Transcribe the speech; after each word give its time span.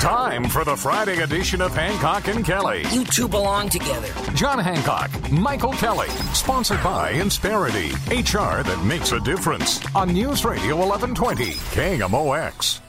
Time 0.00 0.44
for 0.48 0.62
the 0.62 0.76
Friday 0.76 1.22
edition 1.22 1.62
of 1.62 1.74
Hancock 1.74 2.28
and 2.28 2.44
Kelly. 2.44 2.84
You 2.90 3.02
two 3.04 3.26
belong 3.26 3.70
together. 3.70 4.08
John 4.34 4.58
Hancock, 4.58 5.10
Michael 5.32 5.72
Kelly, 5.72 6.08
sponsored 6.34 6.82
by 6.82 7.12
Insperity, 7.12 7.92
HR 8.10 8.62
that 8.62 8.82
makes 8.84 9.12
a 9.12 9.20
difference 9.20 9.80
on 9.94 10.12
News 10.12 10.44
Radio 10.44 10.76
1120, 10.76 11.52
KMOX. 11.74 12.80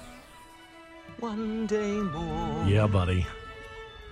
One 1.20 1.66
day 1.66 1.94
more. 1.94 2.68
Yeah, 2.68 2.88
buddy. 2.88 3.26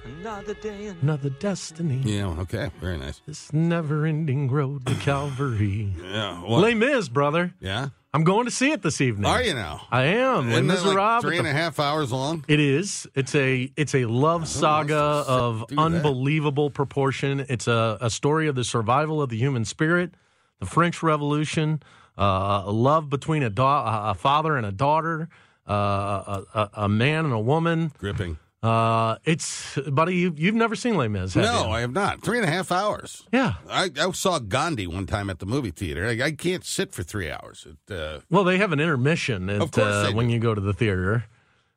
Another 0.05 0.53
day. 0.53 0.87
Another 1.01 1.29
destiny. 1.29 2.01
Yeah, 2.03 2.27
okay. 2.27 2.69
Very 2.79 2.97
nice. 2.97 3.21
This 3.27 3.51
never 3.51 4.05
ending 4.05 4.49
road 4.49 4.85
to 4.85 4.95
Calvary. 4.95 5.93
Yeah. 6.01 6.41
Les 6.47 6.73
Mis, 6.75 7.09
brother. 7.09 7.53
Yeah. 7.59 7.89
I'm 8.15 8.23
going 8.23 8.45
to 8.45 8.51
see 8.51 8.71
it 8.71 8.81
this 8.81 9.01
evening. 9.01 9.25
Are 9.25 9.43
you 9.43 9.53
now? 9.53 9.87
I 9.91 10.03
am. 10.03 10.49
Les 10.49 10.59
Isn't 10.61 10.95
like 10.95 11.21
three 11.21 11.37
and 11.37 11.45
a 11.45 11.51
half 11.51 11.81
hours 11.81 12.13
long? 12.13 12.45
It 12.47 12.61
is. 12.61 13.05
It's 13.13 13.35
a 13.35 13.69
it's 13.75 13.93
a 13.93 14.05
love 14.05 14.47
saga 14.47 14.95
of 14.95 15.67
do 15.67 15.75
that. 15.75 15.81
unbelievable 15.81 16.69
proportion. 16.69 17.45
It's 17.49 17.67
a, 17.67 17.97
a 17.99 18.09
story 18.09 18.47
of 18.47 18.55
the 18.55 18.63
survival 18.63 19.21
of 19.21 19.29
the 19.29 19.37
human 19.37 19.65
spirit, 19.65 20.13
the 20.61 20.65
French 20.65 21.03
Revolution, 21.03 21.83
uh, 22.17 22.63
a 22.65 22.71
love 22.71 23.09
between 23.09 23.43
a, 23.43 23.49
da- 23.49 24.11
a 24.11 24.13
father 24.13 24.55
and 24.55 24.65
a 24.65 24.71
daughter, 24.71 25.27
uh, 25.67 25.73
a, 25.73 26.45
a, 26.53 26.69
a 26.83 26.89
man 26.89 27.25
and 27.25 27.33
a 27.33 27.39
woman. 27.39 27.91
Gripping. 27.97 28.37
Uh, 28.63 29.17
it's 29.25 29.77
buddy, 29.91 30.15
you, 30.15 30.33
you've 30.35 30.55
never 30.55 30.75
seen 30.75 30.95
Les 30.97 31.07
Mis, 31.07 31.35
have 31.35 31.43
No, 31.43 31.65
you? 31.65 31.69
I 31.71 31.81
have 31.81 31.91
not. 31.93 32.23
Three 32.23 32.39
and 32.39 32.47
a 32.47 32.51
half 32.51 32.71
hours. 32.71 33.23
yeah. 33.31 33.55
I, 33.69 33.91
I 33.99 34.11
saw 34.11 34.39
Gandhi 34.39 34.87
one 34.87 35.05
time 35.05 35.29
at 35.29 35.37
the 35.39 35.45
movie 35.45 35.69
theater. 35.71 36.07
I, 36.07 36.25
I 36.25 36.31
can't 36.31 36.65
sit 36.65 36.91
for 36.91 37.03
three 37.03 37.29
hours. 37.29 37.67
It, 37.69 37.93
uh, 37.93 38.19
Well, 38.31 38.43
they 38.43 38.57
have 38.57 38.71
an 38.71 38.79
intermission 38.79 39.49
at, 39.51 39.61
Of 39.61 39.71
course 39.71 39.85
uh, 39.87 40.11
when 40.13 40.29
you 40.31 40.39
go 40.39 40.55
to 40.55 40.61
the 40.61 40.73
theater. 40.73 41.25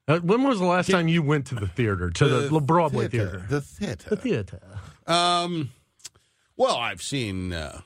Uh, 0.06 0.20
when 0.20 0.42
was 0.44 0.58
the 0.58 0.64
last 0.64 0.88
time 0.90 1.08
you 1.08 1.22
went 1.22 1.46
to 1.48 1.54
the 1.54 1.66
theater, 1.68 2.08
to 2.08 2.26
the, 2.48 2.60
Broadway 2.60 3.08
theater? 3.08 3.44
The 3.50 3.60
theater. 3.60 4.08
The 4.08 4.16
theater. 4.16 4.60
Um, 5.06 5.70
well, 6.56 6.76
I've 6.76 7.02
seen. 7.02 7.52
Uh, 7.52 7.82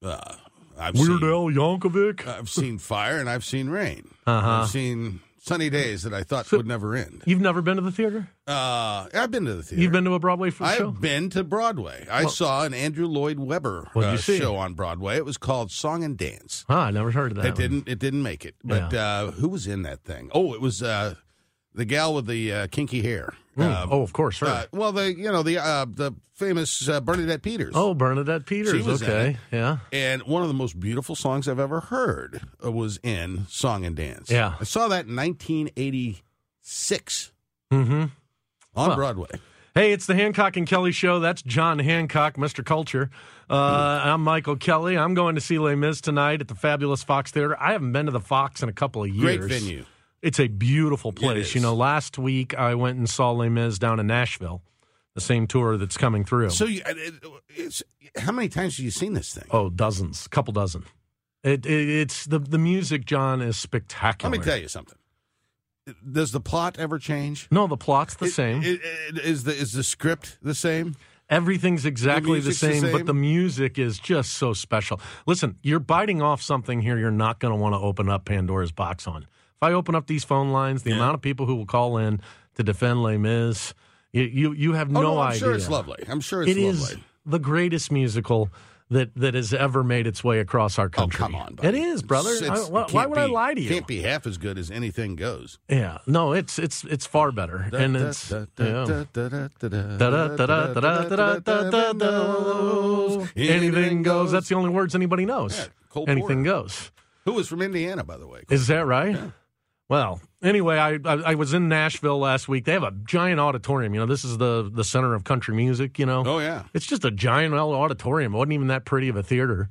uh, 0.00 0.36
I've 0.78 0.94
Weird 0.94 1.20
seen, 1.20 1.28
Al 1.28 1.46
Yankovic. 1.50 2.24
I've 2.28 2.48
seen 2.48 2.78
fire 2.78 3.18
and 3.18 3.28
I've 3.28 3.44
seen 3.44 3.68
rain. 3.68 4.08
Uh-huh. 4.26 4.48
I've 4.62 4.68
seen 4.68 5.20
sunny 5.44 5.68
days 5.68 6.02
that 6.04 6.14
I 6.14 6.22
thought 6.22 6.50
would 6.52 6.66
never 6.66 6.94
end. 6.94 7.22
You've 7.26 7.40
never 7.40 7.60
been 7.60 7.76
to 7.76 7.82
the 7.82 7.92
theater? 7.92 8.28
Uh, 8.46 9.06
I've 9.12 9.30
been 9.30 9.44
to 9.44 9.54
the 9.54 9.62
theater. 9.62 9.82
You've 9.82 9.92
been 9.92 10.04
to 10.04 10.14
a 10.14 10.18
Broadway 10.18 10.48
I've 10.48 10.76
show? 10.76 10.88
I've 10.88 11.00
been 11.00 11.30
to 11.30 11.44
Broadway. 11.44 12.06
I 12.10 12.26
saw 12.26 12.64
an 12.64 12.72
Andrew 12.72 13.06
Lloyd 13.06 13.38
Webber 13.38 13.88
uh, 13.94 14.16
show 14.16 14.56
on 14.56 14.74
Broadway. 14.74 15.16
It 15.16 15.24
was 15.24 15.36
called 15.36 15.70
Song 15.70 16.02
and 16.02 16.16
Dance. 16.16 16.64
Ah, 16.68 16.86
I 16.86 16.90
never 16.90 17.10
heard 17.10 17.32
of 17.32 17.36
that. 17.36 17.46
It 17.46 17.50
one. 17.50 17.60
didn't. 17.60 17.88
It 17.88 17.98
didn't 17.98 18.22
make 18.22 18.44
it. 18.44 18.54
But 18.64 18.94
uh, 18.94 19.32
who 19.32 19.48
was 19.48 19.66
in 19.66 19.82
that 19.82 20.02
thing? 20.02 20.30
Oh, 20.34 20.54
it 20.54 20.60
was 20.60 20.82
uh, 20.82 21.14
the 21.74 21.84
gal 21.84 22.14
with 22.14 22.26
the 22.26 22.52
uh, 22.52 22.66
kinky 22.68 23.02
hair. 23.02 23.34
Mm. 23.56 23.70
Uh, 23.70 23.86
oh, 23.90 24.02
of 24.02 24.12
course, 24.12 24.38
her. 24.40 24.46
uh, 24.46 24.64
well, 24.72 24.90
the 24.92 25.14
you 25.14 25.30
know 25.30 25.42
the 25.44 25.58
uh, 25.58 25.86
the 25.88 26.12
famous 26.34 26.88
uh, 26.88 27.00
Bernadette 27.00 27.42
Peters. 27.42 27.72
oh, 27.76 27.94
Bernadette 27.94 28.46
Peters. 28.46 28.82
She 28.82 28.88
was 28.88 29.00
in 29.02 29.08
okay, 29.10 29.36
yeah. 29.52 29.78
And 29.92 30.22
one 30.24 30.42
of 30.42 30.48
the 30.48 30.54
most 30.54 30.80
beautiful 30.80 31.14
songs 31.14 31.48
I've 31.48 31.60
ever 31.60 31.78
heard 31.80 32.40
uh, 32.64 32.72
was 32.72 32.98
in 33.04 33.46
Song 33.48 33.84
and 33.84 33.94
Dance. 33.94 34.28
Yeah. 34.30 34.54
I 34.60 34.64
saw 34.64 34.88
that 34.88 35.06
in 35.06 35.14
1986 35.14 37.30
Mm-hmm. 37.72 37.92
on 37.94 38.10
Well, 38.74 38.94
Broadway. 38.96 39.28
Hey, 39.74 39.92
it's 39.92 40.06
the 40.06 40.14
Hancock 40.14 40.56
and 40.56 40.66
Kelly 40.66 40.92
show. 40.92 41.18
That's 41.18 41.42
John 41.42 41.78
Hancock, 41.80 42.36
Mr. 42.36 42.64
Culture. 42.64 43.10
Uh, 43.50 44.00
I'm 44.04 44.22
Michael 44.22 44.56
Kelly. 44.56 44.96
I'm 44.96 45.14
going 45.14 45.34
to 45.34 45.40
see 45.40 45.58
Les 45.58 45.74
Mis 45.74 46.00
tonight 46.00 46.40
at 46.40 46.46
the 46.48 46.54
fabulous 46.54 47.02
Fox 47.02 47.32
Theater. 47.32 47.60
I 47.60 47.72
haven't 47.72 47.90
been 47.92 48.06
to 48.06 48.12
the 48.12 48.20
Fox 48.20 48.62
in 48.62 48.68
a 48.68 48.72
couple 48.72 49.02
of 49.02 49.08
years. 49.10 49.38
Great 49.38 49.50
venue. 49.60 49.84
It's 50.24 50.40
a 50.40 50.48
beautiful 50.48 51.12
place. 51.12 51.54
You 51.54 51.60
know, 51.60 51.74
last 51.74 52.18
week 52.18 52.54
I 52.54 52.74
went 52.74 52.96
and 52.98 53.08
saw 53.08 53.30
Les 53.32 53.50
Mis 53.50 53.78
down 53.78 54.00
in 54.00 54.06
Nashville, 54.06 54.62
the 55.14 55.20
same 55.20 55.46
tour 55.46 55.76
that's 55.76 55.98
coming 55.98 56.24
through. 56.24 56.50
So, 56.50 56.64
you, 56.64 56.80
it, 56.86 57.14
it's, 57.50 57.82
how 58.16 58.32
many 58.32 58.48
times 58.48 58.78
have 58.78 58.84
you 58.84 58.90
seen 58.90 59.12
this 59.12 59.34
thing? 59.34 59.44
oh, 59.50 59.68
dozens, 59.68 60.24
A 60.26 60.28
couple 60.30 60.52
dozen. 60.52 60.84
It, 61.42 61.66
it, 61.66 61.88
it's 61.90 62.24
the 62.24 62.38
the 62.38 62.56
music, 62.56 63.04
John, 63.04 63.42
is 63.42 63.58
spectacular. 63.58 64.30
Let 64.32 64.40
me 64.40 64.44
tell 64.44 64.56
you 64.58 64.68
something. 64.68 64.96
Does 66.10 66.32
the 66.32 66.40
plot 66.40 66.78
ever 66.78 66.98
change? 66.98 67.46
No, 67.50 67.66
the 67.66 67.76
plot's 67.76 68.14
the 68.14 68.24
It- 68.26 68.30
same. 68.32 68.62
Is 68.62 69.44
the 69.44 69.52
is 69.54 69.72
the 69.72 69.82
script 69.84 70.38
the 70.40 70.54
same? 70.54 70.96
Everything's 71.28 71.84
exactly 71.84 72.40
the 72.40 72.48
the 72.48 72.54
same, 72.54 72.80
same? 72.82 72.92
but 72.92 73.06
the 73.06 73.14
music 73.14 73.78
is 73.78 73.98
just 73.98 74.32
so 74.32 74.52
special. 74.54 75.00
Listen, 75.26 75.58
you're 75.62 75.80
biting 75.80 76.22
off 76.22 76.40
something 76.42 76.80
here 76.80 76.98
you're 76.98 77.10
not 77.10 77.40
going 77.40 77.52
to 77.52 77.56
want 77.56 77.74
to 77.74 77.78
open 77.78 78.08
up 78.08 78.24
Pandora's 78.24 78.72
box 78.72 79.06
on. 79.06 79.26
I 79.64 79.72
open 79.72 79.94
up 79.94 80.06
these 80.06 80.24
phone 80.24 80.52
lines, 80.52 80.82
the 80.82 80.90
yeah. 80.90 80.96
amount 80.96 81.14
of 81.14 81.22
people 81.22 81.46
who 81.46 81.56
will 81.56 81.66
call 81.66 81.96
in 81.98 82.20
to 82.56 82.62
defend 82.62 83.02
Les 83.02 83.16
Mis, 83.16 83.74
you 84.12 84.22
you, 84.22 84.52
you 84.52 84.72
have 84.74 84.90
no, 84.90 85.00
oh, 85.00 85.02
no 85.02 85.18
I'm 85.18 85.28
idea. 85.30 85.40
sure 85.40 85.54
it's 85.54 85.68
lovely. 85.68 86.04
I'm 86.08 86.20
sure 86.20 86.42
it's 86.42 86.52
it 86.52 86.56
lovely. 86.58 86.70
Is 86.70 86.96
the 87.26 87.38
greatest 87.38 87.90
musical 87.90 88.50
that 88.90 89.14
that 89.16 89.34
has 89.34 89.54
ever 89.54 89.82
made 89.82 90.06
its 90.06 90.22
way 90.22 90.38
across 90.40 90.78
our 90.78 90.88
country. 90.88 91.18
Oh, 91.22 91.26
come 91.26 91.34
on, 91.34 91.54
buddy. 91.54 91.68
it 91.68 91.74
is, 91.74 92.02
brother. 92.02 92.30
It's, 92.30 92.42
it's, 92.42 92.68
I, 92.68 92.70
why, 92.70 92.86
why 92.90 93.06
would 93.06 93.16
be, 93.16 93.20
I 93.22 93.26
lie 93.26 93.54
to 93.54 93.60
you? 93.60 93.68
Can't 93.68 93.86
be 93.86 94.02
half 94.02 94.26
as 94.26 94.38
good 94.38 94.58
as 94.58 94.70
anything 94.70 95.16
goes. 95.16 95.58
Yeah, 95.68 95.98
no, 96.06 96.32
it's 96.32 96.58
it's 96.58 96.84
it's 96.84 97.06
far 97.06 97.32
better, 97.32 97.68
and 97.72 97.96
it's. 97.96 98.32
Anything 103.36 104.02
goes. 104.02 104.32
That's 104.32 104.48
the 104.48 104.54
only 104.54 104.70
words 104.70 104.94
anybody 104.94 105.24
knows. 105.24 105.68
Yeah, 105.96 106.04
anything 106.06 106.42
goes. 106.42 106.90
Who 107.24 107.32
was 107.32 107.48
from 107.48 107.62
Indiana, 107.62 108.04
by 108.04 108.18
the 108.18 108.26
way? 108.26 108.42
Is 108.50 108.66
that 108.66 108.84
right? 108.84 109.14
Yeah. 109.14 109.30
Well, 109.88 110.20
anyway, 110.42 110.78
I, 110.78 110.94
I 111.04 111.14
I 111.32 111.34
was 111.34 111.52
in 111.54 111.68
Nashville 111.68 112.18
last 112.18 112.48
week. 112.48 112.64
They 112.64 112.72
have 112.72 112.82
a 112.82 112.92
giant 113.06 113.38
auditorium. 113.40 113.92
You 113.94 114.00
know, 114.00 114.06
this 114.06 114.24
is 114.24 114.38
the 114.38 114.70
the 114.72 114.84
center 114.84 115.14
of 115.14 115.24
country 115.24 115.54
music. 115.54 115.98
You 115.98 116.06
know, 116.06 116.22
Oh 116.26 116.38
yeah. 116.38 116.64
it's 116.72 116.86
just 116.86 117.04
a 117.04 117.10
giant 117.10 117.52
auditorium. 117.54 118.34
It 118.34 118.38
wasn't 118.38 118.52
even 118.54 118.68
that 118.68 118.84
pretty 118.86 119.08
of 119.08 119.16
a 119.16 119.22
theater. 119.22 119.68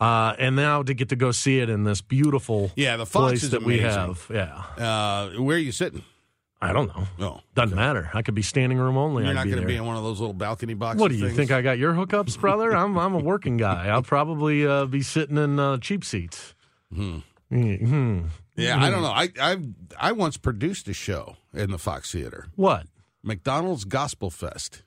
Uh, 0.00 0.34
and 0.38 0.56
now 0.56 0.82
to 0.82 0.92
get 0.92 1.08
to 1.10 1.16
go 1.16 1.30
see 1.30 1.60
it 1.60 1.70
in 1.70 1.84
this 1.84 2.00
beautiful 2.02 2.72
Yeah, 2.74 2.96
the 2.96 3.06
Fox 3.06 3.30
place 3.40 3.50
that 3.52 3.62
we 3.62 3.78
have, 3.78 4.26
yeah, 4.28 4.64
Uh, 4.76 5.40
where 5.40 5.56
are 5.56 5.60
you 5.60 5.70
sitting? 5.70 6.02
I 6.60 6.72
don't 6.72 6.88
know. 6.88 7.06
No, 7.18 7.40
Doesn't 7.54 7.76
matter. 7.76 8.10
I 8.12 8.22
could 8.22 8.34
be 8.34 8.42
standing 8.42 8.76
room 8.78 8.96
only. 8.96 9.22
you're 9.22 9.30
I'd 9.30 9.34
not 9.36 9.46
going 9.46 9.60
to 9.60 9.66
be 9.66 9.76
in 9.76 9.84
one 9.86 9.96
of 9.96 10.02
those 10.02 10.18
little 10.18 10.34
balcony 10.34 10.74
boxes. 10.74 11.00
What 11.00 11.10
do 11.10 11.14
you 11.16 11.26
things? 11.26 11.36
think? 11.36 11.50
I 11.52 11.62
got 11.62 11.78
your 11.78 11.92
hookups, 11.94 12.38
brother? 12.40 12.74
I'm 12.76 12.98
I'm 12.98 13.14
a 13.14 13.18
working 13.18 13.56
guy. 13.56 13.86
I'll 13.88 14.02
probably 14.02 14.66
uh, 14.66 14.86
be 14.86 15.00
sitting 15.02 15.36
in 15.38 15.58
uh, 15.60 15.76
cheap 15.78 16.04
seats. 16.04 16.54
Hmm. 16.92 17.18
Yeah, 18.56 18.82
I 18.82 18.90
don't 18.90 19.02
know. 19.02 19.10
I 19.10 19.28
I 19.40 19.56
I 19.98 20.12
once 20.12 20.36
produced 20.36 20.88
a 20.88 20.92
show 20.94 21.36
in 21.52 21.70
the 21.70 21.78
Fox 21.78 22.12
Theater, 22.12 22.46
What? 22.56 22.86
McDonald's 23.22 23.84
Gospel 23.84 24.30
Fest. 24.30 24.82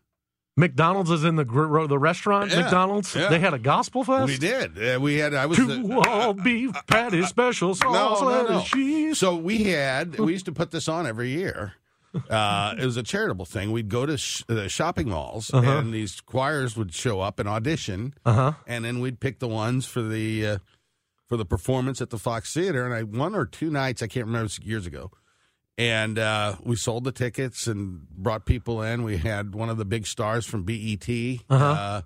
McDonald's 0.60 1.12
is 1.12 1.24
in 1.24 1.36
the 1.36 1.46
gr- 1.46 1.86
the 1.86 2.00
restaurant. 2.00 2.50
Yeah, 2.52 2.62
McDonald's. 2.62 3.16
yeah. 3.16 3.30
They 3.30 3.38
had 3.40 3.54
a 3.54 3.60
gospel 3.60 4.04
fest. 4.04 4.25
We 4.28 4.38
did. 4.40 4.78
Uh, 4.96 5.00
we 5.00 5.18
had. 5.18 5.34
I 5.36 5.46
was. 5.46 5.58
Two 5.58 5.68
the- 5.68 6.10
all 6.10 6.34
beef 6.34 6.72
patty 6.88 7.22
special 7.24 7.75
sauce, 7.75 8.22
no, 8.22 8.30
no, 8.30 8.48
no. 8.58 8.62
cheese. 8.64 9.19
So 9.19 9.36
we 9.36 9.66
had. 9.66 10.18
We 10.18 10.31
used 10.34 10.46
to 10.46 10.52
put 10.52 10.72
this 10.72 10.88
on 10.88 11.06
every 11.06 11.30
year. 11.30 11.74
Uh, 12.28 12.74
it 12.80 12.86
was 12.86 12.98
a 12.98 13.04
charitable 13.04 13.46
thing. 13.46 13.72
We'd 13.72 13.90
go 13.90 14.08
to 14.08 14.18
sh- 14.18 14.44
the 14.48 14.68
shopping 14.70 15.10
malls, 15.10 15.52
and 15.54 15.94
these 15.94 16.22
choirs 16.22 16.75
would 16.75 16.92
show 16.94 17.22
up 17.22 17.38
and 17.38 17.48
audition, 17.48 18.16
Uh-huh. 18.25 18.54
and 18.66 18.84
then 18.86 19.00
we'd 19.00 19.20
pick 19.20 19.38
the 19.38 19.48
ones 19.48 19.86
for 19.86 20.02
the 20.02 20.48
uh, 20.48 20.58
for 21.27 21.38
the 21.38 21.45
performance 21.45 22.01
at 22.01 22.09
the 22.09 22.18
Fox 22.18 22.53
Theater. 22.53 22.85
And 22.85 22.94
I 22.94 23.03
one 23.03 23.35
or 23.35 23.45
two 23.45 23.69
nights, 23.69 24.01
I 24.01 24.07
can't 24.07 24.25
remember, 24.25 24.51
years 24.62 24.85
ago. 24.88 25.12
and 25.77 26.18
uh, 26.18 26.56
we 26.63 26.75
sold 26.75 27.03
the 27.03 27.12
tickets 27.12 27.68
and 27.68 28.07
brought 28.09 28.45
people 28.45 28.81
in. 28.81 29.03
We 29.03 29.18
had 29.18 29.53
one 29.53 29.69
of 29.69 29.77
the 29.77 29.85
big 29.85 30.07
stars 30.07 30.45
from 30.45 30.63
BET 30.63 31.07
uh 31.50 32.01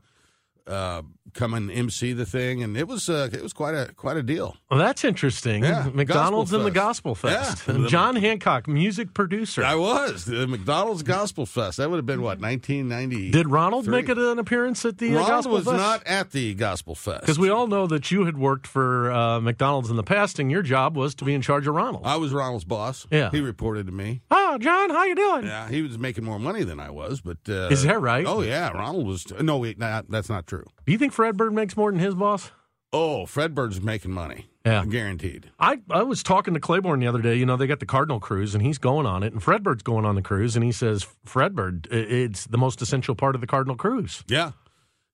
uh, 0.68 1.02
come 1.34 1.54
and 1.54 1.72
MC 1.72 2.14
the 2.14 2.26
thing, 2.26 2.64
and 2.64 2.76
it 2.78 2.88
was 2.88 3.10
uh, 3.10 3.30
it 3.32 3.42
was 3.42 3.54
quite 3.54 3.74
a 3.76 3.94
quite 3.94 4.18
a 4.18 4.24
deal. 4.24 4.58
Well, 4.70 4.80
that's 4.80 5.04
interesting. 5.04 5.64
Yeah, 5.64 5.90
McDonald's 5.94 6.54
and 6.54 6.66
the 6.66 6.72
Gospel 6.72 7.16
Fest. 7.16 7.64
Yeah. 7.68 7.88
John 7.88 8.16
Hancock, 8.16 8.68
music 8.68 9.14
producer. 9.14 9.64
I 9.64 9.76
was 9.76 10.26
the 10.26 10.48
McDonald's 10.48 11.04
Gospel 11.04 11.46
Fest. 11.46 11.78
That 11.78 11.90
would 11.90 11.98
have 11.98 12.06
been 12.06 12.22
what 12.22 12.40
1990. 12.40 13.32
Did 13.32 13.50
Ronald 13.50 13.88
make 13.88 14.10
it 14.10 14.18
an 14.18 14.40
appearance 14.40 14.86
at 14.86 14.98
the 14.98 15.10
uh, 15.12 15.20
Ronald 15.20 15.28
Gospel 15.30 15.52
was 15.54 15.66
Fest? 15.66 15.78
not 15.78 16.08
at 16.08 16.32
the 16.32 16.54
Gospel 16.54 16.96
Fest 16.96 17.22
Because 17.22 17.40
we 17.40 17.50
all 17.50 17.68
know 17.68 17.88
that 17.88 18.12
you 18.12 18.26
had 18.26 18.38
worked 18.38 18.68
for 18.68 19.12
uh, 19.12 19.40
McDonald's 19.40 19.90
in 19.90 19.96
the 19.96 20.04
past, 20.04 20.40
and 20.40 20.52
your 20.52 20.62
job 20.62 20.96
was 20.98 21.16
to 21.16 21.26
be 21.26 21.34
in 21.34 21.42
charge 21.42 21.68
of 21.68 21.76
Ronald. 21.76 22.04
I 22.06 22.18
was 22.18 22.32
Ronald's 22.34 22.66
boss. 22.66 23.06
Yeah. 23.12 23.30
he 23.32 23.42
reported 23.42 23.86
to 23.88 23.92
me. 23.92 24.22
oh, 24.32 24.58
John, 24.60 24.90
how 24.90 25.04
you 25.06 25.16
doing? 25.16 25.46
Yeah, 25.46 25.70
he 25.70 25.82
was 25.82 25.98
making 25.98 26.24
more 26.24 26.40
money 26.40 26.64
than 26.64 26.80
I 26.80 26.90
was, 26.90 27.22
but 27.22 27.38
uh, 27.48 27.70
Is 27.70 27.84
that 27.84 28.00
right? 28.02 28.26
Oh 28.28 28.42
yeah, 28.42 28.70
Ronald 28.72 29.08
was. 29.08 29.26
No, 29.42 29.58
wait, 29.58 29.80
nah, 29.80 30.02
that's 30.10 30.30
not 30.30 30.48
true. 30.48 30.66
Do 30.86 30.92
you 30.92 30.98
think 30.98 31.14
Fred 31.22 31.38
Bird 31.38 31.54
makes 31.54 31.78
more 31.78 31.92
than 31.92 32.00
his 32.00 32.16
boss? 32.16 32.50
Oh, 32.92 33.28
Fred 33.28 33.54
Bird's 33.54 33.80
making 33.80 34.10
money. 34.10 34.48
Yeah. 34.66 34.84
guaranteed. 34.86 35.52
I, 35.60 35.80
I 35.88 36.02
was 36.02 36.24
talking 36.24 36.56
to 36.56 36.60
Claiborne 36.60 37.00
the 37.00 37.06
other 37.06 37.22
day. 37.22 37.36
You 37.36 37.46
know, 37.46 37.58
they 37.58 37.68
got 37.68 37.80
the 37.80 37.86
Cardinal 37.86 38.20
cruise, 38.20 38.56
and 38.56 38.64
he's 38.66 38.80
going 38.80 39.06
on 39.06 39.22
it, 39.22 39.32
and 39.32 39.42
Fred 39.42 39.62
Bird's 39.62 39.84
going 39.84 40.04
on 40.04 40.16
the 40.16 40.24
cruise, 40.24 40.56
and 40.56 40.66
he 40.66 40.72
says, 40.72 41.06
Fred 41.24 41.54
Bird, 41.56 41.88
it's 41.92 42.48
the 42.48 42.58
most 42.58 42.82
essential 42.82 43.14
part 43.14 43.36
of 43.36 43.42
the 43.42 43.46
Cardinal 43.46 43.76
cruise. 43.76 44.24
Yeah. 44.28 44.54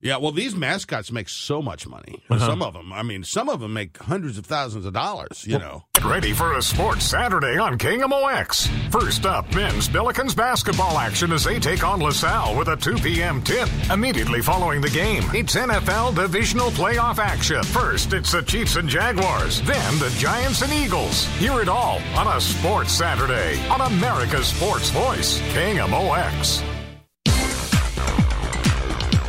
Yeah, 0.00 0.18
well, 0.18 0.30
these 0.30 0.54
mascots 0.54 1.10
make 1.10 1.28
so 1.28 1.60
much 1.60 1.86
money. 1.88 2.22
Uh-huh. 2.30 2.46
Some 2.46 2.62
of 2.62 2.72
them, 2.72 2.92
I 2.92 3.02
mean, 3.02 3.24
some 3.24 3.48
of 3.48 3.58
them 3.58 3.72
make 3.72 3.96
hundreds 3.98 4.38
of 4.38 4.46
thousands 4.46 4.86
of 4.86 4.92
dollars, 4.92 5.44
you 5.44 5.58
know. 5.58 5.84
Get 5.94 6.04
ready 6.04 6.32
for 6.32 6.56
a 6.56 6.62
sports 6.62 7.04
Saturday 7.04 7.58
on 7.58 7.78
KMOX. 7.78 8.68
First 8.92 9.26
up, 9.26 9.52
men's 9.56 9.88
Billikens 9.88 10.36
basketball 10.36 10.96
action 10.98 11.32
as 11.32 11.42
they 11.42 11.58
take 11.58 11.82
on 11.82 11.98
LaSalle 11.98 12.56
with 12.56 12.68
a 12.68 12.76
2 12.76 12.98
p.m. 12.98 13.42
tip. 13.42 13.68
Immediately 13.90 14.40
following 14.40 14.80
the 14.80 14.90
game, 14.90 15.24
it's 15.34 15.56
NFL 15.56 16.14
divisional 16.14 16.70
playoff 16.70 17.18
action. 17.18 17.64
First, 17.64 18.12
it's 18.12 18.30
the 18.30 18.42
Chiefs 18.42 18.76
and 18.76 18.88
Jaguars. 18.88 19.60
Then 19.62 19.98
the 19.98 20.10
Giants 20.10 20.62
and 20.62 20.72
Eagles. 20.72 21.26
Hear 21.38 21.60
it 21.60 21.68
all 21.68 22.00
on 22.14 22.28
a 22.36 22.40
sports 22.40 22.92
Saturday 22.92 23.58
on 23.68 23.80
America's 23.80 24.46
Sports 24.46 24.90
Voice, 24.90 25.40
KMOX. 25.54 26.77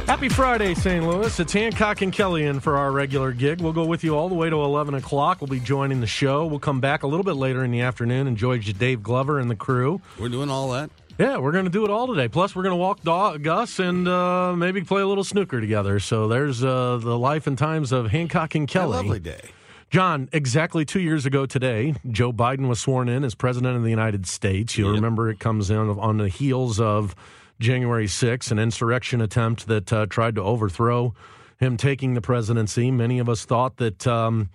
Happy 0.09 0.27
Friday, 0.27 0.73
St. 0.73 1.05
Louis. 1.05 1.39
It's 1.39 1.53
Hancock 1.53 2.01
and 2.01 2.11
Kelly 2.11 2.43
in 2.43 2.59
for 2.61 2.77
our 2.77 2.91
regular 2.91 3.31
gig. 3.31 3.61
We'll 3.61 3.73
go 3.73 3.85
with 3.85 4.03
you 4.03 4.17
all 4.17 4.27
the 4.27 4.33
way 4.33 4.49
to 4.49 4.55
11 4.55 4.95
o'clock. 4.95 5.39
We'll 5.39 5.49
be 5.49 5.59
joining 5.59 6.01
the 6.01 6.07
show. 6.07 6.47
We'll 6.47 6.57
come 6.57 6.81
back 6.81 7.03
a 7.03 7.07
little 7.07 7.23
bit 7.23 7.35
later 7.35 7.63
in 7.63 7.69
the 7.69 7.81
afternoon 7.81 8.25
and 8.25 8.35
join 8.35 8.59
Dave 8.61 9.03
Glover 9.03 9.37
and 9.37 9.51
the 9.51 9.55
crew. 9.55 10.01
We're 10.19 10.29
doing 10.29 10.49
all 10.49 10.71
that. 10.71 10.89
Yeah, 11.19 11.37
we're 11.37 11.51
going 11.51 11.65
to 11.65 11.69
do 11.69 11.85
it 11.85 11.91
all 11.91 12.07
today. 12.07 12.27
Plus, 12.27 12.55
we're 12.55 12.63
going 12.63 12.73
to 12.73 12.77
walk 12.77 13.01
Do- 13.03 13.37
Gus 13.37 13.77
and 13.77 14.07
uh, 14.07 14.55
maybe 14.55 14.81
play 14.81 15.03
a 15.03 15.07
little 15.07 15.23
snooker 15.23 15.61
together. 15.61 15.99
So 15.99 16.27
there's 16.27 16.63
uh, 16.63 16.97
the 16.97 17.15
life 17.15 17.45
and 17.45 17.55
times 17.55 17.91
of 17.91 18.07
Hancock 18.07 18.55
and 18.55 18.67
A 18.67 18.73
Kelly. 18.73 18.95
lovely 18.97 19.19
day. 19.19 19.51
John, 19.91 20.27
exactly 20.33 20.85
two 20.85 21.01
years 21.01 21.27
ago 21.27 21.45
today, 21.45 21.93
Joe 22.09 22.33
Biden 22.33 22.67
was 22.67 22.79
sworn 22.79 23.09
in 23.09 23.23
as 23.23 23.35
president 23.35 23.77
of 23.77 23.83
the 23.83 23.91
United 23.91 24.25
States. 24.25 24.75
You'll 24.75 24.93
remember 24.93 25.29
it 25.29 25.39
comes 25.39 25.69
in 25.69 25.77
on 25.77 26.17
the 26.17 26.29
heels 26.29 26.79
of 26.79 27.15
January 27.59 28.07
6th, 28.07 28.51
an 28.51 28.59
insurrection 28.59 29.21
attempt 29.21 29.67
that 29.67 29.91
uh, 29.91 30.05
tried 30.05 30.35
to 30.35 30.41
overthrow 30.41 31.13
him 31.57 31.75
taking 31.75 32.13
the 32.13 32.21
presidency. 32.21 32.89
Many 32.89 33.19
of 33.19 33.27
us 33.27 33.43
thought 33.43 33.77
that 33.77 34.07
um, 34.07 34.49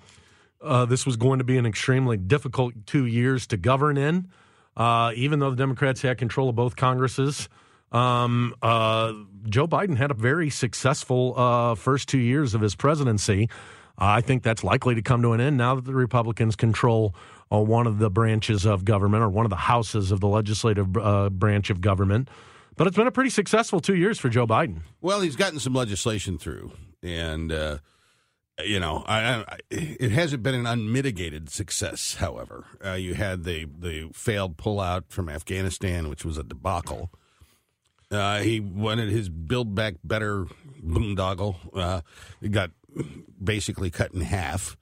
uh, 0.63 0.87
this 0.87 1.05
was 1.05 1.17
going 1.17 1.39
to 1.39 1.45
be 1.45 1.59
an 1.59 1.67
extremely 1.67 2.17
difficult 2.17 2.87
two 2.87 3.05
years 3.05 3.47
to 3.49 3.59
govern 3.59 3.99
in, 3.99 4.29
uh, 4.77 5.13
even 5.15 5.39
though 5.39 5.51
the 5.51 5.57
Democrats 5.57 6.01
had 6.01 6.17
control 6.17 6.49
of 6.49 6.57
both 6.57 6.77
Congresses. 6.77 7.49
Um, 7.93 8.55
uh, 8.63 9.13
Joe 9.49 9.69
Biden 9.69 9.97
had 9.99 10.11
a 10.11 10.15
very 10.15 10.49
successful 10.49 11.39
uh, 11.39 11.75
first 11.75 12.09
two 12.09 12.19
years 12.19 12.55
of 12.55 12.63
his 12.63 12.75
presidency. 12.75 13.51
I 13.97 14.23
think 14.23 14.43
that's 14.43 14.65
likely 14.65 14.95
to 14.97 15.03
come 15.03 15.23
to 15.23 15.33
an 15.35 15.41
end 15.41 15.59
now 15.59 15.77
that 15.77 15.85
the 15.85 15.95
Republicans 15.95 16.57
control 16.57 17.15
uh, 17.53 17.59
one 17.59 17.87
of 17.87 17.99
the 17.99 18.11
branches 18.11 18.65
of 18.65 18.85
government 18.85 19.23
or 19.23 19.29
one 19.29 19.47
of 19.47 19.51
the 19.51 19.57
houses 19.57 20.11
of 20.11 20.21
the 20.21 20.27
legislative 20.27 20.91
branch 20.91 21.69
of 21.69 21.81
government. 21.83 22.29
But 22.77 22.87
it's 22.87 22.97
been 22.97 23.07
a 23.07 23.13
pretty 23.13 23.31
successful 23.31 23.81
two 23.81 23.95
years 23.95 24.19
for 24.19 24.29
Joe 24.29 24.47
Biden. 24.47 24.81
Well, 25.01 25.21
he's 25.21 25.37
gotten 25.37 25.61
some 25.61 25.75
legislation 25.75 26.39
through, 26.39 26.73
and 27.03 27.53
uh, 27.53 27.79
you 28.65 28.81
know, 28.81 29.05
I, 29.07 29.45
I, 29.47 29.59
it 29.71 30.11
hasn't 30.11 30.43
been 30.43 30.55
an 30.55 30.67
unmitigated 30.67 31.51
success. 31.51 32.15
However, 32.15 32.65
uh, 32.85 32.93
you 32.93 33.15
had 33.15 33.45
the 33.45 33.67
the 33.67 34.11
failed 34.13 34.57
pullout 34.57 35.05
from 35.09 35.29
Afghanistan, 35.29 36.09
which 36.09 36.25
was 36.25 36.39
a 36.39 36.43
debacle. 36.45 37.11
Uh, 38.11 38.41
he 38.41 38.61
wanted 38.61 39.09
his 39.11 39.29
Build 39.29 39.75
Back 39.75 39.95
Better 40.05 40.47
boondoggle. 40.85 41.57
Uh, 41.75 42.01
it 42.41 42.53
got 42.53 42.71
basically 43.43 43.91
cut 43.91 44.13
in 44.15 44.21
half 44.21 44.77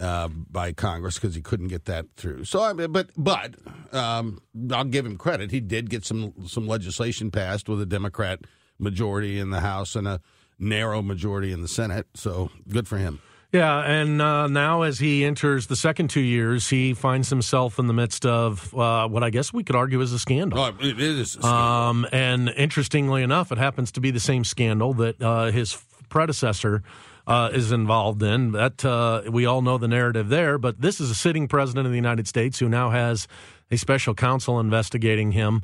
uh, 0.00 0.28
by 0.28 0.72
Congress 0.72 1.14
because 1.14 1.34
he 1.34 1.40
couldn't 1.42 1.68
get 1.68 1.84
that 1.86 2.06
through. 2.16 2.44
So, 2.44 2.62
I 2.62 2.72
mean, 2.72 2.92
but 2.92 3.10
but 3.16 3.54
um, 3.92 4.40
I'll 4.72 4.84
give 4.84 5.06
him 5.06 5.16
credit. 5.16 5.50
He 5.50 5.60
did 5.60 5.90
get 5.90 6.04
some 6.04 6.46
some 6.46 6.66
legislation 6.66 7.30
passed 7.30 7.68
with 7.68 7.80
a 7.80 7.86
Democrat 7.86 8.40
majority 8.78 9.38
in 9.38 9.50
the 9.50 9.60
House 9.60 9.94
and 9.94 10.06
a 10.08 10.20
narrow 10.58 11.02
majority 11.02 11.52
in 11.52 11.62
the 11.62 11.68
Senate. 11.68 12.06
So 12.14 12.50
good 12.68 12.88
for 12.88 12.98
him. 12.98 13.20
Yeah, 13.52 13.82
and 13.82 14.20
uh, 14.20 14.48
now 14.48 14.82
as 14.82 14.98
he 14.98 15.24
enters 15.24 15.68
the 15.68 15.76
second 15.76 16.10
two 16.10 16.20
years, 16.20 16.68
he 16.70 16.92
finds 16.92 17.30
himself 17.30 17.78
in 17.78 17.86
the 17.86 17.92
midst 17.92 18.26
of 18.26 18.74
uh, 18.74 19.06
what 19.06 19.22
I 19.22 19.30
guess 19.30 19.52
we 19.52 19.62
could 19.62 19.76
argue 19.76 20.00
is 20.00 20.12
a 20.12 20.18
scandal. 20.18 20.58
Oh, 20.58 20.74
it 20.80 20.98
is. 20.98 21.20
a 21.20 21.26
scandal. 21.26 21.50
Um, 21.50 22.06
and 22.10 22.48
interestingly 22.48 23.22
enough, 23.22 23.52
it 23.52 23.58
happens 23.58 23.92
to 23.92 24.00
be 24.00 24.10
the 24.10 24.18
same 24.18 24.42
scandal 24.42 24.92
that 24.94 25.22
uh, 25.22 25.52
his 25.52 25.80
predecessor 26.08 26.82
uh, 27.26 27.50
is 27.52 27.72
involved 27.72 28.22
in. 28.22 28.52
That 28.52 28.84
uh, 28.84 29.22
we 29.30 29.46
all 29.46 29.62
know 29.62 29.78
the 29.78 29.88
narrative 29.88 30.28
there. 30.28 30.58
But 30.58 30.80
this 30.80 31.00
is 31.00 31.10
a 31.10 31.14
sitting 31.14 31.48
president 31.48 31.86
of 31.86 31.92
the 31.92 31.96
United 31.98 32.28
States 32.28 32.58
who 32.58 32.68
now 32.68 32.90
has 32.90 33.26
a 33.70 33.76
special 33.76 34.14
counsel 34.14 34.60
investigating 34.60 35.32
him. 35.32 35.62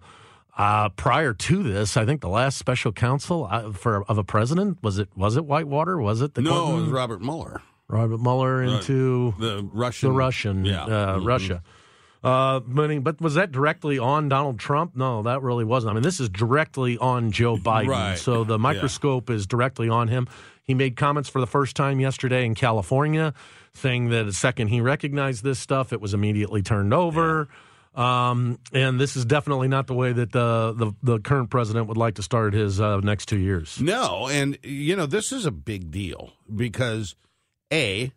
Uh, 0.58 0.88
prior 0.90 1.32
to 1.32 1.62
this, 1.62 1.96
I 1.96 2.04
think 2.04 2.20
the 2.20 2.28
last 2.28 2.58
special 2.58 2.92
counsel 2.92 3.46
uh, 3.50 3.72
for 3.72 4.02
of 4.04 4.18
a 4.18 4.24
president 4.24 4.78
was 4.82 4.98
it 4.98 5.08
was 5.16 5.36
it 5.36 5.44
Whitewater? 5.46 5.98
Was 5.98 6.20
it 6.20 6.34
the 6.34 6.42
no, 6.42 6.76
it 6.76 6.80
was 6.82 6.88
Robert 6.90 7.22
Mueller, 7.22 7.62
Robert 7.88 8.20
Mueller 8.20 8.62
into 8.62 9.32
the 9.38 9.66
Russian. 9.72 10.08
the 10.08 10.12
Russian, 10.14 10.64
yeah, 10.64 10.84
uh, 10.84 11.18
Mhm. 11.18 11.26
Russia. 11.26 11.62
Uh, 12.22 12.60
but, 12.60 12.98
but 13.02 13.20
was 13.22 13.34
that 13.36 13.50
directly 13.50 13.98
on 13.98 14.28
Donald 14.28 14.58
Trump? 14.58 14.94
No, 14.94 15.22
that 15.22 15.40
really 15.40 15.64
wasn't. 15.64 15.92
I 15.92 15.94
mean, 15.94 16.02
this 16.02 16.20
is 16.20 16.28
directly 16.28 16.98
on 16.98 17.30
Joe 17.32 17.56
Biden. 17.56 17.88
Right. 17.88 18.18
So 18.18 18.44
the 18.44 18.58
microscope 18.58 19.30
is 19.30 19.46
directly 19.46 19.88
on 19.88 20.08
him. 20.08 20.28
He 20.70 20.74
made 20.74 20.94
comments 20.94 21.28
for 21.28 21.40
the 21.40 21.48
first 21.48 21.74
time 21.74 21.98
yesterday 21.98 22.46
in 22.46 22.54
California, 22.54 23.34
saying 23.74 24.10
that 24.10 24.26
the 24.26 24.32
second 24.32 24.68
he 24.68 24.80
recognized 24.80 25.42
this 25.42 25.58
stuff, 25.58 25.92
it 25.92 26.00
was 26.00 26.14
immediately 26.14 26.62
turned 26.62 26.94
over. 26.94 27.48
Um, 27.96 28.60
and 28.72 29.00
this 29.00 29.16
is 29.16 29.24
definitely 29.24 29.66
not 29.66 29.88
the 29.88 29.94
way 29.94 30.12
that 30.12 30.30
the 30.30 30.72
the, 30.76 30.92
the 31.02 31.18
current 31.18 31.50
president 31.50 31.88
would 31.88 31.96
like 31.96 32.14
to 32.14 32.22
start 32.22 32.54
his 32.54 32.80
uh, 32.80 32.98
next 33.00 33.26
two 33.26 33.38
years. 33.38 33.80
No, 33.80 34.28
and 34.28 34.58
you 34.62 34.94
know 34.94 35.06
this 35.06 35.32
is 35.32 35.44
a 35.44 35.50
big 35.50 35.90
deal 35.90 36.34
because 36.54 37.16
a 37.72 38.12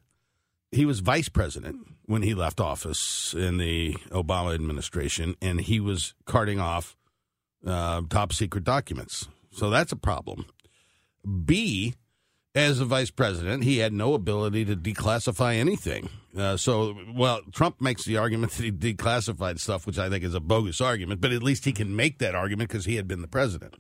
he 0.70 0.86
was 0.86 1.00
vice 1.00 1.30
president 1.30 1.88
when 2.06 2.22
he 2.22 2.36
left 2.36 2.60
office 2.60 3.34
in 3.34 3.58
the 3.58 3.96
Obama 4.12 4.54
administration, 4.54 5.34
and 5.42 5.60
he 5.60 5.80
was 5.80 6.14
carting 6.26 6.60
off 6.60 6.96
uh, 7.66 8.04
top 8.12 8.32
secret 8.32 8.64
documents. 8.64 9.28
So 9.52 9.72
that's 9.72 9.92
a 9.92 9.96
problem. 9.96 10.46
B, 11.46 11.96
as 12.56 12.80
a 12.80 12.86
vice 12.86 13.10
president, 13.12 13.64
he 13.64 13.80
had 13.80 13.94
no 13.94 14.14
ability 14.14 14.66
to 14.66 14.76
declassify 14.76 15.56
anything. 15.56 16.10
Uh, 16.38 16.56
so, 16.58 16.96
well, 17.16 17.42
Trump 17.52 17.80
makes 17.82 18.06
the 18.06 18.18
argument 18.18 18.52
that 18.54 18.64
he 18.64 18.72
declassified 18.72 19.60
stuff, 19.60 19.86
which 19.88 19.98
I 20.00 20.10
think 20.10 20.24
is 20.24 20.34
a 20.36 20.40
bogus 20.40 20.80
argument, 20.82 21.22
but 21.22 21.32
at 21.32 21.42
least 21.44 21.66
he 21.66 21.72
can 21.72 21.96
make 21.96 22.20
that 22.20 22.36
argument 22.36 22.70
because 22.70 22.86
he 22.86 22.96
had 22.96 23.08
been 23.08 23.22
the 23.22 23.28
president. 23.28 23.76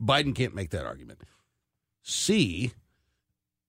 Biden 0.00 0.34
can't 0.34 0.54
make 0.54 0.70
that 0.70 0.84
argument. 0.86 1.20
C, 2.02 2.72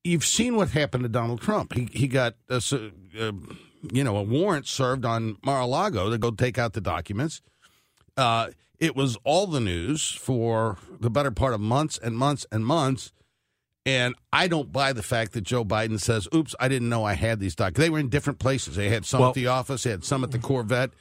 you've 0.04 0.26
seen 0.26 0.56
what 0.56 0.70
happened 0.70 1.04
to 1.04 1.10
Donald 1.10 1.40
Trump. 1.42 1.74
He 1.74 1.88
he 1.94 2.08
got 2.08 2.36
a, 2.50 2.56
s- 2.56 2.74
uh, 2.74 3.32
you 3.92 4.04
know 4.04 4.18
a 4.18 4.24
warrant 4.24 4.68
served 4.68 5.06
on 5.06 5.38
Mar-a-Lago 5.44 6.10
to 6.10 6.18
go 6.18 6.32
take 6.32 6.58
out 6.58 6.74
the 6.74 6.82
documents. 6.82 7.42
Uh, 8.18 8.50
it 8.80 8.96
was 8.96 9.18
all 9.24 9.48
the 9.48 9.60
news 9.62 10.10
for 10.12 10.78
the 11.00 11.10
better 11.10 11.32
part 11.32 11.54
of 11.54 11.62
months 11.62 11.98
and 11.98 12.18
months 12.18 12.46
and 12.52 12.66
months. 12.66 13.12
And 13.86 14.16
I 14.34 14.48
don't 14.48 14.72
buy 14.72 14.94
the 14.94 15.04
fact 15.04 15.34
that 15.34 15.42
Joe 15.42 15.64
Biden 15.64 16.00
says, 16.00 16.28
"Oops, 16.34 16.56
I 16.60 16.68
didn't 16.68 16.90
know 16.90 17.04
I 17.04 17.14
had 17.14 17.40
these 17.40 17.56
documents." 17.56 17.80
They 17.80 17.90
were 17.90 18.00
in 18.00 18.10
different 18.10 18.40
places. 18.40 18.76
They 18.76 18.90
had 18.90 19.06
some 19.06 19.20
Well- 19.20 19.30
at 19.30 19.36
the 19.36 19.48
office. 19.48 19.84
They 19.84 19.92
had 19.92 20.04
some 20.04 20.24
at 20.24 20.32
the 20.32 20.40
Corvette. 20.40 20.92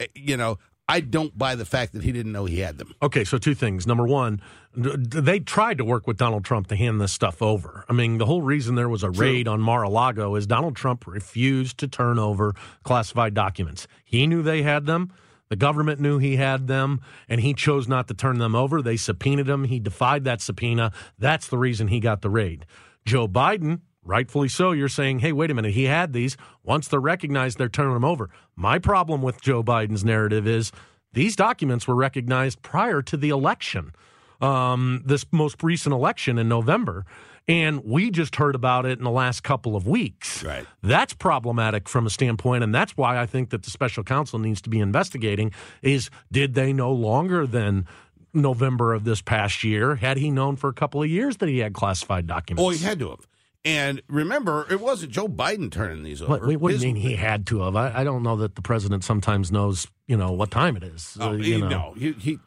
Eh, 0.00 0.06
You 0.14 0.36
know, 0.36 0.58
I 0.88 1.00
don't 1.00 1.36
buy 1.36 1.54
the 1.56 1.64
fact 1.64 1.94
that 1.94 2.04
he 2.04 2.12
didn't 2.12 2.30
know 2.32 2.44
he 2.44 2.60
had 2.60 2.78
them. 2.78 2.94
Okay, 3.02 3.24
so 3.24 3.38
two 3.38 3.54
things. 3.54 3.86
Number 3.86 4.06
one, 4.06 4.40
they 4.76 5.40
tried 5.40 5.78
to 5.78 5.84
work 5.84 6.06
with 6.06 6.16
Donald 6.18 6.44
Trump 6.44 6.68
to 6.68 6.76
hand 6.76 7.00
this 7.00 7.12
stuff 7.12 7.40
over. 7.42 7.84
I 7.88 7.92
mean, 7.94 8.18
the 8.18 8.26
whole 8.26 8.42
reason 8.42 8.74
there 8.76 8.88
was 8.88 9.02
a 9.02 9.10
raid 9.10 9.48
on 9.48 9.60
Mar-a-Lago 9.60 10.34
is 10.36 10.46
Donald 10.46 10.76
Trump 10.76 11.06
refused 11.06 11.78
to 11.78 11.88
turn 11.88 12.18
over 12.20 12.54
classified 12.84 13.32
documents. 13.34 13.88
He 14.04 14.26
knew 14.26 14.42
they 14.42 14.62
had 14.62 14.86
them. 14.86 15.10
The 15.48 15.56
government 15.56 16.00
knew 16.00 16.18
he 16.18 16.36
had 16.36 16.66
them, 16.66 17.00
and 17.28 17.40
he 17.40 17.54
chose 17.54 17.86
not 17.86 18.08
to 18.08 18.14
turn 18.14 18.38
them 18.38 18.54
over. 18.54 18.82
They 18.82 18.96
subpoenaed 18.96 19.48
him. 19.48 19.64
He 19.64 19.78
defied 19.78 20.24
that 20.24 20.40
subpoena. 20.40 20.92
That's 21.18 21.46
the 21.48 21.58
reason 21.58 21.88
he 21.88 22.00
got 22.00 22.22
the 22.22 22.30
raid. 22.30 22.66
Joe 23.04 23.28
Biden, 23.28 23.80
rightfully 24.04 24.48
so, 24.48 24.72
you're 24.72 24.88
saying, 24.88 25.20
hey, 25.20 25.32
wait 25.32 25.50
a 25.50 25.54
minute, 25.54 25.72
he 25.72 25.84
had 25.84 26.12
these. 26.12 26.36
Once 26.64 26.88
they're 26.88 27.00
recognized, 27.00 27.58
they're 27.58 27.68
turning 27.68 27.94
them 27.94 28.04
over. 28.04 28.30
My 28.56 28.78
problem 28.78 29.22
with 29.22 29.40
Joe 29.40 29.62
Biden's 29.62 30.04
narrative 30.04 30.46
is 30.46 30.72
these 31.12 31.36
documents 31.36 31.86
were 31.86 31.94
recognized 31.94 32.62
prior 32.62 33.00
to 33.02 33.16
the 33.16 33.30
election, 33.30 33.92
um, 34.40 35.02
this 35.06 35.24
most 35.30 35.62
recent 35.62 35.92
election 35.94 36.38
in 36.38 36.48
November. 36.48 37.06
And 37.48 37.84
we 37.84 38.10
just 38.10 38.36
heard 38.36 38.54
about 38.56 38.86
it 38.86 38.98
in 38.98 39.04
the 39.04 39.10
last 39.10 39.42
couple 39.44 39.76
of 39.76 39.86
weeks. 39.86 40.42
Right. 40.42 40.66
That's 40.82 41.14
problematic 41.14 41.88
from 41.88 42.04
a 42.06 42.10
standpoint, 42.10 42.64
and 42.64 42.74
that's 42.74 42.96
why 42.96 43.18
I 43.20 43.26
think 43.26 43.50
that 43.50 43.62
the 43.62 43.70
special 43.70 44.02
counsel 44.02 44.38
needs 44.40 44.60
to 44.62 44.70
be 44.70 44.80
investigating 44.80 45.52
is 45.82 46.10
did 46.32 46.54
they 46.54 46.72
know 46.72 46.90
longer 46.92 47.46
than 47.46 47.86
November 48.34 48.94
of 48.94 49.04
this 49.04 49.22
past 49.22 49.62
year? 49.62 49.94
Had 49.96 50.16
he 50.16 50.30
known 50.30 50.56
for 50.56 50.68
a 50.68 50.72
couple 50.74 51.02
of 51.02 51.08
years 51.08 51.36
that 51.36 51.48
he 51.48 51.58
had 51.58 51.72
classified 51.72 52.26
documents? 52.26 52.62
Oh, 52.66 52.70
he 52.70 52.84
had 52.84 52.98
to 52.98 53.10
have. 53.10 53.28
And 53.64 54.00
remember, 54.08 54.66
it 54.70 54.80
wasn't 54.80 55.10
Joe 55.12 55.26
Biden 55.26 55.72
turning 55.72 56.02
these 56.04 56.22
over. 56.22 56.32
What, 56.46 56.60
what 56.60 56.70
do 56.70 56.76
you 56.78 56.94
mean 56.94 56.96
he 56.96 57.16
had 57.16 57.46
to 57.48 57.62
have? 57.62 57.74
I, 57.74 57.92
I 58.00 58.04
don't 58.04 58.22
know 58.22 58.36
that 58.36 58.54
the 58.54 58.62
president 58.62 59.02
sometimes 59.02 59.50
knows, 59.50 59.88
you 60.06 60.16
know, 60.16 60.30
what 60.32 60.50
time 60.52 60.76
it 60.76 60.84
is. 60.84 61.16
Oh, 61.20 61.30
Uh, 61.30 61.36
he, 61.38 61.60
know. 61.60 61.68
no, 61.68 61.94
he, 61.96 62.12
he 62.12 62.38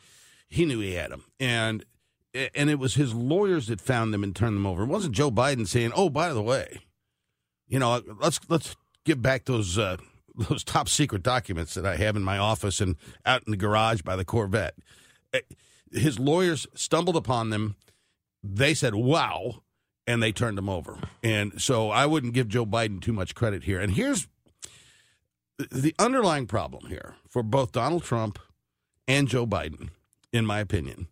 he 0.48 0.65
knew 0.65 0.79
he 0.79 0.94
had 0.94 1.12
them, 1.12 1.24
and 1.39 1.84
and 2.33 2.69
it 2.69 2.79
was 2.79 2.95
his 2.95 3.13
lawyers 3.13 3.67
that 3.67 3.81
found 3.81 4.13
them 4.13 4.24
and 4.24 4.36
turned 4.36 4.55
them 4.55 4.65
over. 4.65 4.83
It 4.83 4.88
wasn't 4.88 5.15
Joe 5.15 5.31
Biden 5.31 5.67
saying, 5.67 5.91
"Oh, 5.95 6.09
by 6.09 6.33
the 6.33 6.41
way, 6.41 6.81
you 7.67 7.79
know, 7.79 8.01
let's 8.21 8.39
let's 8.50 8.75
give 9.05 9.21
back 9.21 9.45
those 9.45 9.77
uh, 9.77 9.98
those 10.36 10.63
top 10.63 10.89
secret 10.89 11.24
documents 11.24 11.74
that 11.74 11.86
I 11.86 11.95
have 11.95 12.15
in 12.15 12.24
my 12.24 12.38
office 12.38 12.81
and 12.81 12.95
out 13.25 13.43
in 13.45 13.51
the 13.51 13.57
garage 13.57 14.01
by 14.01 14.15
the 14.15 14.25
Corvette." 14.25 14.75
Eh, 15.33 15.41
His 15.91 16.19
lawyers 16.19 16.67
stumbled 16.75 17.15
upon 17.15 17.50
them. 17.50 17.75
They 18.43 18.74
said, 18.74 18.95
"Wow." 18.95 19.63
And 20.07 20.24
they 20.24 20.31
turned 20.31 20.57
them 20.57 20.69
over. 20.69 20.98
And 21.21 21.62
so 21.62 21.91
I 21.91 22.07
wouldn't 22.07 22.33
give 22.33 22.48
Joe 22.48 22.65
Biden 22.65 23.00
too 23.00 23.13
much 23.13 23.36
credit 23.36 23.65
here. 23.65 23.79
And 23.79 23.93
here's 23.93 24.27
the 25.71 25.93
underlying 26.00 26.48
problem 26.48 26.88
here 26.88 27.13
for 27.29 27.43
both 27.43 27.71
Donald 27.74 28.03
Trump 28.03 28.39
and 29.07 29.27
Joe 29.27 29.45
Biden, 29.45 29.89
in 30.33 30.48
my 30.48 30.62
opinion, 30.62 31.09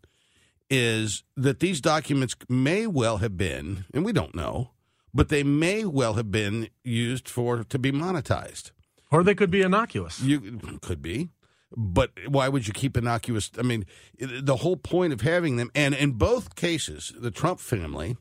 is 0.69 1.23
that 1.35 1.59
these 1.59 1.81
documents 1.81 2.35
may 2.49 2.87
well 2.87 3.17
have 3.17 3.37
been, 3.37 3.85
and 3.93 4.03
we 4.05 4.11
don't 4.11 4.35
know, 4.35 4.71
but 5.13 5.29
they 5.29 5.43
may 5.43 5.85
well 5.85 6.13
have 6.15 6.31
been 6.31 6.69
used 6.83 7.27
for 7.29 7.63
to 7.63 7.79
be 7.79 7.91
monetized. 7.91 8.71
Or 9.11 9.23
they 9.23 9.35
could 9.35 9.49
be 9.51 9.61
innocuous. 9.61 10.21
You 10.21 10.59
could 10.81 11.01
be, 11.01 11.29
but 11.75 12.11
why 12.27 12.49
would 12.49 12.67
you 12.67 12.73
keep 12.73 12.97
innocuous? 12.97 13.49
I 13.57 13.61
mean, 13.61 13.85
the 14.19 14.57
whole 14.57 14.75
point 14.77 15.13
of 15.13 15.21
having 15.21 15.55
them, 15.55 15.71
and 15.73 15.95
in 15.95 16.11
both 16.11 16.55
cases, 16.55 17.13
the 17.17 17.31
Trump 17.31 17.59
family, 17.61 18.17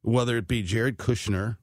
whether 0.00 0.36
it 0.38 0.48
be 0.48 0.62
Jared 0.62 0.96
Kushner 0.96 1.58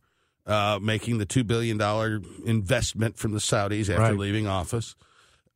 uh, 0.45 0.79
making 0.81 1.17
the 1.17 1.25
two 1.25 1.43
billion 1.43 1.77
dollar 1.77 2.21
investment 2.45 3.17
from 3.17 3.31
the 3.33 3.39
Saudis 3.39 3.89
after 3.89 3.95
Right. 4.01 4.17
leaving 4.17 4.47
office, 4.47 4.95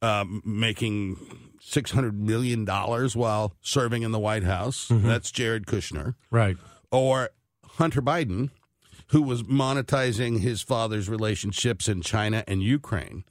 um, 0.03 0.41
making 0.45 1.17
six 1.61 1.91
hundred 1.91 2.19
million 2.19 2.65
dollars 2.65 3.15
while 3.15 3.53
serving 3.61 4.03
in 4.03 4.11
the 4.11 4.19
White 4.19 4.43
House. 4.43 4.87
That's 4.89 5.31
Jared 5.31 5.65
Kushner 5.65 6.15
Right. 6.29 6.57
or 6.91 7.29
Hunter 7.63 8.01
Biden, 8.01 8.49
who 9.07 9.21
was 9.21 9.43
monetizing 9.43 10.39
his 10.41 10.61
father's 10.61 11.09
relationships 11.09 11.87
in 11.87 12.01
China 12.01 12.43
and 12.47 12.61
Ukraine. 12.61 13.23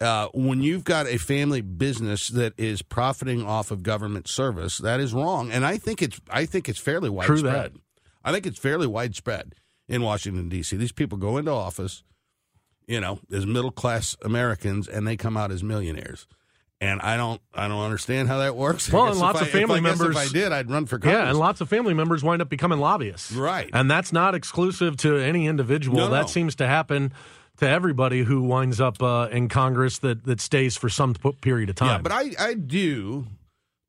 Uh, 0.00 0.28
when 0.32 0.62
you've 0.62 0.84
got 0.84 1.06
a 1.08 1.18
family 1.18 1.60
business 1.60 2.28
that 2.28 2.54
is 2.56 2.82
profiting 2.82 3.44
off 3.44 3.70
of 3.72 3.82
government 3.82 4.28
service, 4.28 4.78
that 4.78 5.00
is 5.00 5.12
wrong, 5.12 5.50
and 5.50 5.66
I 5.66 5.76
think 5.76 6.00
it's 6.02 6.20
I 6.30 6.46
think 6.46 6.68
it's 6.68 6.78
fairly 6.78 7.08
True 7.08 7.42
that. 7.42 7.44
widespread. 7.44 7.72
I 8.24 8.32
think 8.32 8.46
it's 8.46 8.58
fairly 8.58 8.86
widespread 8.86 9.54
in 9.88 10.02
Washington 10.02 10.48
D.C. 10.48 10.76
These 10.76 10.92
people 10.92 11.18
go 11.18 11.36
into 11.36 11.50
office, 11.50 12.02
you 12.88 12.98
know, 13.00 13.20
as 13.30 13.46
middle 13.46 13.70
class 13.70 14.16
Americans, 14.24 14.88
and 14.88 15.06
they 15.06 15.16
come 15.16 15.36
out 15.36 15.52
as 15.52 15.62
millionaires. 15.62 16.26
And 16.80 17.00
I 17.00 17.16
don't, 17.16 17.40
I 17.52 17.66
don't 17.66 17.82
understand 17.82 18.28
how 18.28 18.38
that 18.38 18.54
works. 18.54 18.90
Well, 18.92 19.06
and 19.08 19.18
lots 19.18 19.40
I- 19.40 19.42
of 19.42 19.50
family 19.50 19.78
if 19.78 19.82
members- 19.82 20.16
If 20.16 20.16
I 20.16 20.28
did, 20.28 20.52
I'd 20.52 20.70
run 20.70 20.86
for 20.86 20.98
Congress. 20.98 21.20
Yeah, 21.22 21.28
and 21.28 21.38
lots 21.38 21.60
of 21.60 21.68
family 21.68 21.92
members 21.92 22.22
wind 22.22 22.40
up 22.40 22.48
becoming 22.48 22.78
lobbyists. 22.78 23.32
Right. 23.32 23.68
And 23.72 23.90
that's 23.90 24.12
not 24.12 24.34
exclusive 24.34 24.96
to 24.98 25.16
any 25.16 25.46
individual. 25.48 25.96
No, 25.98 26.08
that 26.10 26.20
no. 26.22 26.26
seems 26.28 26.54
to 26.56 26.66
happen 26.66 27.12
to 27.56 27.68
everybody 27.68 28.22
who 28.22 28.42
winds 28.42 28.80
up 28.80 29.02
uh, 29.02 29.28
in 29.32 29.48
Congress 29.48 29.98
that, 29.98 30.24
that 30.24 30.40
stays 30.40 30.76
for 30.76 30.88
some 30.88 31.14
period 31.40 31.68
of 31.68 31.74
time. 31.74 31.88
Yeah, 31.88 31.98
but 32.02 32.12
I, 32.12 32.30
I 32.38 32.54
do 32.54 33.26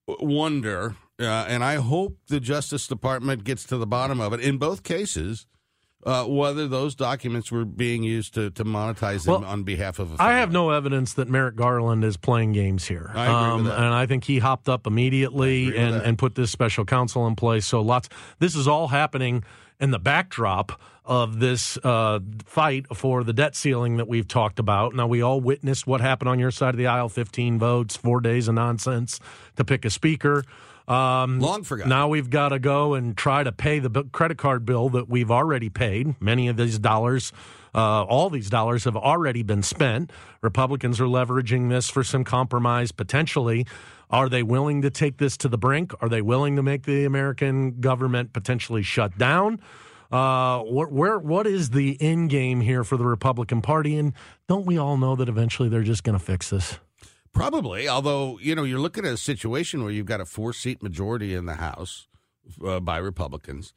wonder, 0.07 0.95
uh, 1.19 1.45
and 1.47 1.63
I 1.63 1.75
hope 1.75 2.17
the 2.27 2.39
Justice 2.39 2.87
Department 2.87 3.43
gets 3.43 3.63
to 3.65 3.77
the 3.77 3.87
bottom 3.87 4.19
of 4.19 4.33
it 4.33 4.39
in 4.39 4.57
both 4.57 4.81
cases, 4.83 5.45
uh, 6.05 6.25
whether 6.25 6.67
those 6.67 6.95
documents 6.95 7.51
were 7.51 7.65
being 7.65 8.03
used 8.03 8.33
to, 8.33 8.49
to 8.51 8.63
monetize 8.63 9.25
them 9.25 9.41
Well, 9.41 9.51
on 9.51 9.63
behalf 9.63 9.99
of 9.99 10.13
a 10.13 10.21
I 10.21 10.33
have 10.33 10.51
no 10.51 10.69
evidence 10.69 11.13
that 11.13 11.27
Merrick 11.27 11.55
Garland 11.55 12.03
is 12.03 12.15
playing 12.17 12.53
games 12.53 12.87
here. 12.87 13.11
Um, 13.13 13.17
I 13.17 13.25
agree 13.25 13.63
with 13.63 13.65
that. 13.71 13.79
And 13.83 13.93
I 13.93 14.05
think 14.05 14.23
he 14.23 14.39
hopped 14.39 14.69
up 14.69 14.87
immediately 14.87 15.75
and, 15.77 15.95
and 15.95 16.17
put 16.17 16.35
this 16.35 16.51
special 16.51 16.85
counsel 16.85 17.27
in 17.27 17.35
place. 17.35 17.65
So 17.65 17.81
lots, 17.81 18.07
this 18.39 18.55
is 18.55 18.67
all 18.67 18.87
happening 18.87 19.43
in 19.79 19.91
the 19.91 19.99
backdrop 19.99 20.79
of 21.05 21.39
this 21.39 21.77
uh, 21.83 22.19
fight 22.45 22.85
for 22.95 23.23
the 23.23 23.33
debt 23.33 23.55
ceiling 23.55 23.97
that 23.97 24.07
we've 24.07 24.27
talked 24.27 24.59
about. 24.59 24.93
Now, 24.93 25.07
we 25.07 25.21
all 25.21 25.41
witnessed 25.41 25.87
what 25.87 26.01
happened 26.01 26.29
on 26.29 26.37
your 26.37 26.51
side 26.51 26.75
of 26.75 26.77
the 26.77 26.85
aisle 26.87 27.09
15 27.09 27.57
votes, 27.57 27.95
four 27.95 28.21
days 28.21 28.47
of 28.47 28.55
nonsense 28.55 29.19
to 29.55 29.65
pick 29.65 29.85
a 29.85 29.89
speaker. 29.89 30.43
Um, 30.89 31.39
Long 31.39 31.63
forgotten. 31.63 31.89
Now 31.89 32.07
we've 32.07 32.29
got 32.29 32.49
to 32.49 32.59
go 32.59 32.95
and 32.95 33.15
try 33.15 33.43
to 33.43 33.51
pay 33.51 33.77
the 33.77 34.03
credit 34.11 34.39
card 34.39 34.65
bill 34.65 34.89
that 34.89 35.07
we've 35.07 35.29
already 35.29 35.69
paid. 35.69 36.19
Many 36.19 36.47
of 36.47 36.57
these 36.57 36.79
dollars, 36.79 37.31
uh, 37.75 38.03
all 38.03 38.31
these 38.31 38.49
dollars 38.49 38.85
have 38.85 38.97
already 38.97 39.43
been 39.43 39.61
spent. 39.61 40.11
Republicans 40.41 40.99
are 40.99 41.05
leveraging 41.05 41.69
this 41.69 41.89
for 41.89 42.03
some 42.03 42.23
compromise 42.23 42.91
potentially. 42.91 43.67
Are 44.09 44.27
they 44.27 44.41
willing 44.41 44.81
to 44.81 44.89
take 44.89 45.17
this 45.17 45.37
to 45.37 45.47
the 45.47 45.59
brink? 45.59 45.93
Are 46.01 46.09
they 46.09 46.23
willing 46.23 46.55
to 46.55 46.63
make 46.63 46.83
the 46.83 47.05
American 47.05 47.79
government 47.79 48.33
potentially 48.33 48.81
shut 48.81 49.15
down? 49.19 49.61
Uh, 50.11 50.61
where, 50.61 50.87
where 50.87 51.19
what 51.19 51.45
is 51.45 51.69
the 51.69 51.95
end 52.01 52.31
game 52.31 52.61
here 52.61 52.83
for 52.83 52.97
the 52.97 53.05
Republican 53.05 53.61
Party? 53.61 53.95
And 53.95 54.13
don't 54.47 54.65
we 54.65 54.79
all 54.79 54.97
know 54.97 55.15
that 55.15 55.29
eventually 55.29 55.69
they're 55.69 55.83
just 55.83 56.03
going 56.03 56.17
to 56.17 56.23
fix 56.23 56.49
this? 56.49 56.79
Probably, 57.33 57.87
although 57.87 58.39
you 58.41 58.55
know 58.55 58.63
you're 58.63 58.79
looking 58.79 59.05
at 59.05 59.13
a 59.13 59.17
situation 59.17 59.83
where 59.83 59.91
you've 59.91 60.05
got 60.05 60.21
a 60.21 60.25
four 60.25 60.53
seat 60.53 60.81
majority 60.81 61.33
in 61.33 61.45
the 61.45 61.55
House 61.55 62.07
uh, 62.65 62.79
by 62.79 62.97
Republicans, 62.97 63.73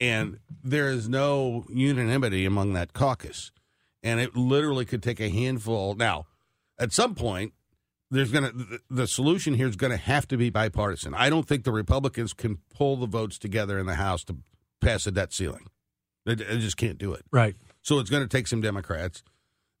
and 0.00 0.38
there 0.62 0.88
is 0.88 1.08
no 1.08 1.64
unanimity 1.68 2.44
among 2.44 2.74
that 2.74 2.92
caucus, 2.92 3.50
and 4.02 4.20
it 4.20 4.36
literally 4.36 4.84
could 4.84 5.02
take 5.02 5.20
a 5.20 5.30
handful. 5.30 5.94
Now, 5.94 6.26
at 6.78 6.92
some 6.92 7.14
point, 7.14 7.54
there's 8.10 8.30
gonna 8.30 8.52
the, 8.52 8.80
the 8.90 9.06
solution 9.06 9.54
here 9.54 9.68
is 9.68 9.76
going 9.76 9.92
to 9.92 9.96
have 9.96 10.28
to 10.28 10.36
be 10.36 10.50
bipartisan. 10.50 11.14
I 11.14 11.30
don't 11.30 11.48
think 11.48 11.64
the 11.64 11.72
Republicans 11.72 12.32
can 12.34 12.58
pull 12.74 12.96
the 12.96 13.06
votes 13.06 13.38
together 13.38 13.78
in 13.78 13.86
the 13.86 13.94
House 13.94 14.22
to 14.24 14.36
pass 14.80 15.06
a 15.06 15.10
debt 15.10 15.32
ceiling. 15.32 15.66
They, 16.26 16.34
they 16.34 16.58
just 16.58 16.76
can't 16.76 16.98
do 16.98 17.14
it. 17.14 17.24
Right. 17.30 17.56
So 17.80 17.98
it's 17.98 18.10
going 18.10 18.22
to 18.22 18.28
take 18.28 18.46
some 18.46 18.60
Democrats 18.60 19.22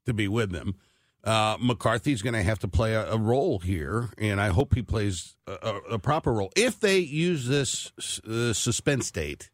to 0.06 0.14
be 0.14 0.28
with 0.28 0.50
them. 0.50 0.76
Uh, 1.24 1.56
McCarthy's 1.60 2.20
going 2.20 2.34
to 2.34 2.42
have 2.42 2.58
to 2.58 2.68
play 2.68 2.94
a, 2.94 3.12
a 3.12 3.16
role 3.16 3.60
here, 3.60 4.10
and 4.18 4.40
I 4.40 4.48
hope 4.48 4.74
he 4.74 4.82
plays 4.82 5.36
a, 5.46 5.52
a, 5.52 5.76
a 5.92 5.98
proper 5.98 6.32
role. 6.32 6.50
If 6.56 6.80
they 6.80 6.98
use 6.98 7.46
this 7.46 7.92
uh, 8.28 8.52
suspense 8.52 9.10
date 9.10 9.50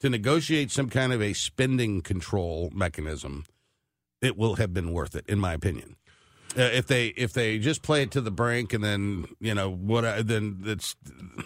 to 0.00 0.08
negotiate 0.08 0.70
some 0.70 0.88
kind 0.88 1.12
of 1.12 1.20
a 1.20 1.32
spending 1.32 2.02
control 2.02 2.70
mechanism, 2.72 3.44
it 4.22 4.36
will 4.36 4.56
have 4.56 4.72
been 4.72 4.92
worth 4.92 5.16
it, 5.16 5.26
in 5.26 5.40
my 5.40 5.54
opinion. 5.54 5.96
Uh, 6.58 6.62
if 6.72 6.86
they 6.86 7.08
if 7.08 7.32
they 7.34 7.58
just 7.58 7.82
play 7.82 8.02
it 8.02 8.10
to 8.12 8.20
the 8.20 8.30
brink 8.30 8.72
and 8.72 8.82
then 8.82 9.26
you 9.40 9.54
know 9.54 9.70
what 9.70 10.04
I- 10.06 10.22
then 10.22 10.62
it's 10.64 10.96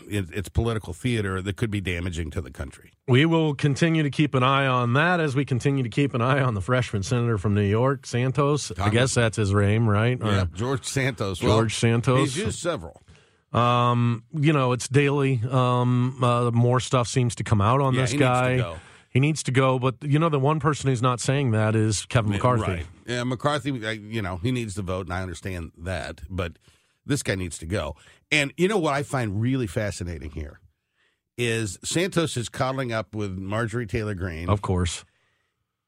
it, 0.08 0.26
it's 0.32 0.48
political 0.48 0.92
theater 0.92 1.42
that 1.42 1.56
could 1.56 1.70
be 1.70 1.80
damaging 1.80 2.30
to 2.30 2.40
the 2.40 2.50
country. 2.52 2.92
We 3.08 3.26
will 3.26 3.54
continue 3.54 4.04
to 4.04 4.10
keep 4.10 4.34
an 4.34 4.42
eye 4.44 4.66
on 4.68 4.92
that 4.92 5.18
as 5.18 5.34
we 5.34 5.44
continue 5.44 5.82
to 5.82 5.88
keep 5.88 6.14
an 6.14 6.20
eye 6.22 6.40
on 6.40 6.54
the 6.54 6.60
freshman 6.60 7.02
senator 7.02 7.38
from 7.38 7.54
New 7.54 7.62
York, 7.66 8.06
Santos. 8.06 8.70
I 8.78 8.88
guess 8.90 9.14
that's 9.14 9.36
his 9.36 9.52
name, 9.52 9.88
right? 9.88 10.16
Yeah, 10.22 10.42
Or- 10.42 10.44
George 10.54 10.84
Santos. 10.84 11.38
George 11.40 11.74
Santos. 11.74 12.20
He's 12.20 12.36
used 12.36 12.58
several. 12.60 13.02
Um, 13.52 14.22
you 14.32 14.52
know, 14.52 14.70
it's 14.72 14.86
daily. 14.86 15.40
Um, 15.50 16.22
uh, 16.22 16.52
more 16.52 16.78
stuff 16.78 17.08
seems 17.08 17.34
to 17.36 17.44
come 17.44 17.60
out 17.60 17.80
on 17.80 17.94
Yeah, 17.94 18.02
this 18.02 18.12
he 18.12 18.18
needs 18.18 18.28
to 18.28 18.56
guy. 18.56 18.74
He 19.10 19.18
needs 19.20 19.42
to 19.42 19.50
go, 19.50 19.78
but 19.78 19.96
you 20.02 20.18
know, 20.18 20.28
the 20.28 20.38
one 20.38 20.60
person 20.60 20.88
who's 20.88 21.02
not 21.02 21.20
saying 21.20 21.50
that 21.50 21.74
is 21.74 22.06
Kevin 22.06 22.30
McCarthy. 22.32 22.62
Right. 22.62 22.86
Yeah, 23.06 23.24
McCarthy, 23.24 23.84
I- 23.86 23.90
you 23.92 24.22
know, 24.22 24.36
he 24.36 24.52
needs 24.52 24.74
to 24.76 24.82
vote, 24.82 25.06
and 25.06 25.12
I 25.12 25.20
understand 25.22 25.72
that, 25.78 26.20
but 26.30 26.58
this 27.04 27.22
guy 27.24 27.34
needs 27.34 27.58
to 27.58 27.66
go. 27.66 27.96
And 28.30 28.52
you 28.56 28.68
know 28.68 28.78
what 28.78 28.94
I 28.94 29.02
find 29.02 29.40
really 29.40 29.66
fascinating 29.66 30.30
here 30.30 30.60
is 31.36 31.76
Santos 31.84 32.36
is 32.36 32.48
coddling 32.48 32.92
up 32.92 33.14
with 33.14 33.36
Marjorie 33.36 33.86
Taylor 33.86 34.14
Greene. 34.14 34.48
Of 34.48 34.62
course, 34.62 35.04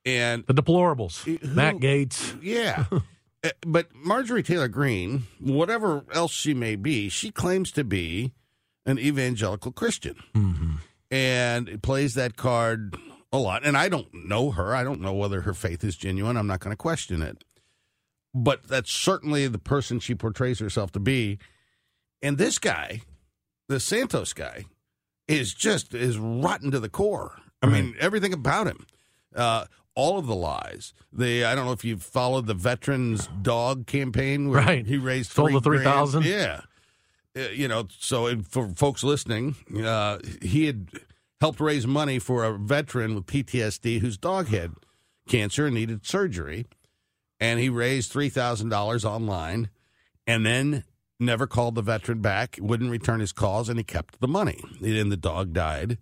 and 0.04 0.44
the 0.48 0.54
deplorables, 0.54 1.22
Who- 1.22 1.38
Matt 1.54 1.76
Gaetz. 1.76 2.38
yeah. 2.42 2.84
Uh, 3.44 3.50
But 3.66 3.88
Marjorie 3.92 4.44
Taylor 4.44 4.68
Greene, 4.68 5.24
whatever 5.40 6.04
else 6.14 6.30
she 6.30 6.54
may 6.54 6.76
be, 6.76 7.08
she 7.08 7.32
claims 7.32 7.72
to 7.72 7.82
be 7.82 8.32
an 8.86 9.00
evangelical 9.00 9.72
Christian 9.72 10.14
and 11.10 11.82
plays 11.82 12.14
that 12.14 12.36
card 12.36 12.96
a 13.32 13.38
lot. 13.38 13.64
And 13.64 13.76
I 13.76 13.88
don't 13.88 14.12
know 14.26 14.50
her. 14.50 14.74
I 14.74 14.84
don't 14.84 15.00
know 15.00 15.14
whether 15.14 15.42
her 15.42 15.54
faith 15.54 15.82
is 15.84 15.96
genuine. 15.96 16.36
I'm 16.36 16.46
not 16.46 16.60
going 16.60 16.72
to 16.72 16.76
question 16.76 17.22
it. 17.22 17.44
But 18.34 18.66
that's 18.68 18.90
certainly 18.90 19.46
the 19.48 19.58
person 19.58 20.00
she 20.00 20.14
portrays 20.14 20.58
herself 20.58 20.90
to 20.92 21.00
be. 21.00 21.38
And 22.22 22.38
this 22.38 22.58
guy, 22.58 23.02
the 23.68 23.80
Santos 23.80 24.32
guy, 24.32 24.64
is 25.28 25.54
just 25.54 25.94
is 25.94 26.18
rotten 26.18 26.70
to 26.70 26.80
the 26.80 26.88
core. 26.88 27.36
I 27.62 27.66
mean, 27.66 27.94
everything 28.00 28.32
about 28.32 28.66
him, 28.66 28.86
uh, 29.36 29.66
all 29.94 30.18
of 30.18 30.26
the 30.26 30.34
lies. 30.34 30.94
The 31.12 31.44
I 31.44 31.54
don't 31.54 31.64
know 31.66 31.72
if 31.72 31.84
you've 31.84 32.02
followed 32.02 32.46
the 32.46 32.54
veterans 32.54 33.28
dog 33.40 33.86
campaign, 33.86 34.48
where 34.48 34.62
Right. 34.62 34.86
He 34.86 34.96
raised 34.96 35.30
Sold 35.30 35.50
three 35.62 35.78
the 35.78 35.84
3,000? 35.84 36.24
Yeah, 36.24 36.62
Uh, 37.36 37.40
you 37.50 37.68
know. 37.68 37.86
So 37.98 38.40
for 38.42 38.68
folks 38.70 39.04
listening, 39.04 39.54
uh, 39.84 40.18
he 40.40 40.66
had 40.66 40.88
helped 41.42 41.58
raise 41.58 41.88
money 41.88 42.20
for 42.20 42.44
a 42.44 42.56
veteran 42.56 43.16
with 43.16 43.26
PTSD 43.26 43.98
whose 44.00 44.16
dog 44.16 44.46
had 44.46 44.70
cancer 45.26 45.66
and 45.66 45.74
needed 45.74 46.06
surgery, 46.06 46.66
and 47.40 47.58
he 47.58 47.68
raised 47.68 48.12
three 48.12 48.28
thousand 48.28 48.68
dollars 48.68 49.04
online, 49.04 49.68
and 50.24 50.46
then 50.46 50.84
never 51.18 51.48
called 51.48 51.74
the 51.74 51.82
veteran 51.82 52.20
back, 52.20 52.58
wouldn't 52.60 52.92
return 52.92 53.18
his 53.18 53.32
calls, 53.32 53.68
and 53.68 53.76
he 53.76 53.82
kept 53.82 54.20
the 54.20 54.28
money. 54.28 54.62
And 54.82 55.10
the 55.10 55.16
dog 55.16 55.52
died. 55.52 55.98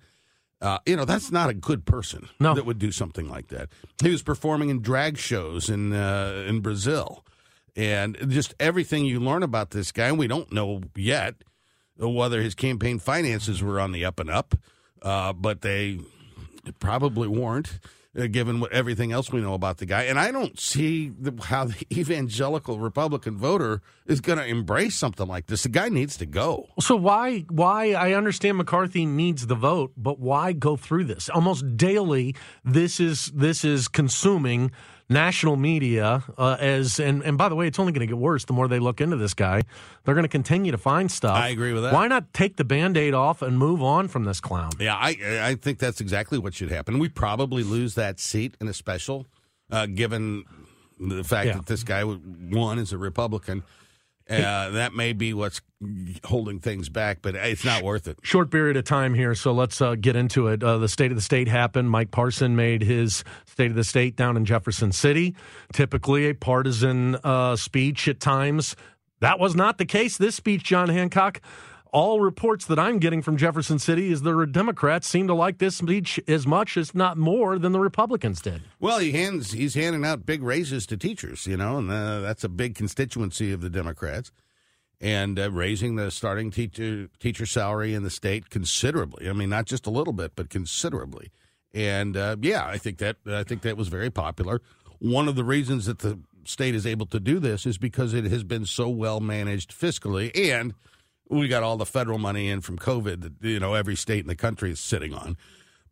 Uh, 0.61 0.79
you 0.85 0.95
know, 0.95 1.07
that's 1.07 1.31
not 1.33 1.49
a 1.49 1.55
good 1.55 1.87
person 1.87 2.29
No. 2.39 2.53
that 2.53 2.67
would 2.67 2.79
do 2.79 2.93
something 2.93 3.27
like 3.27 3.49
that. 3.49 3.71
He 4.03 4.11
was 4.11 4.23
performing 4.23 4.69
in 4.69 4.83
drag 4.83 5.17
shows 5.17 5.71
in 5.71 5.95
uh, 5.95 6.45
in 6.47 6.61
Brazil, 6.61 7.25
and 7.75 8.19
just 8.29 8.53
everything 8.61 9.07
you 9.07 9.21
learn 9.21 9.43
about 9.43 9.71
this 9.71 9.91
guy. 9.91 10.09
And 10.09 10.19
we 10.19 10.27
don't 10.27 10.53
know 10.53 10.83
yet 10.95 11.37
whether 11.97 12.43
his 12.43 12.55
campaign 12.55 12.99
finances 12.99 13.63
were 13.63 13.81
on 13.81 13.93
the 13.93 14.05
up 14.05 14.21
and 14.21 14.29
up, 14.29 14.55
uh, 15.03 15.33
but 15.33 15.61
they 15.63 16.01
probably 16.79 17.29
weren't, 17.29 17.79
uh, 18.19 18.27
given 18.27 18.59
what 18.59 18.73
everything 18.73 19.13
else 19.13 19.31
we 19.31 19.41
know 19.41 19.55
about 19.55 19.79
the 19.79 19.87
guy. 19.87 20.05
And 20.05 20.19
I 20.19 20.31
don't 20.33 20.59
see 20.59 21.11
the, 21.11 21.33
how 21.43 21.67
the 21.67 21.77
evangelical 21.93 22.79
Republican 22.79 23.37
voter 23.37 23.83
is 24.07 24.21
going 24.21 24.39
to 24.39 24.45
embrace 24.45 24.97
something 24.97 25.27
like 25.27 25.47
this. 25.47 25.63
The 25.63 25.69
guy 25.69 25.89
needs 25.89 26.17
to 26.17 26.27
go. 26.27 26.67
So 26.81 26.97
why 26.97 27.45
why 27.49 27.93
I 27.93 28.15
understand 28.15 28.59
McCarthy 28.59 29.07
needs 29.07 29.47
the 29.47 29.55
vote, 29.55 29.93
but 29.97 30.19
why 30.19 30.53
go 30.53 30.77
through 30.77 31.05
this? 31.05 31.29
Almost 31.29 31.77
daily 31.77 32.35
this 32.65 32.99
is 32.99 33.27
this 33.27 33.65
is 33.65 33.87
consuming 33.87 34.73
national 35.11 35.57
media 35.57 36.23
uh, 36.39 36.57
as 36.59 36.99
and 37.01 37.23
and 37.23 37.37
by 37.37 37.49
the 37.51 37.55
way, 37.57 37.67
it's 37.67 37.79
only 37.79 37.93
going 37.93 38.01
to 38.01 38.07
get 38.07 38.17
worse 38.17 38.45
the 38.47 38.53
more 38.55 38.69
they 38.69 38.79
look 38.79 39.01
into 39.03 39.17
this 39.17 39.35
guy. 39.35 39.63
They're 40.05 40.15
going 40.15 40.25
to 40.25 40.29
continue 40.29 40.73
to 40.73 40.79
find 40.79 41.11
stuff. 41.11 41.37
I 41.37 41.49
agree 41.49 41.73
with 41.75 41.83
that. 41.83 41.93
Why 41.93 42.07
not 42.09 42.33
take 42.33 42.57
the 42.57 42.65
band-aid 42.65 43.13
off 43.13 43.43
and 43.43 43.59
move 43.59 43.83
on 43.83 44.09
from 44.09 44.25
this 44.25 44.41
clown? 44.41 44.71
Yeah, 44.79 44.95
I 44.97 45.17
I 45.43 45.55
think 45.57 45.79
that's 45.79 46.01
exactly 46.01 46.39
what 46.39 46.55
should 46.55 46.71
happen. 46.71 46.99
We 46.99 47.09
probably 47.11 47.63
lose 47.65 47.97
that 47.97 48.21
seat 48.21 48.57
in 48.61 48.69
a 48.69 48.73
special, 48.73 49.27
uh, 49.71 49.87
given 49.87 50.45
the 50.99 51.25
fact 51.25 51.47
Yeah. 51.49 51.55
that 51.57 51.67
this 51.67 51.83
guy 51.83 52.05
won 52.05 52.79
as 52.79 52.93
a 52.93 52.99
Republican. 52.99 53.65
Uh, 54.31 54.71
that 54.71 54.95
may 54.95 55.13
be 55.13 55.35
what's 55.35 55.61
holding 56.25 56.61
things 56.61 56.89
back, 56.89 57.19
but 57.23 57.35
it's 57.35 57.65
not 57.65 57.83
worth 57.83 58.07
it. 58.07 58.19
short 58.23 58.51
period 58.51 58.77
of 58.77 58.85
time 58.85 59.15
here, 59.15 59.35
so 59.35 59.53
let's 59.53 59.81
uh, 59.81 59.95
get 59.95 60.15
into 60.15 60.47
it. 60.49 60.63
Uh, 60.63 60.79
the 60.79 60.89
state 60.89 61.11
of 61.11 61.17
the 61.17 61.23
state 61.23 61.49
happened. 61.49 61.91
Mike 61.91 62.11
Parson 62.11 62.55
made 62.55 62.83
his 62.83 63.25
state 63.47 63.71
of 63.71 63.77
the 63.77 63.85
state 63.85 64.17
down 64.17 64.37
in 64.37 64.45
Jefferson 64.45 64.93
City. 64.93 65.35
Typically 65.73 66.29
a 66.29 66.35
partisan 66.35 67.17
uh, 67.25 67.57
speech 67.57 68.07
at 68.09 68.21
times. 68.21 68.77
That 69.21 69.39
was 69.39 69.55
not 69.55 69.79
the 69.79 69.85
case. 69.85 70.17
This 70.17 70.35
speech, 70.35 70.65
John 70.65 70.89
Hancock. 70.89 71.41
All 71.93 72.21
reports 72.21 72.67
that 72.67 72.79
I'm 72.79 72.99
getting 73.01 73.21
from 73.21 73.37
Jefferson 73.37 73.81
City 73.81 74.13
is 74.13 74.23
the 74.23 74.47
Democrats 74.47 75.09
seem 75.09 75.27
to 75.27 75.35
like 75.35 75.59
this 75.59 75.77
speech 75.77 76.21
as 76.29 76.47
much, 76.47 76.77
if 76.77 76.95
not 76.95 77.19
more, 77.19 77.59
than 77.59 77.73
the 77.73 77.81
Republicans 77.81 78.41
did. 78.41 78.63
Well, 78.79 79.01
he 79.01 79.11
hands 79.11 79.53
he's 79.53 79.75
handing 79.75 80.05
out 80.05 80.25
big 80.25 80.43
raises 80.43 80.87
to 80.87 80.97
teachers, 80.97 81.49
you 81.49 81.57
know, 81.57 81.79
and 81.79 81.91
uh, 81.91 82.21
that's 82.21 82.45
a 82.45 82.49
big 82.49 82.77
constituency 82.77 83.53
of 83.53 83.61
the 83.61 83.71
Democrats, 83.71 84.31
and 85.01 85.37
uh, 85.37 85.51
raising 85.51 85.97
the 85.97 86.13
starting 86.13 86.53
teacher 86.53 87.09
teacher 87.19 87.45
salary 87.45 87.93
in 87.93 88.05
the 88.05 88.11
state 88.11 88.51
considerably. 88.51 89.29
I 89.29 89.33
mean, 89.33 89.51
not 89.51 89.67
just 89.67 89.85
a 89.87 89.91
little 89.91 90.13
bit, 90.13 90.37
but 90.37 90.49
considerably. 90.49 91.33
And 91.75 92.17
uh, 92.17 92.37
yeah, 92.41 92.67
I 92.67 92.79
think 92.79 92.99
that 92.99 93.17
I 93.27 93.43
think 93.43 93.63
that 93.63 93.77
was 93.77 93.89
very 93.89 94.11
popular. 94.11 94.61
One 95.01 95.27
of 95.27 95.35
the 95.35 95.45
reasons 95.45 95.87
that 95.87 96.01
the 96.01 96.21
state 96.45 96.77
is 96.77 96.87
able 96.87 97.07
to 97.07 97.19
do 97.19 97.41
this 97.41 97.67
is 97.67 97.79
because 97.79 98.15
it 98.15 98.25
has 98.25 98.45
been 98.45 98.65
so 98.65 98.89
well 98.89 99.19
managed 99.19 99.73
fiscally, 99.73 100.31
and 100.53 100.75
we 101.31 101.49
got 101.49 101.63
all 101.63 101.77
the 101.77 101.87
federal 101.87 102.19
money 102.19 102.49
in 102.49 102.61
from 102.61 102.77
COVID 102.79 103.23
that 103.23 103.33
you 103.49 103.61
know 103.61 103.75
every 103.75 103.97
state 103.97 104.21
in 104.21 104.27
the 104.27 104.37
country 104.37 104.71
is 104.71 104.81
sitting 104.81 105.15
on. 105.15 105.37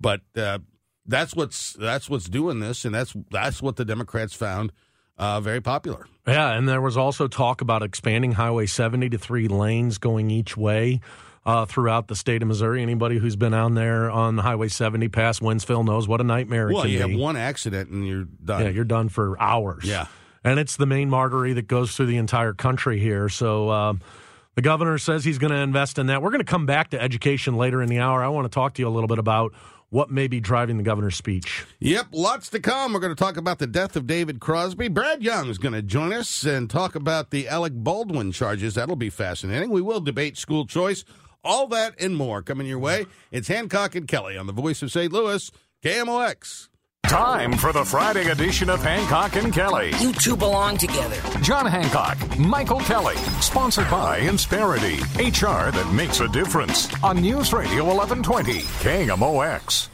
But 0.00 0.20
uh, 0.36 0.58
that's 1.06 1.34
what's 1.34 1.72
that's 1.74 2.10
what's 2.10 2.28
doing 2.28 2.60
this, 2.60 2.84
and 2.84 2.94
that's 2.94 3.14
that's 3.30 3.62
what 3.62 3.76
the 3.76 3.84
Democrats 3.84 4.34
found 4.34 4.72
uh, 5.16 5.40
very 5.40 5.60
popular. 5.60 6.06
Yeah, 6.26 6.52
and 6.56 6.68
there 6.68 6.80
was 6.80 6.96
also 6.96 7.26
talk 7.28 7.60
about 7.60 7.82
expanding 7.82 8.32
Highway 8.32 8.66
70 8.66 9.08
to 9.10 9.18
three 9.18 9.48
lanes 9.48 9.96
going 9.98 10.30
each 10.30 10.56
way 10.56 11.00
uh, 11.46 11.64
throughout 11.64 12.08
the 12.08 12.14
state 12.14 12.42
of 12.42 12.48
Missouri. 12.48 12.82
Anybody 12.82 13.16
who's 13.18 13.34
been 13.36 13.54
on 13.54 13.74
there 13.74 14.10
on 14.10 14.36
Highway 14.38 14.68
70 14.68 15.08
past 15.08 15.40
Wentzville 15.40 15.84
knows 15.86 16.06
what 16.06 16.20
a 16.20 16.24
nightmare 16.24 16.70
it 16.70 16.74
Well, 16.74 16.86
you 16.86 17.02
be. 17.02 17.10
have 17.12 17.18
one 17.18 17.36
accident 17.36 17.88
and 17.90 18.06
you're 18.06 18.24
done. 18.44 18.62
yeah, 18.64 18.68
you're 18.68 18.84
done 18.84 19.08
for 19.08 19.40
hours. 19.40 19.84
Yeah. 19.84 20.06
And 20.44 20.60
it's 20.60 20.76
the 20.76 20.86
main 20.86 21.12
artery 21.12 21.54
that 21.54 21.66
goes 21.66 21.96
through 21.96 22.06
the 22.06 22.18
entire 22.18 22.52
country 22.52 23.00
here. 23.00 23.28
So 23.28 23.70
um, 23.70 24.00
the 24.58 24.62
governor 24.62 24.98
says 24.98 25.24
he's 25.24 25.38
going 25.38 25.52
to 25.52 25.58
invest 25.58 26.00
in 26.00 26.06
that. 26.08 26.20
We're 26.20 26.30
going 26.30 26.40
to 26.40 26.44
come 26.44 26.66
back 26.66 26.90
to 26.90 27.00
education 27.00 27.54
later 27.54 27.80
in 27.80 27.88
the 27.88 28.00
hour. 28.00 28.24
I 28.24 28.26
want 28.26 28.44
to 28.44 28.48
talk 28.48 28.74
to 28.74 28.82
you 28.82 28.88
a 28.88 28.90
little 28.90 29.06
bit 29.06 29.20
about 29.20 29.54
what 29.90 30.10
may 30.10 30.26
be 30.26 30.40
driving 30.40 30.78
the 30.78 30.82
governor's 30.82 31.14
speech. 31.14 31.64
Yep, 31.78 32.08
lots 32.10 32.48
to 32.48 32.58
come. 32.58 32.92
We're 32.92 32.98
going 32.98 33.14
to 33.14 33.24
talk 33.24 33.36
about 33.36 33.60
the 33.60 33.68
death 33.68 33.94
of 33.94 34.08
David 34.08 34.40
Crosby. 34.40 34.88
Brad 34.88 35.22
Young 35.22 35.48
is 35.48 35.58
going 35.58 35.74
to 35.74 35.82
join 35.82 36.12
us 36.12 36.42
and 36.42 36.68
talk 36.68 36.96
about 36.96 37.30
the 37.30 37.46
Alec 37.46 37.72
Baldwin 37.72 38.32
charges. 38.32 38.74
That'll 38.74 38.96
be 38.96 39.10
fascinating. 39.10 39.70
We 39.70 39.80
will 39.80 40.00
debate 40.00 40.36
school 40.36 40.66
choice. 40.66 41.04
All 41.44 41.68
that 41.68 41.94
and 42.00 42.16
more 42.16 42.42
coming 42.42 42.66
your 42.66 42.80
way. 42.80 43.06
It's 43.30 43.46
Hancock 43.46 43.94
and 43.94 44.08
Kelly 44.08 44.36
on 44.36 44.48
the 44.48 44.52
voice 44.52 44.82
of 44.82 44.90
St. 44.90 45.12
Louis, 45.12 45.52
KMOX. 45.84 46.67
Time 47.08 47.56
for 47.56 47.72
the 47.72 47.84
Friday 47.84 48.30
edition 48.30 48.68
of 48.68 48.82
Hancock 48.82 49.36
and 49.36 49.50
Kelly. 49.52 49.92
You 49.98 50.12
two 50.12 50.36
belong 50.36 50.76
together. 50.76 51.16
John 51.40 51.64
Hancock, 51.64 52.18
Michael 52.38 52.80
Kelly, 52.80 53.16
sponsored 53.40 53.88
by 53.90 54.18
Insperity, 54.20 54.98
HR 55.16 55.70
that 55.70 55.90
makes 55.94 56.20
a 56.20 56.28
difference 56.28 56.92
on 57.02 57.16
News 57.22 57.52
Radio 57.52 57.84
1120, 57.84 58.60
KMOX. 58.60 59.88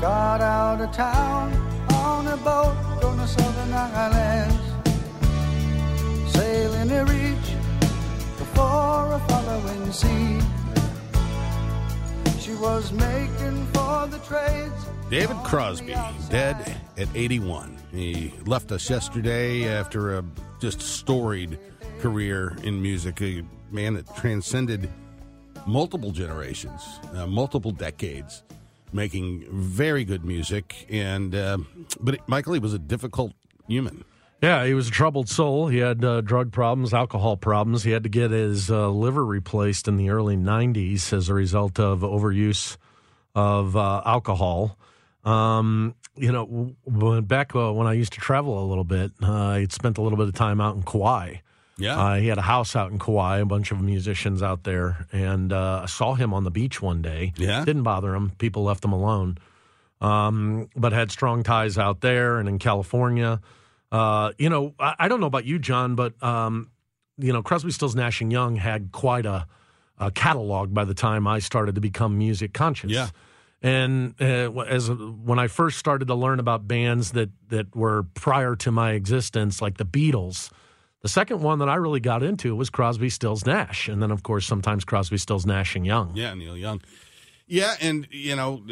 Got 0.00 0.40
out 0.40 0.80
of 0.80 0.92
town 0.92 1.52
on 1.92 2.26
a 2.28 2.36
boat 2.36 2.76
going 3.00 3.18
to 3.18 3.26
southern 3.26 3.72
islands. 3.72 4.65
Following 9.20 9.92
sea. 9.92 10.40
She 12.40 12.54
was 12.54 12.92
making 12.92 13.66
for 13.66 14.06
the 14.06 14.18
trades. 14.26 14.86
David 15.10 15.36
Crosby, 15.44 15.94
dead 16.30 16.80
at 16.96 17.08
81. 17.14 17.78
He 17.92 18.32
left 18.44 18.72
us 18.72 18.90
yesterday 18.90 19.68
after 19.68 20.18
a 20.18 20.24
just 20.60 20.80
storied 20.80 21.58
career 22.00 22.56
in 22.62 22.80
music, 22.82 23.22
a 23.22 23.42
man 23.70 23.94
that 23.94 24.14
transcended 24.16 24.88
multiple 25.66 26.10
generations, 26.10 26.82
uh, 27.14 27.26
multiple 27.26 27.70
decades, 27.70 28.42
making 28.92 29.44
very 29.50 30.04
good 30.04 30.24
music. 30.24 30.86
And 30.90 31.34
uh, 31.34 31.58
but 32.00 32.28
Michael, 32.28 32.54
he 32.54 32.60
was 32.60 32.74
a 32.74 32.78
difficult 32.78 33.32
human. 33.68 34.04
Yeah, 34.46 34.64
he 34.64 34.74
was 34.74 34.86
a 34.86 34.92
troubled 34.92 35.28
soul. 35.28 35.66
He 35.66 35.78
had 35.78 36.04
uh, 36.04 36.20
drug 36.20 36.52
problems, 36.52 36.94
alcohol 36.94 37.36
problems. 37.36 37.82
He 37.82 37.90
had 37.90 38.04
to 38.04 38.08
get 38.08 38.30
his 38.30 38.70
uh, 38.70 38.88
liver 38.90 39.26
replaced 39.26 39.88
in 39.88 39.96
the 39.96 40.10
early 40.10 40.36
90s 40.36 41.12
as 41.12 41.28
a 41.28 41.34
result 41.34 41.80
of 41.80 42.02
overuse 42.02 42.76
of 43.34 43.76
uh, 43.76 44.02
alcohol. 44.06 44.78
Um, 45.24 45.96
you 46.14 46.30
know, 46.30 46.76
when, 46.84 47.24
back 47.24 47.56
uh, 47.56 47.72
when 47.72 47.88
I 47.88 47.94
used 47.94 48.12
to 48.12 48.20
travel 48.20 48.64
a 48.64 48.66
little 48.66 48.84
bit, 48.84 49.10
uh, 49.20 49.32
I 49.32 49.66
spent 49.68 49.98
a 49.98 50.02
little 50.02 50.16
bit 50.16 50.28
of 50.28 50.34
time 50.34 50.60
out 50.60 50.76
in 50.76 50.84
Kauai. 50.84 51.38
Yeah. 51.76 51.98
Uh, 51.98 52.14
he 52.14 52.28
had 52.28 52.38
a 52.38 52.42
house 52.42 52.76
out 52.76 52.92
in 52.92 53.00
Kauai, 53.00 53.38
a 53.38 53.44
bunch 53.44 53.72
of 53.72 53.80
musicians 53.80 54.44
out 54.44 54.62
there, 54.62 55.08
and 55.10 55.52
uh, 55.52 55.80
I 55.82 55.86
saw 55.86 56.14
him 56.14 56.32
on 56.32 56.44
the 56.44 56.52
beach 56.52 56.80
one 56.80 57.02
day. 57.02 57.32
Yeah? 57.36 57.64
Didn't 57.64 57.82
bother 57.82 58.14
him. 58.14 58.30
People 58.38 58.62
left 58.62 58.84
him 58.84 58.92
alone. 58.92 59.38
Um, 60.00 60.70
but 60.76 60.92
had 60.92 61.10
strong 61.10 61.42
ties 61.42 61.76
out 61.76 62.00
there 62.00 62.38
and 62.38 62.48
in 62.48 62.60
California. 62.60 63.40
Uh, 63.96 64.32
you 64.36 64.50
know, 64.50 64.74
I, 64.78 64.94
I 64.98 65.08
don't 65.08 65.20
know 65.20 65.26
about 65.26 65.46
you, 65.46 65.58
John, 65.58 65.94
but 65.94 66.22
um, 66.22 66.70
you 67.16 67.32
know, 67.32 67.42
Crosby, 67.42 67.70
Stills, 67.70 67.94
Nash 67.94 68.20
and 68.20 68.30
Young 68.30 68.56
had 68.56 68.92
quite 68.92 69.24
a 69.24 69.46
uh, 69.98 70.10
catalog 70.10 70.74
by 70.74 70.84
the 70.84 70.92
time 70.92 71.26
I 71.26 71.38
started 71.38 71.76
to 71.76 71.80
become 71.80 72.18
music 72.18 72.52
conscious. 72.52 72.90
Yeah. 72.90 73.08
And 73.62 74.14
uh, 74.20 74.52
as 74.60 74.90
when 74.90 75.38
I 75.38 75.46
first 75.46 75.78
started 75.78 76.08
to 76.08 76.14
learn 76.14 76.40
about 76.40 76.68
bands 76.68 77.12
that 77.12 77.30
that 77.48 77.74
were 77.74 78.02
prior 78.12 78.54
to 78.56 78.70
my 78.70 78.92
existence, 78.92 79.62
like 79.62 79.78
the 79.78 79.86
Beatles, 79.86 80.50
the 81.00 81.08
second 81.08 81.40
one 81.40 81.58
that 81.60 81.68
I 81.70 81.76
really 81.76 82.00
got 82.00 82.22
into 82.22 82.54
was 82.54 82.68
Crosby, 82.68 83.08
Stills, 83.08 83.46
Nash, 83.46 83.88
and 83.88 84.02
then 84.02 84.10
of 84.10 84.22
course 84.22 84.46
sometimes 84.46 84.84
Crosby, 84.84 85.16
Stills, 85.16 85.46
Nash, 85.46 85.74
and 85.74 85.86
Young. 85.86 86.12
Yeah, 86.14 86.34
Neil 86.34 86.56
Young. 86.56 86.82
Yeah, 87.46 87.74
and 87.80 88.06
you 88.10 88.36
know, 88.36 88.62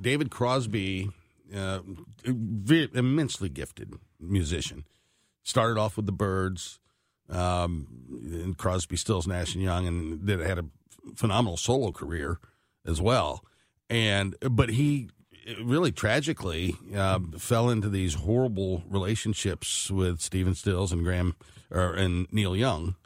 David 0.00 0.30
Crosby, 0.30 1.10
uh, 1.54 1.80
immensely 2.24 3.48
gifted 3.48 3.94
musician. 4.18 4.84
Started 5.42 5.78
off 5.78 5.96
with 5.96 6.06
the 6.06 6.12
Byrds, 6.12 6.80
um, 7.30 7.86
and 8.10 8.56
Crosby, 8.56 8.96
Stills, 8.96 9.26
Nash 9.26 9.54
and 9.54 9.62
Young, 9.62 9.86
and 9.86 10.26
did 10.26 10.40
had 10.40 10.58
a 10.58 10.66
phenomenal 11.14 11.56
solo 11.56 11.92
career 11.92 12.38
as 12.84 13.00
well. 13.00 13.44
And 13.88 14.36
but 14.50 14.70
he 14.70 15.08
really 15.62 15.92
tragically 15.92 16.76
uh, 16.94 17.20
fell 17.38 17.70
into 17.70 17.88
these 17.88 18.14
horrible 18.14 18.84
relationships 18.88 19.90
with 19.90 20.20
Stephen 20.20 20.54
Stills 20.54 20.92
and 20.92 21.02
Graham 21.02 21.34
or 21.70 21.94
and 21.94 22.26
Neil 22.32 22.56
Young, 22.56 22.96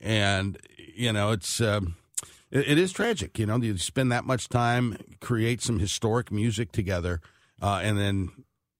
and 0.00 0.58
you 0.94 1.12
know 1.12 1.32
it's. 1.32 1.60
It, 1.60 2.68
it 2.68 2.78
is 2.78 2.92
tragic, 2.92 3.38
you 3.38 3.46
know. 3.46 3.56
You 3.56 3.78
spend 3.78 4.12
that 4.12 4.26
much 4.26 4.48
time, 4.48 4.98
create 5.20 5.62
some 5.62 5.78
historic 5.78 6.30
music 6.30 6.70
together, 6.70 7.22
uh, 7.62 7.80
and 7.82 7.96
then 7.98 8.30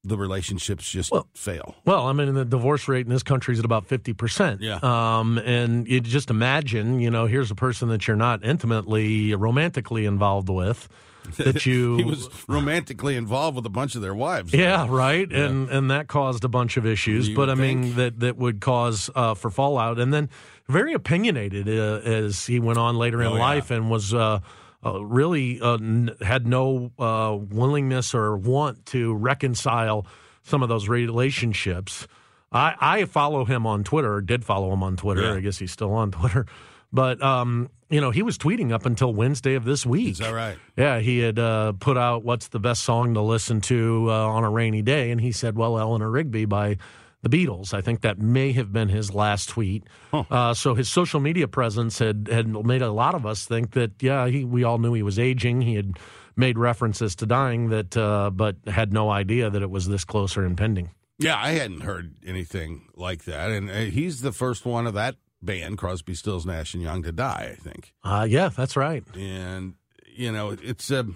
the 0.04 0.16
relationships 0.16 0.90
just 0.90 1.12
Well- 1.12 1.28
fail. 1.34 1.76
Well, 1.84 2.06
I 2.08 2.12
mean, 2.12 2.34
the 2.34 2.44
divorce 2.44 2.88
rate 2.88 3.06
in 3.06 3.12
this 3.12 3.22
country 3.22 3.52
is 3.54 3.60
at 3.60 3.64
about 3.64 3.86
50%. 3.88 4.58
Yeah. 4.60 4.80
Um, 4.82 5.38
and 5.38 5.86
you 5.86 6.00
just 6.00 6.28
imagine, 6.28 6.98
you 6.98 7.08
know, 7.10 7.26
here's 7.26 7.52
a 7.52 7.54
person 7.54 7.88
that 7.90 8.08
you're 8.08 8.16
not 8.16 8.44
intimately, 8.44 9.32
romantically 9.36 10.04
involved 10.04 10.48
with, 10.48 10.88
that 11.36 11.64
you. 11.66 11.98
he 11.98 12.02
was 12.04 12.28
romantically 12.48 13.14
involved 13.14 13.54
with 13.54 13.64
a 13.64 13.70
bunch 13.70 13.94
of 13.94 14.02
their 14.02 14.14
wives. 14.14 14.52
Yeah, 14.52 14.88
right, 14.90 15.30
and 15.32 15.68
and 15.70 15.88
that 15.92 16.08
caused 16.08 16.42
a 16.42 16.48
bunch 16.48 16.76
of 16.76 16.84
issues. 16.84 17.28
You 17.28 17.36
but 17.36 17.48
I 17.48 17.52
would 17.54 17.60
mean 17.60 17.94
that 17.94 18.18
that 18.18 18.36
would 18.36 18.60
cause 18.60 19.08
uh, 19.14 19.34
for 19.34 19.48
fallout, 19.48 20.00
and 20.00 20.12
then 20.12 20.28
very 20.68 20.92
opinionated 20.94 21.68
uh, 21.68 22.00
as 22.04 22.44
he 22.46 22.58
went 22.58 22.78
on 22.78 22.96
later 22.96 23.20
in 23.22 23.28
Oh, 23.28 23.34
yeah. 23.34 23.40
life, 23.40 23.70
and 23.70 23.88
was 23.88 24.12
uh, 24.12 24.40
uh, 24.84 25.04
really 25.04 25.60
uh, 25.60 25.74
n- 25.74 26.10
had 26.20 26.46
no 26.46 26.90
uh, 26.98 27.36
willingness 27.38 28.14
or 28.14 28.36
want 28.36 28.86
to 28.86 29.14
reconcile 29.14 30.06
some 30.42 30.62
of 30.62 30.68
those 30.68 30.88
relationships. 30.88 32.06
I, 32.50 32.74
I 32.80 33.04
follow 33.06 33.44
him 33.44 33.66
on 33.66 33.84
Twitter, 33.84 34.14
or 34.14 34.20
did 34.20 34.44
follow 34.44 34.72
him 34.72 34.82
on 34.82 34.96
Twitter. 34.96 35.22
Yeah. 35.22 35.34
I 35.34 35.40
guess 35.40 35.58
he's 35.58 35.72
still 35.72 35.92
on 35.94 36.10
Twitter, 36.12 36.46
but 36.92 37.22
um, 37.22 37.70
you 37.88 38.00
know 38.00 38.10
he 38.10 38.22
was 38.22 38.36
tweeting 38.38 38.72
up 38.72 38.84
until 38.84 39.14
Wednesday 39.14 39.54
of 39.54 39.64
this 39.64 39.86
week. 39.86 40.12
Is 40.12 40.18
that 40.18 40.34
right? 40.34 40.58
Yeah, 40.76 40.98
he 40.98 41.18
had 41.18 41.38
uh, 41.38 41.72
put 41.72 41.96
out 41.96 42.24
what's 42.24 42.48
the 42.48 42.60
best 42.60 42.82
song 42.82 43.14
to 43.14 43.22
listen 43.22 43.60
to 43.62 44.06
uh, 44.10 44.12
on 44.26 44.44
a 44.44 44.50
rainy 44.50 44.82
day, 44.82 45.10
and 45.10 45.20
he 45.20 45.32
said, 45.32 45.56
"Well, 45.56 45.78
Eleanor 45.78 46.10
Rigby 46.10 46.44
by 46.44 46.76
the 47.22 47.28
Beatles." 47.28 47.72
I 47.74 47.80
think 47.80 48.02
that 48.02 48.18
may 48.18 48.52
have 48.52 48.72
been 48.72 48.88
his 48.88 49.14
last 49.14 49.48
tweet. 49.48 49.84
Uh, 50.12 50.54
so 50.54 50.74
his 50.74 50.88
social 50.88 51.20
media 51.20 51.48
presence 51.48 51.98
had 51.98 52.28
had 52.30 52.48
made 52.48 52.82
a 52.82 52.92
lot 52.92 53.14
of 53.14 53.24
us 53.26 53.46
think 53.46 53.72
that 53.72 54.02
yeah, 54.02 54.26
he, 54.28 54.44
we 54.44 54.64
all 54.64 54.78
knew 54.78 54.92
he 54.94 55.02
was 55.02 55.18
aging. 55.18 55.62
He 55.62 55.74
had 55.74 55.98
made 56.36 56.58
references 56.58 57.14
to 57.16 57.26
dying, 57.26 57.68
that 57.70 57.96
uh, 57.96 58.30
but 58.30 58.56
had 58.66 58.92
no 58.92 59.10
idea 59.10 59.50
that 59.50 59.62
it 59.62 59.70
was 59.70 59.88
this 59.88 60.04
close 60.04 60.36
or 60.36 60.44
impending. 60.44 60.90
Yeah, 61.18 61.36
I 61.38 61.50
hadn't 61.50 61.82
heard 61.82 62.16
anything 62.26 62.88
like 62.96 63.24
that, 63.24 63.50
and 63.50 63.70
uh, 63.70 63.74
he's 63.74 64.22
the 64.22 64.32
first 64.32 64.64
one 64.64 64.86
of 64.86 64.94
that 64.94 65.16
band, 65.40 65.78
Crosby, 65.78 66.14
Stills, 66.14 66.46
Nash 66.46 66.74
and 66.74 66.82
Young, 66.82 67.02
to 67.02 67.12
die. 67.12 67.50
I 67.52 67.54
think. 67.56 67.92
Uh, 68.02 68.26
yeah, 68.28 68.48
that's 68.48 68.76
right. 68.76 69.04
and 69.16 69.74
you 70.14 70.32
know 70.32 70.56
it's 70.62 70.90
a, 70.90 71.06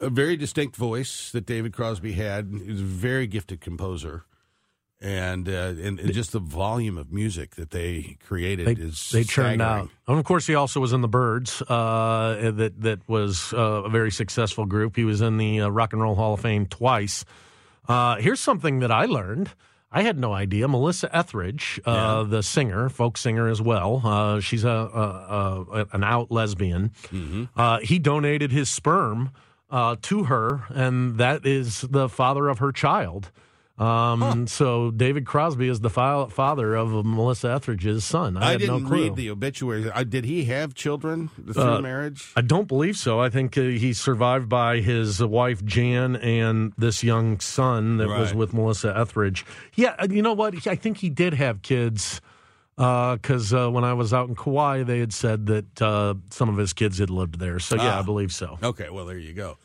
a 0.00 0.10
very 0.10 0.36
distinct 0.36 0.76
voice 0.76 1.30
that 1.32 1.46
David 1.46 1.72
Crosby 1.72 2.12
had. 2.12 2.50
He 2.64 2.70
was 2.70 2.80
a 2.80 2.84
very 2.84 3.26
gifted 3.26 3.60
composer, 3.60 4.24
and 5.00 5.48
uh, 5.48 5.74
and, 5.82 6.00
and 6.00 6.12
just 6.12 6.32
the 6.32 6.40
volume 6.40 6.98
of 6.98 7.12
music 7.12 7.54
that 7.56 7.70
they 7.70 8.16
created 8.26 8.66
They, 8.66 8.72
is 8.72 9.10
they 9.10 9.24
churned 9.24 9.62
out. 9.62 9.88
And 10.06 10.18
of 10.18 10.24
course, 10.24 10.46
he 10.46 10.54
also 10.54 10.80
was 10.80 10.92
in 10.92 11.00
the 11.00 11.08
Byrds. 11.08 11.62
Uh, 11.62 12.50
that 12.54 12.80
that 12.82 13.08
was 13.08 13.52
uh, 13.52 13.84
a 13.84 13.88
very 13.88 14.10
successful 14.10 14.66
group. 14.66 14.96
He 14.96 15.04
was 15.04 15.20
in 15.20 15.36
the 15.36 15.60
uh, 15.62 15.68
Rock 15.68 15.92
and 15.92 16.02
Roll 16.02 16.14
Hall 16.14 16.34
of 16.34 16.40
Fame 16.40 16.66
twice. 16.66 17.24
Uh, 17.88 18.16
here's 18.16 18.40
something 18.40 18.80
that 18.80 18.90
I 18.90 19.04
learned. 19.06 19.50
I 19.90 20.02
had 20.02 20.18
no 20.18 20.34
idea. 20.34 20.68
Melissa 20.68 21.08
Etheridge, 21.16 21.80
uh, 21.86 22.22
the 22.24 22.42
singer, 22.42 22.90
folk 22.90 23.16
singer 23.16 23.48
as 23.48 23.62
well. 23.62 24.02
Uh, 24.04 24.40
she's 24.40 24.62
a, 24.64 24.68
a, 24.68 25.64
a 25.80 25.86
an 25.92 26.04
out 26.04 26.30
lesbian. 26.30 26.90
Uh, 27.56 27.78
he 27.78 27.98
donated 27.98 28.52
his 28.52 28.68
sperm 28.68 29.30
uh, 29.70 29.96
to 30.02 30.24
her, 30.24 30.64
and 30.68 31.16
that 31.16 31.46
is 31.46 31.82
the 31.88 32.08
father 32.10 32.48
of 32.48 32.58
her 32.58 32.70
child. 32.70 33.30
Um, 33.78 34.46
So 34.48 34.90
David 34.90 35.24
Crosby 35.26 35.68
is 35.68 35.80
the 35.80 35.90
fi- 35.90 36.26
father 36.28 36.74
of 36.74 37.04
Melissa 37.06 37.48
Etheridge's 37.52 38.04
son. 38.04 38.36
I, 38.36 38.40
I, 38.40 38.50
had 38.52 38.60
didn't 38.60 38.82
no 38.82 38.88
clue. 38.88 39.02
read 39.04 39.16
the 39.16 39.30
obituary. 39.30 39.90
I, 39.90 40.04
did 40.04 40.24
he 40.24 40.44
have 40.46 40.74
children 40.74 41.28
through 41.52 41.62
Uh, 41.62 41.80
marriage? 41.80 42.32
I 42.36 42.40
don't 42.40 42.66
believe 42.66 42.96
so. 42.96 43.20
I 43.20 43.30
think 43.30 43.56
uh, 43.56 43.62
he's 43.62 44.00
survived 44.00 44.48
by 44.48 44.80
his 44.80 45.22
wife 45.22 45.64
Jan 45.64 46.16
and 46.16 46.72
this 46.76 47.04
young 47.04 47.38
son 47.40 47.98
that 47.98 48.08
was 48.08 48.34
with 48.34 48.52
Melissa 48.52 48.96
Etheridge. 48.98 49.46
Yeah, 49.76 49.94
uh, 49.98 50.08
you 50.10 50.22
know 50.22 50.32
what? 50.32 50.66
I 50.66 50.74
think 50.74 50.98
he 50.98 51.08
did 51.10 51.34
have 51.34 51.62
kids 51.62 52.20
because 52.76 53.52
uh, 53.52 53.68
when 53.70 53.84
I 53.84 53.92
was 53.92 54.12
out 54.14 54.28
in 54.28 54.34
Kauai, 54.36 54.82
they 54.84 55.00
had 55.00 55.12
said 55.12 55.46
that 55.46 55.82
uh, 55.82 56.14
some 56.30 56.48
of 56.48 56.56
his 56.56 56.72
kids 56.72 56.98
had 56.98 57.10
lived 57.10 57.38
there. 57.40 57.58
So 57.58 57.76
yeah, 57.76 57.96
Ah. 57.96 57.98
I 58.00 58.02
believe 58.02 58.32
so. 58.32 58.58
Okay, 58.62 58.88
well 58.90 59.04
there 59.04 59.18
you 59.18 59.32
go. 59.34 59.56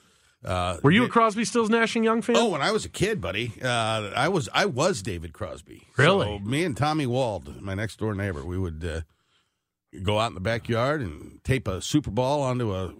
Uh, 0.45 0.77
Were 0.83 0.91
you 0.91 1.05
a 1.05 1.09
Crosby, 1.09 1.45
Stills, 1.45 1.69
Nash 1.69 1.95
and 1.95 2.03
Young 2.03 2.21
fan? 2.21 2.35
Oh, 2.37 2.49
when 2.49 2.61
I 2.61 2.71
was 2.71 2.85
a 2.85 2.89
kid, 2.89 3.21
buddy, 3.21 3.53
uh, 3.61 4.11
I 4.15 4.27
was 4.29 4.49
I 4.53 4.65
was 4.65 5.01
David 5.01 5.33
Crosby. 5.33 5.83
Really? 5.97 6.25
So 6.25 6.39
me 6.39 6.63
and 6.65 6.75
Tommy 6.75 7.05
Wald, 7.05 7.61
my 7.61 7.73
next 7.73 7.97
door 7.99 8.13
neighbor, 8.13 8.43
we 8.45 8.57
would 8.57 8.83
uh, 8.83 9.01
go 10.01 10.19
out 10.19 10.27
in 10.27 10.33
the 10.35 10.39
backyard 10.41 11.01
and 11.01 11.41
tape 11.43 11.67
a 11.67 11.81
Super 11.81 12.11
Ball 12.11 12.41
onto 12.41 12.73
a 12.73 12.93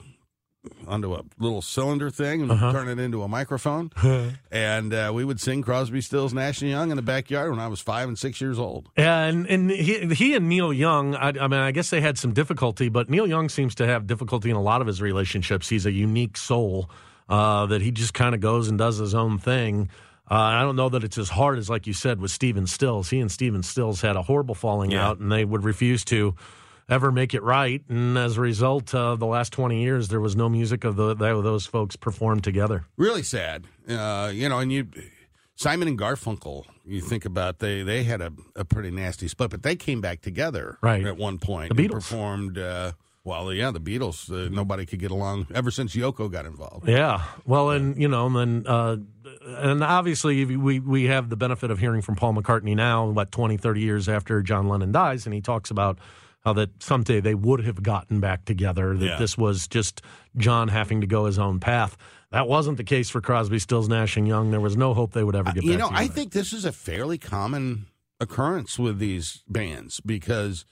onto 0.88 1.14
a 1.14 1.24
little 1.40 1.62
cylinder 1.62 2.10
thing 2.10 2.42
and 2.44 2.50
Uh-huh. 2.50 2.72
turn 2.72 2.88
it 2.88 2.98
into 2.98 3.22
a 3.22 3.28
microphone, 3.28 3.92
and 4.52 4.94
uh, 4.94 5.12
we 5.14 5.26
would 5.26 5.42
sing 5.42 5.62
Crosby, 5.62 6.00
Stills, 6.00 6.34
Nash 6.34 6.62
and 6.62 6.72
Young 6.72 6.90
in 6.90 6.96
the 6.96 7.02
backyard 7.02 7.50
when 7.52 7.60
I 7.60 7.68
was 7.68 7.82
five 7.82 8.08
and 8.08 8.18
six 8.18 8.40
years 8.40 8.58
old. 8.58 8.88
Yeah, 8.98 9.24
and 9.26 9.46
and 9.48 9.70
he, 9.70 10.06
he 10.16 10.36
and 10.36 10.48
Neil 10.48 10.72
Young, 10.72 11.16
I, 11.16 11.30
I 11.38 11.48
mean, 11.50 11.60
I 11.60 11.72
guess 11.72 11.90
they 11.90 12.00
had 12.00 12.18
some 12.18 12.32
difficulty, 12.34 12.88
but 12.88 13.10
Neil 13.10 13.28
Young 13.28 13.50
seems 13.50 13.76
to 13.76 13.86
have 13.86 14.08
difficulty 14.08 14.50
in 14.50 14.56
a 14.56 14.62
lot 14.62 14.80
of 14.80 14.88
his 14.88 15.02
relationships. 15.02 15.68
He's 15.68 15.86
a 15.86 15.92
unique 15.92 16.38
soul 16.38 16.90
uh, 17.30 17.66
that 17.68 17.82
he 17.82 17.92
just 17.92 18.14
kind 18.14 18.36
of 18.36 18.42
goes 18.42 18.68
and 18.68 18.78
does 18.78 18.98
his 18.98 19.14
own 19.16 19.38
thing. 19.40 19.90
Uh, 20.30 20.36
I 20.36 20.62
don't 20.62 20.76
know 20.76 20.90
that 20.90 21.04
it's 21.04 21.18
as 21.18 21.30
hard 21.30 21.60
as, 21.60 21.70
like 21.70 21.86
you 21.86 21.94
said, 21.94 22.20
with 22.20 22.32
Stephen 22.32 22.66
Stills. 22.68 23.10
He 23.10 23.20
and 23.20 23.32
Stephen 23.32 23.62
Stills 23.64 24.02
had 24.02 24.16
a 24.16 24.22
horrible 24.22 24.56
falling 24.56 24.92
Yeah. 24.92 25.08
out, 25.08 25.20
and 25.20 25.32
they 25.32 25.44
would 25.46 25.64
refuse 25.64 26.06
to 26.06 26.36
ever 26.90 27.12
make 27.12 27.34
it 27.34 27.44
right. 27.44 27.82
And 27.90 28.18
as 28.18 28.38
a 28.38 28.42
result, 28.42 28.94
uh, 28.96 29.16
the 29.16 29.26
last 29.26 29.52
20 29.54 29.82
years, 29.84 30.08
there 30.08 30.20
was 30.22 30.36
no 30.36 30.48
music 30.50 30.84
of 30.86 30.96
the, 30.96 31.14
those 31.16 31.66
folks 31.66 31.96
performed 31.96 32.44
together. 32.44 32.86
Really 32.98 33.24
sad, 33.24 33.66
uh, 33.90 34.32
you 34.34 34.48
know. 34.50 34.60
And 34.60 34.72
you, 34.72 34.88
Simon 35.56 35.88
and 35.88 36.00
Garfunkel, 36.00 36.66
you 36.86 37.00
think 37.02 37.26
about 37.26 37.60
they 37.60 37.84
they 37.84 38.04
had 38.04 38.22
a, 38.22 38.32
a 38.56 38.66
pretty 38.66 38.92
nasty 38.92 39.28
split, 39.28 39.52
but 39.52 39.64
they 39.64 39.76
came 39.76 40.02
back 40.02 40.22
together 40.22 40.78
Right. 40.82 41.06
at 41.06 41.16
one 41.18 41.38
point. 41.38 41.74
The 41.76 41.82
and 41.82 41.90
Beatles. 41.92 41.94
performed. 41.96 42.58
Uh, 42.58 42.94
well, 43.26 43.54
yeah, 43.54 43.72
the 43.72 43.80
Beatles. 43.80 44.30
Uh, 44.30 44.50
nobody 44.50 44.86
could 44.86 45.00
get 45.00 45.12
along 45.12 45.48
ever 45.54 45.72
since 45.72 45.96
Yoko 45.96 46.30
got 46.32 46.46
involved. 46.46 46.88
Yeah. 46.88 47.24
Well, 47.46 47.70
and 47.72 48.00
you 48.02 48.08
know, 48.08 48.28
and 48.28 48.36
then 48.36 48.64
uh, 48.68 48.98
and 49.46 49.84
obviously 49.84 50.44
we 50.46 50.80
we 50.80 51.06
have 51.06 51.30
the 51.30 51.38
benefit 51.38 51.72
of 51.72 51.80
hearing 51.80 52.02
from 52.02 52.16
Paul 52.16 52.34
McCartney 52.34 52.76
now, 52.76 53.06
what 53.08 53.32
20, 53.32 53.58
30 53.58 53.82
years 53.82 54.10
after 54.10 54.42
John 54.42 54.68
Lennon 54.68 54.92
dies, 54.92 55.26
and 55.26 55.34
he 55.34 55.42
talks 55.42 55.72
about 55.72 55.98
how 56.44 56.52
that 56.54 56.84
someday 56.84 57.22
they 57.22 57.36
would 57.36 57.64
have 57.64 57.82
gotten 57.82 58.20
back 58.20 58.44
together. 58.44 58.98
That 58.98 59.06
Yeah. 59.06 59.18
this 59.18 59.38
was 59.38 59.68
just 59.68 60.02
John 60.36 60.68
having 60.68 61.00
to 61.02 61.08
go 61.08 61.26
his 61.26 61.40
own 61.40 61.60
path. 61.62 61.96
That 62.32 62.48
wasn't 62.50 62.76
the 62.78 62.84
case 62.84 63.10
for 63.10 63.22
Crosby, 63.22 63.60
Stills, 63.60 63.88
Nash 63.88 64.18
and 64.18 64.28
Young. 64.28 64.52
There 64.52 64.60
was 64.60 64.76
no 64.76 64.94
hope 64.94 65.14
they 65.14 65.24
would 65.24 65.36
ever 65.36 65.46
get 65.52 65.56
back 65.56 65.62
together. 65.62 65.72
you 65.72 65.78
know. 65.78 65.90
I 65.92 66.08
think 66.08 66.34
this 66.34 66.52
is 66.52 66.66
a 66.66 66.72
fairly 66.74 67.18
common 67.18 67.86
occurrence 68.20 68.78
with 68.80 69.00
these 69.00 69.44
bands 69.48 70.00
because 70.02 70.66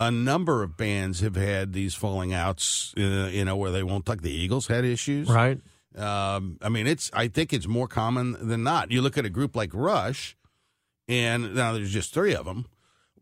a 0.00 0.10
number 0.10 0.62
of 0.62 0.76
bands 0.76 1.20
have 1.20 1.36
had 1.36 1.74
these 1.74 1.94
falling 1.94 2.32
outs. 2.32 2.94
Uh, 2.96 3.28
you 3.30 3.44
know, 3.44 3.56
where 3.56 3.70
they 3.70 3.82
won't 3.82 4.08
like 4.08 4.22
the 4.22 4.32
Eagles 4.32 4.66
had 4.66 4.84
issues, 4.84 5.28
right. 5.28 5.60
Um, 5.96 6.58
I 6.62 6.68
mean, 6.68 6.86
it's. 6.86 7.10
I 7.12 7.28
think 7.28 7.52
it's 7.52 7.68
more 7.68 7.86
common 7.86 8.48
than 8.48 8.62
not. 8.62 8.90
You 8.90 9.02
look 9.02 9.18
at 9.18 9.24
a 9.24 9.30
group 9.30 9.54
like 9.54 9.70
Rush, 9.74 10.36
and 11.08 11.54
now 11.54 11.72
there's 11.72 11.92
just 11.92 12.14
three 12.14 12.34
of 12.34 12.46
them, 12.46 12.66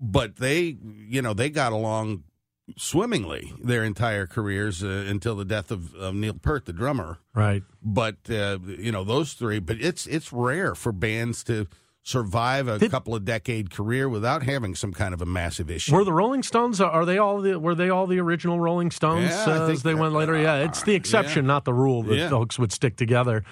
but 0.00 0.36
they, 0.36 0.76
you 1.08 1.20
know, 1.20 1.34
they 1.34 1.50
got 1.50 1.72
along 1.72 2.24
swimmingly 2.76 3.52
their 3.62 3.82
entire 3.82 4.26
careers 4.26 4.84
uh, 4.84 5.04
until 5.08 5.34
the 5.34 5.44
death 5.44 5.70
of, 5.70 5.94
of 5.94 6.14
Neil 6.14 6.34
Peart, 6.34 6.66
the 6.66 6.72
drummer. 6.72 7.18
Right. 7.34 7.62
But 7.82 8.16
uh, 8.30 8.58
you 8.66 8.92
know, 8.92 9.04
those 9.04 9.32
three. 9.32 9.58
But 9.58 9.78
it's 9.80 10.06
it's 10.06 10.32
rare 10.32 10.74
for 10.74 10.92
bands 10.92 11.42
to 11.44 11.66
survive 12.08 12.68
a 12.68 12.78
Did- 12.78 12.90
couple 12.90 13.14
of 13.14 13.24
decade 13.24 13.70
career 13.70 14.08
without 14.08 14.42
having 14.42 14.74
some 14.74 14.92
kind 14.92 15.12
of 15.12 15.20
a 15.20 15.26
massive 15.26 15.70
issue. 15.70 15.94
Were 15.94 16.04
the 16.04 16.12
Rolling 16.12 16.42
Stones? 16.42 16.80
Are 16.80 17.04
they 17.04 17.18
all 17.18 17.40
the? 17.42 17.58
Were 17.60 17.74
they 17.74 17.90
all 17.90 18.06
the 18.06 18.18
original 18.18 18.58
Rolling 18.58 18.90
Stones 18.90 19.30
Yeah, 19.30 19.44
I 19.46 19.50
uh, 19.52 19.66
think 19.66 19.76
as 19.78 19.82
they 19.82 19.92
that- 19.92 19.98
went 19.98 20.14
later? 20.14 20.36
Yeah, 20.40 20.56
it's 20.64 20.82
the 20.82 20.94
exception, 20.94 21.44
yeah. 21.44 21.48
not 21.48 21.64
the 21.66 21.74
rule 21.74 22.02
that 22.04 22.16
Yeah. 22.16 22.28
folks 22.30 22.58
would 22.58 22.72
stick 22.72 22.96
together. 22.96 23.44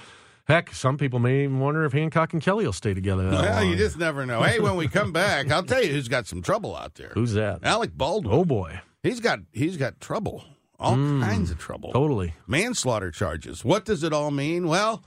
Heck, 0.48 0.72
some 0.72 0.96
people 0.96 1.18
may 1.18 1.42
even 1.42 1.58
wonder 1.58 1.84
if 1.84 1.92
Hancock 1.92 2.32
and 2.32 2.40
Kelly 2.40 2.64
will 2.64 2.72
stay 2.72 2.94
together. 2.94 3.28
Well, 3.28 3.42
long. 3.62 3.68
you 3.68 3.74
just 3.76 3.98
never 3.98 4.24
know. 4.24 4.42
Hey, 4.42 4.60
when 4.60 4.76
we 4.76 4.86
come 4.86 5.12
back, 5.12 5.50
I'll 5.50 5.64
tell 5.64 5.82
you 5.82 5.92
who's 5.92 6.06
got 6.08 6.26
some 6.28 6.40
trouble 6.40 6.76
out 6.76 6.94
there. 6.94 7.10
Who's 7.14 7.32
that? 7.34 7.64
Alec 7.64 7.90
Baldwin. 7.96 8.32
Oh 8.34 8.44
boy, 8.44 8.80
He's 9.02 9.20
got 9.20 9.40
he's 9.52 9.76
got 9.76 10.00
trouble. 10.00 10.44
All 10.78 10.94
kinds 10.94 11.50
of 11.50 11.58
trouble. 11.58 11.90
totally. 11.92 12.34
Manslaughter 12.46 13.10
charges. 13.10 13.64
What 13.64 13.84
does 13.86 14.02
it 14.04 14.12
all 14.12 14.30
mean? 14.30 14.66
Well, 14.68 15.02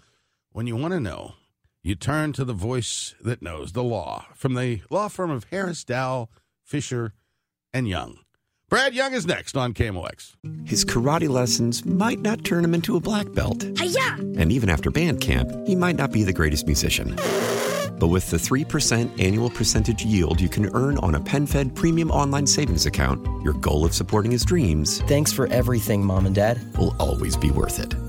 when 0.51 0.65
you 0.67 0.75
want 0.75 0.93
to 0.93 0.99
know, 0.99 1.33
you 1.89 1.95
turn 1.95 2.32
to 2.34 2.45
the 2.45 2.54
voice 2.54 3.15
that 3.19 3.41
knows 3.41 3.71
the 3.71 3.84
law 3.84 4.28
from 4.36 4.54
the 4.54 4.82
law 4.91 5.08
firm 5.08 5.32
of 5.32 5.45
Harris, 5.45 5.84
Dow, 5.84 6.30
Fisher, 6.63 7.13
and 7.73 7.88
Young. 7.88 8.19
Brad 8.69 8.93
Young 8.93 9.15
is 9.15 9.25
next 9.25 9.58
on 9.58 9.73
KMOX. 9.73 10.36
His 10.65 10.86
karate 10.86 11.28
lessons 11.28 11.84
might 11.84 12.19
not 12.19 12.45
turn 12.45 12.63
him 12.63 12.75
into 12.75 12.95
a 12.95 12.99
black 12.99 13.32
belt. 13.34 13.63
And 13.63 14.52
even 14.52 14.69
after 14.69 14.91
band 14.91 15.19
camp, 15.19 15.52
he 15.65 15.75
might 15.75 15.95
not 15.95 16.12
be 16.12 16.21
the 16.21 16.32
greatest 16.32 16.67
musician. 16.67 17.15
But 17.97 18.10
with 18.10 18.30
the 18.30 18.38
3% 18.38 19.19
annual 19.19 19.49
percentage 19.49 20.06
yield 20.06 20.39
you 20.39 20.47
can 20.47 20.69
earn 20.75 20.99
on 20.99 21.15
a 21.15 21.19
PenFed 21.19 21.73
premium 21.73 22.12
online 22.12 22.45
savings 22.45 22.86
account, 22.86 23.25
your 23.43 23.54
goal 23.54 23.84
of 23.84 23.95
supporting 23.95 24.32
his 24.32 24.45
dreams 24.45 25.02
Thanks 25.08 25.34
for 25.34 25.47
everything, 25.47 26.06
Mom 26.06 26.28
and 26.28 26.36
Dad. 26.36 26.62
will 26.78 26.95
always 26.99 27.36
be 27.36 27.49
worth 27.49 27.80
it. 27.80 28.09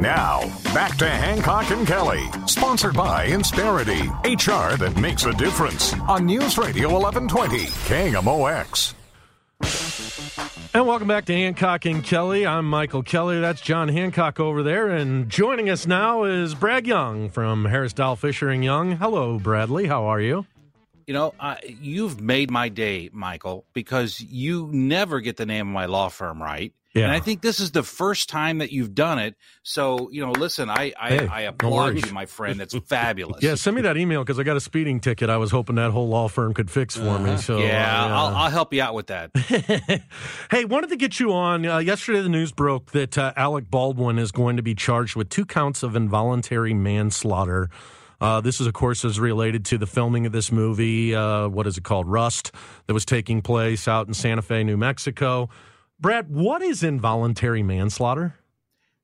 Now, 0.00 0.40
back 0.72 0.96
to 0.98 1.08
Hancock 1.08 1.70
and 1.70 1.86
Kelly, 1.86 2.22
sponsored 2.46 2.94
by 2.94 3.26
Insperity, 3.26 4.08
HR 4.24 4.76
that 4.76 4.96
makes 5.00 5.24
a 5.24 5.32
difference 5.32 5.94
on 6.00 6.26
News 6.26 6.58
Radio 6.58 6.92
1120, 6.92 7.66
KMOX. 7.88 8.94
And 10.74 10.86
welcome 10.86 11.06
back 11.06 11.24
to 11.26 11.32
Hancock 11.32 11.84
and 11.86 12.02
Kelly. 12.02 12.46
I'm 12.46 12.68
Michael 12.68 13.02
Kelly. 13.02 13.40
That's 13.40 13.60
John 13.60 13.88
Hancock 13.88 14.40
over 14.40 14.62
there. 14.62 14.90
And 14.90 15.28
joining 15.28 15.70
us 15.70 15.86
now 15.86 16.24
is 16.24 16.54
Brad 16.54 16.86
Young 16.86 17.30
from 17.30 17.64
Harris 17.64 17.92
Dow 17.92 18.16
Fisher 18.16 18.48
and 18.48 18.64
Young. 18.64 18.96
Hello, 18.96 19.38
Bradley. 19.38 19.86
How 19.86 20.04
are 20.06 20.20
you? 20.20 20.46
You 21.06 21.14
know, 21.14 21.34
uh, 21.38 21.56
you've 21.64 22.20
made 22.20 22.50
my 22.50 22.68
day, 22.68 23.10
Michael, 23.12 23.64
because 23.74 24.20
you 24.20 24.68
never 24.72 25.20
get 25.20 25.36
the 25.36 25.46
name 25.46 25.68
of 25.68 25.72
my 25.72 25.86
law 25.86 26.08
firm 26.08 26.42
right. 26.42 26.72
Yeah. 26.94 27.04
And 27.04 27.12
I 27.12 27.18
think 27.18 27.42
this 27.42 27.58
is 27.58 27.72
the 27.72 27.82
first 27.82 28.28
time 28.28 28.58
that 28.58 28.70
you've 28.70 28.94
done 28.94 29.18
it. 29.18 29.34
So, 29.64 30.10
you 30.12 30.24
know, 30.24 30.30
listen, 30.30 30.70
I 30.70 30.92
I, 30.98 31.08
Hey, 31.08 31.26
I 31.26 31.40
applaud 31.42 31.96
you, 31.96 32.12
my 32.12 32.26
friend. 32.26 32.60
That's 32.60 32.76
fabulous. 32.86 33.42
Yeah, 33.42 33.56
send 33.56 33.76
me 33.76 33.82
that 33.82 33.96
email 33.96 34.22
because 34.22 34.38
I 34.38 34.44
got 34.44 34.56
a 34.56 34.60
speeding 34.60 35.00
ticket. 35.00 35.28
I 35.28 35.36
was 35.36 35.50
hoping 35.50 35.74
that 35.76 35.90
whole 35.90 36.08
law 36.08 36.28
firm 36.28 36.54
could 36.54 36.70
fix 36.70 36.96
for 36.96 37.18
me. 37.18 37.36
So 37.36 37.58
yeah, 37.58 38.04
uh, 38.04 38.08
I'll, 38.08 38.36
I'll 38.36 38.50
help 38.50 38.72
you 38.72 38.80
out 38.80 38.94
with 38.94 39.08
that. 39.08 39.30
hey, 40.50 40.64
wanted 40.64 40.90
to 40.90 40.96
get 40.96 41.18
you 41.18 41.32
on. 41.32 41.66
Uh, 41.66 41.78
yesterday, 41.78 42.22
the 42.22 42.28
news 42.28 42.52
broke 42.52 42.92
that 42.92 43.18
uh, 43.18 43.32
Alec 43.36 43.70
Baldwin 43.70 44.18
is 44.18 44.30
going 44.30 44.56
to 44.56 44.62
be 44.62 44.74
charged 44.74 45.16
with 45.16 45.28
two 45.28 45.44
counts 45.44 45.82
of 45.82 45.96
involuntary 45.96 46.74
manslaughter. 46.74 47.68
Uh, 48.20 48.40
this 48.40 48.60
is, 48.60 48.66
of 48.66 48.72
course, 48.72 49.04
is 49.04 49.18
related 49.20 49.64
to 49.66 49.78
the 49.78 49.86
filming 49.86 50.24
of 50.24 50.32
this 50.32 50.52
movie. 50.52 51.14
Uh, 51.14 51.48
what 51.48 51.66
is 51.66 51.76
it 51.76 51.84
called? 51.84 52.06
Rust, 52.08 52.52
that 52.86 52.94
was 52.94 53.04
taking 53.04 53.42
place 53.42 53.88
out 53.88 54.06
in 54.06 54.14
Santa 54.14 54.40
Fe, 54.42 54.62
New 54.64 54.76
Mexico. 54.76 55.50
Brad, 56.00 56.28
what 56.30 56.62
is 56.62 56.82
involuntary 56.82 57.62
manslaughter? 57.62 58.34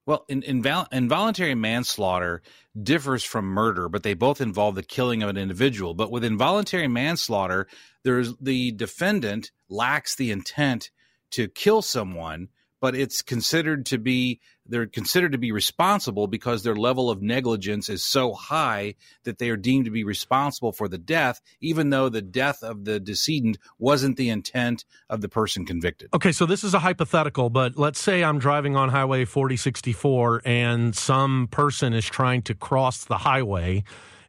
Well, 0.06 0.24
in, 0.28 0.42
invol- 0.42 0.88
involuntary 0.92 1.54
manslaughter 1.54 2.42
differs 2.80 3.22
from 3.22 3.44
murder, 3.44 3.88
but 3.88 4.02
they 4.02 4.14
both 4.14 4.40
involve 4.40 4.74
the 4.74 4.82
killing 4.82 5.22
of 5.22 5.28
an 5.28 5.36
individual. 5.36 5.94
But 5.94 6.10
with 6.10 6.24
involuntary 6.24 6.88
manslaughter, 6.88 7.68
there's 8.02 8.36
the 8.38 8.72
defendant 8.72 9.52
lacks 9.68 10.16
the 10.16 10.30
intent 10.30 10.90
to 11.30 11.48
kill 11.48 11.80
someone, 11.82 12.48
but 12.80 12.94
it's 12.94 13.22
considered 13.22 13.86
to 13.86 13.98
be 13.98 14.40
they're 14.66 14.86
considered 14.86 15.32
to 15.32 15.38
be 15.38 15.50
responsible 15.50 16.28
because 16.28 16.62
their 16.62 16.76
level 16.76 17.10
of 17.10 17.20
negligence 17.20 17.88
is 17.88 18.04
so 18.04 18.32
high 18.32 18.94
that 19.24 19.38
they 19.38 19.50
are 19.50 19.56
deemed 19.56 19.86
to 19.86 19.90
be 19.90 20.04
responsible 20.04 20.70
for 20.70 20.86
the 20.86 20.98
death, 20.98 21.40
even 21.60 21.90
though 21.90 22.08
the 22.08 22.22
death 22.22 22.62
of 22.62 22.84
the 22.84 23.00
decedent 23.00 23.58
wasn't 23.78 24.16
the 24.16 24.28
intent 24.28 24.84
of 25.08 25.20
the 25.22 25.28
person 25.28 25.66
convicted. 25.66 26.08
Okay, 26.14 26.30
so 26.30 26.46
this 26.46 26.62
is 26.62 26.72
a 26.72 26.78
hypothetical, 26.78 27.50
but 27.50 27.76
let's 27.76 28.00
say 28.00 28.22
I'm 28.22 28.38
driving 28.38 28.76
on 28.76 28.90
Highway 28.90 29.24
4064 29.24 30.42
and 30.44 30.94
some 30.94 31.48
person 31.50 31.92
is 31.92 32.06
trying 32.06 32.42
to 32.42 32.54
cross 32.54 33.04
the 33.04 33.18
highway 33.18 33.82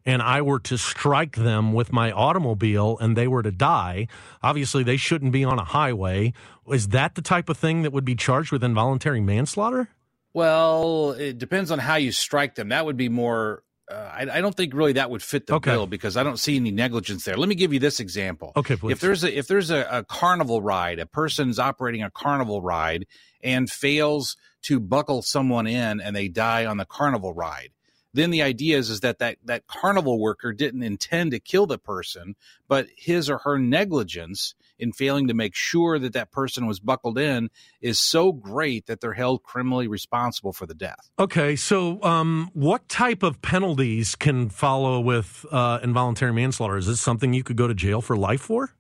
and 0.05 0.21
I 0.21 0.41
were 0.41 0.59
to 0.59 0.77
strike 0.77 1.35
them 1.35 1.73
with 1.73 1.91
my 1.93 2.11
automobile 2.11 2.97
and 2.99 3.15
they 3.15 3.27
were 3.27 3.43
to 3.43 3.51
die. 3.51 4.07
Obviously, 4.41 4.83
they 4.83 4.97
shouldn't 4.97 5.31
be 5.31 5.43
on 5.43 5.59
a 5.59 5.63
highway. 5.63 6.33
Is 6.71 6.89
that 6.89 7.15
the 7.15 7.21
type 7.21 7.49
of 7.49 7.57
thing 7.57 7.81
that 7.83 7.91
would 7.93 8.05
be 8.05 8.15
charged 8.15 8.51
with 8.51 8.63
involuntary 8.63 9.21
manslaughter? 9.21 9.89
Well, 10.33 11.11
it 11.11 11.37
depends 11.37 11.71
on 11.71 11.79
how 11.79 11.95
you 11.95 12.11
strike 12.11 12.55
them. 12.55 12.69
That 12.69 12.85
would 12.85 12.97
be 12.97 13.09
more. 13.09 13.63
Uh, 13.89 13.95
I, 13.95 14.37
I 14.37 14.41
don't 14.41 14.55
think 14.55 14.73
really 14.73 14.93
that 14.93 15.09
would 15.09 15.21
fit 15.21 15.47
the 15.47 15.55
Okay. 15.55 15.71
bill 15.71 15.85
because 15.87 16.15
I 16.15 16.23
don't 16.23 16.37
see 16.39 16.55
any 16.55 16.71
negligence 16.71 17.25
there. 17.25 17.35
Let 17.35 17.49
me 17.49 17.55
give 17.55 17.73
you 17.73 17.79
this 17.79 17.99
example. 17.99 18.53
Okay, 18.55 18.77
please. 18.77 18.93
If 18.93 18.99
there's 19.01 19.23
a 19.25 19.37
if 19.37 19.47
there's 19.47 19.69
a, 19.69 19.85
a 19.91 20.03
carnival 20.05 20.61
ride, 20.61 20.99
a 20.99 21.05
person's 21.05 21.59
operating 21.59 22.01
a 22.01 22.09
carnival 22.09 22.61
ride 22.61 23.05
and 23.43 23.69
fails 23.69 24.37
to 24.63 24.79
buckle 24.79 25.21
someone 25.21 25.67
in, 25.67 25.99
and 25.99 26.15
they 26.15 26.29
die 26.29 26.65
on 26.65 26.77
the 26.77 26.85
carnival 26.85 27.33
ride. 27.33 27.71
Then 28.13 28.32
the 28.32 28.41
idea 28.41 28.78
is, 28.78 28.89
is 28.89 29.00
that, 29.02 29.19
that 29.19 29.38
that 29.45 29.67
carnival 29.67 30.19
worker 30.19 30.52
didn't 30.54 30.84
intend 30.84 31.32
to 31.32 31.39
kill 31.39 31.65
the 31.65 31.78
person, 31.78 32.36
but 32.67 32.88
his 32.95 33.30
or 33.30 33.39
her 33.39 33.58
negligence 33.58 34.54
in 34.78 34.91
failing 34.91 35.28
to 35.28 35.34
make 35.34 35.56
sure 35.56 36.00
that 36.00 36.13
that 36.13 36.32
person 36.32 36.65
was 36.65 36.80
buckled 36.80 37.17
in 37.17 37.50
is 37.82 38.00
so 38.00 38.32
great 38.32 38.88
that 38.88 39.00
they're 39.00 39.13
held 39.13 39.43
criminally 39.43 39.88
responsible 39.88 40.52
for 40.52 40.65
the 40.65 40.74
death. 40.74 41.10
Okay, 41.19 41.56
so 41.56 42.02
um, 42.04 42.50
what 42.54 42.89
type 42.89 43.24
of 43.24 43.41
penalties 43.41 44.15
can 44.15 44.50
follow 44.50 45.00
with 45.00 45.45
uh, 45.52 45.80
involuntary 45.84 46.34
manslaughter? 46.34 46.78
Is 46.78 46.88
this 46.88 47.00
something 47.00 47.34
you 47.34 47.43
could 47.43 47.58
go 47.58 47.67
to 47.67 47.76
jail 47.76 48.02
for 48.02 48.17
life 48.17 48.41
for? 48.41 48.74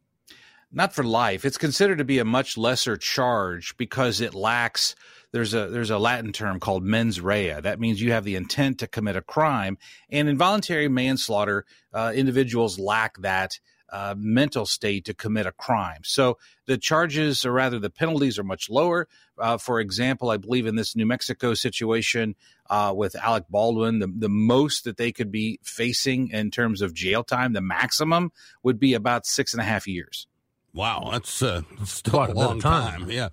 not 0.71 0.93
for 0.93 1.03
life. 1.03 1.45
It's 1.45 1.57
considered 1.57 1.97
to 1.97 2.05
be 2.05 2.19
a 2.19 2.25
much 2.25 2.57
lesser 2.57 2.97
charge 2.97 3.75
because 3.77 4.21
it 4.21 4.33
lacks. 4.33 4.95
There's 5.31 5.53
a 5.53 5.67
there's 5.67 5.89
a 5.89 5.97
Latin 5.97 6.33
term 6.33 6.59
called 6.59 6.83
mens 6.83 7.21
rea. 7.21 7.59
That 7.61 7.79
means 7.79 8.01
you 8.01 8.11
have 8.11 8.25
the 8.25 8.35
intent 8.35 8.79
to 8.79 8.87
commit 8.87 9.15
a 9.15 9.21
crime. 9.21 9.77
And 10.09 10.27
involuntary 10.27 10.89
manslaughter, 10.89 11.65
uh, 11.93 12.11
individuals 12.13 12.77
lack 12.77 13.17
that 13.19 13.59
uh, 13.91 14.15
mental 14.17 14.65
state 14.65 15.05
to 15.05 15.13
commit 15.13 15.45
a 15.45 15.51
crime. 15.51 15.99
So 16.03 16.37
the 16.65 16.77
charges, 16.77 17.45
or 17.45 17.51
rather 17.51 17.77
the 17.79 17.89
penalties, 17.89 18.39
are 18.39 18.43
much 18.43 18.69
lower. 18.69 19.07
Uh, 19.37 19.57
for 19.57 19.79
example, 19.79 20.29
I 20.29 20.37
believe 20.37 20.65
in 20.65 20.75
this 20.75 20.95
New 20.95 21.05
Mexico 21.05 21.53
situation 21.53 22.35
uh, 22.69 22.93
with 22.95 23.15
Alec 23.17 23.45
Baldwin, 23.49 23.99
the, 23.99 24.07
the 24.07 24.29
most 24.29 24.85
that 24.85 24.95
they 24.95 25.11
could 25.11 25.31
be 25.31 25.59
facing 25.63 26.29
in 26.29 26.51
terms 26.51 26.81
of 26.81 26.93
jail 26.93 27.23
time, 27.23 27.51
the 27.51 27.61
maximum 27.61 28.31
would 28.63 28.79
be 28.79 28.93
about 28.93 29.25
six 29.25 29.53
and 29.53 29.59
a 29.61 29.65
half 29.65 29.87
years. 29.87 30.27
Wow, 30.73 31.09
that's 31.11 31.41
uh, 31.41 31.63
still 31.83 32.13
Quite 32.13 32.29
a 32.29 32.31
a 32.31 32.35
bit 32.35 32.43
of 32.43 32.49
long 32.49 32.59
time. 32.61 32.99
time. 33.01 33.11
Yeah. 33.11 33.29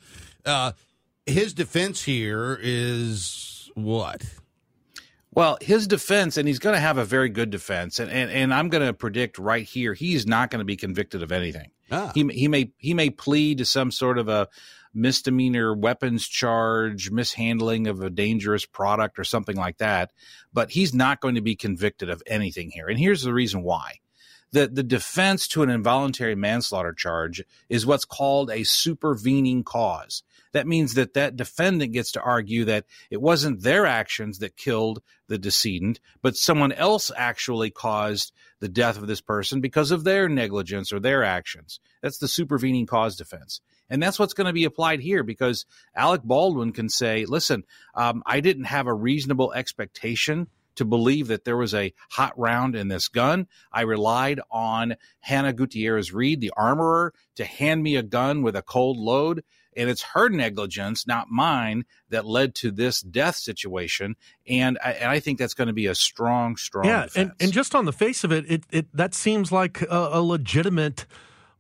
His 1.29 1.53
defense 1.53 2.03
here 2.03 2.59
is 2.61 3.71
what? 3.75 4.23
Well, 5.31 5.59
his 5.61 5.87
defense, 5.87 6.37
and 6.37 6.49
he's 6.49 6.59
going 6.59 6.75
to 6.75 6.81
have 6.81 6.99
a 6.99 7.05
very 7.05 7.29
good 7.29 7.51
defense, 7.51 8.01
and, 8.01 8.11
and, 8.11 8.31
and 8.31 8.53
I'm 8.53 8.71
going 8.71 8.85
to 8.85 8.95
predict 8.95 9.39
right 9.39 9.65
here, 9.65 9.95
he's 9.95 10.27
not 10.27 10.51
going 10.51 10.61
to 10.61 10.65
be 10.65 10.77
convicted 10.77 11.23
of 11.23 11.31
anything. 11.31 11.71
Ah. 11.91 12.11
He 12.15 12.27
he 12.33 12.49
may 12.49 12.73
he 12.79 12.95
may 12.95 13.11
plead 13.11 13.59
to 13.59 13.65
some 13.65 13.91
sort 13.91 14.19
of 14.19 14.29
a 14.29 14.49
misdemeanor 14.95 15.75
weapons 15.75 16.27
charge, 16.27 17.11
mishandling 17.11 17.87
of 17.87 18.01
a 18.01 18.11
dangerous 18.11 18.67
product, 18.67 19.19
or 19.19 19.25
something 19.25 19.57
like 19.57 19.79
that, 19.79 20.13
but 20.53 20.71
he's 20.71 20.95
not 20.95 21.21
going 21.21 21.35
to 21.35 21.41
be 21.41 21.55
convicted 21.57 22.11
of 22.11 22.23
anything 22.27 22.71
here. 22.71 22.89
And 22.89 22.99
here's 22.99 23.23
the 23.23 23.33
reason 23.33 23.63
why: 23.63 24.01
the 24.53 24.67
the 24.67 24.83
defense 24.83 25.47
to 25.49 25.63
an 25.63 25.71
involuntary 25.71 26.35
manslaughter 26.35 26.93
charge 26.93 27.45
is 27.69 27.87
what's 27.87 28.05
called 28.05 28.51
a 28.51 28.65
supervening 28.65 29.63
cause. 29.63 30.23
That 30.53 30.67
means 30.67 30.95
that 30.95 31.15
that 31.15 31.37
defendant 31.37 31.93
gets 31.93 32.13
to 32.13 32.23
argue 32.23 32.65
that 32.67 32.87
it 33.11 33.21
wasn't 33.21 33.63
their 33.63 33.87
actions 33.87 34.39
that 34.39 34.57
killed 34.57 35.03
the 35.29 35.39
decedent, 35.39 36.01
but 36.23 36.37
someone 36.37 36.73
else 36.73 37.11
actually 37.17 37.71
caused 37.71 38.33
the 38.61 38.69
death 38.69 38.97
of 38.97 39.07
this 39.07 39.21
person 39.21 39.61
because 39.61 39.91
of 39.91 40.05
their 40.05 40.29
negligence 40.29 40.93
or 40.93 41.01
their 41.01 41.23
actions. 41.23 41.81
That's 42.03 42.19
the 42.19 42.29
supervening 42.29 42.87
cause 42.87 43.17
defense. 43.17 43.61
And 43.91 44.03
that's 44.03 44.19
what's 44.19 44.35
going 44.35 44.47
to 44.47 44.53
be 44.53 44.65
applied 44.65 45.01
here 45.01 45.23
because 45.23 45.65
Alec 45.95 46.23
Baldwin 46.23 46.73
can 46.73 46.89
say, 46.89 47.25
listen, 47.25 47.65
um, 47.95 48.23
I 48.27 48.41
didn't 48.41 48.65
have 48.65 48.87
a 48.87 48.95
reasonable 48.95 49.53
expectation 49.53 50.49
to 50.79 50.85
believe 50.85 51.27
that 51.27 51.45
there 51.45 51.57
was 51.57 51.75
a 51.75 51.93
hot 52.11 52.39
round 52.39 52.77
in 52.77 52.87
this 52.87 53.09
gun. 53.09 53.49
I 53.73 53.81
relied 53.81 54.41
on 54.49 54.95
Hannah 55.19 55.53
Gutierrez 55.53 56.13
Reed, 56.13 56.41
the 56.41 56.53
armorer, 56.57 57.13
to 57.35 57.45
hand 57.45 57.83
me 57.83 57.97
a 57.97 58.03
gun 58.03 58.43
with 58.43 58.55
a 58.55 58.63
cold 58.63 58.97
load. 58.97 59.43
And 59.77 59.89
it's 59.89 60.03
her 60.03 60.29
negligence, 60.29 61.07
not 61.07 61.29
mine, 61.31 61.85
that 62.11 62.25
led 62.25 62.55
to 62.57 62.71
this 62.71 63.01
death 63.01 63.37
situation. 63.37 64.17
And 64.47 64.79
I, 64.85 64.93
and 64.93 65.11
I 65.11 65.21
think 65.21 65.39
that's 65.39 65.55
going 65.55 65.69
to 65.69 65.75
be 65.75 65.87
a 65.87 65.95
strong, 65.95 66.57
strong 66.57 66.87
yeah, 66.87 67.05
defense. 67.05 67.17
and, 67.17 67.33
and 67.41 67.53
just 67.53 67.75
on 67.75 67.85
the 67.85 67.93
face 67.93 68.25
of 68.25 68.33
it, 68.33 68.51
it, 68.51 68.65
it 68.71 68.97
that 68.97 69.15
seems 69.15 69.53
like 69.53 69.83
a, 69.83 70.11
a 70.13 70.23
legitimate 70.23 71.07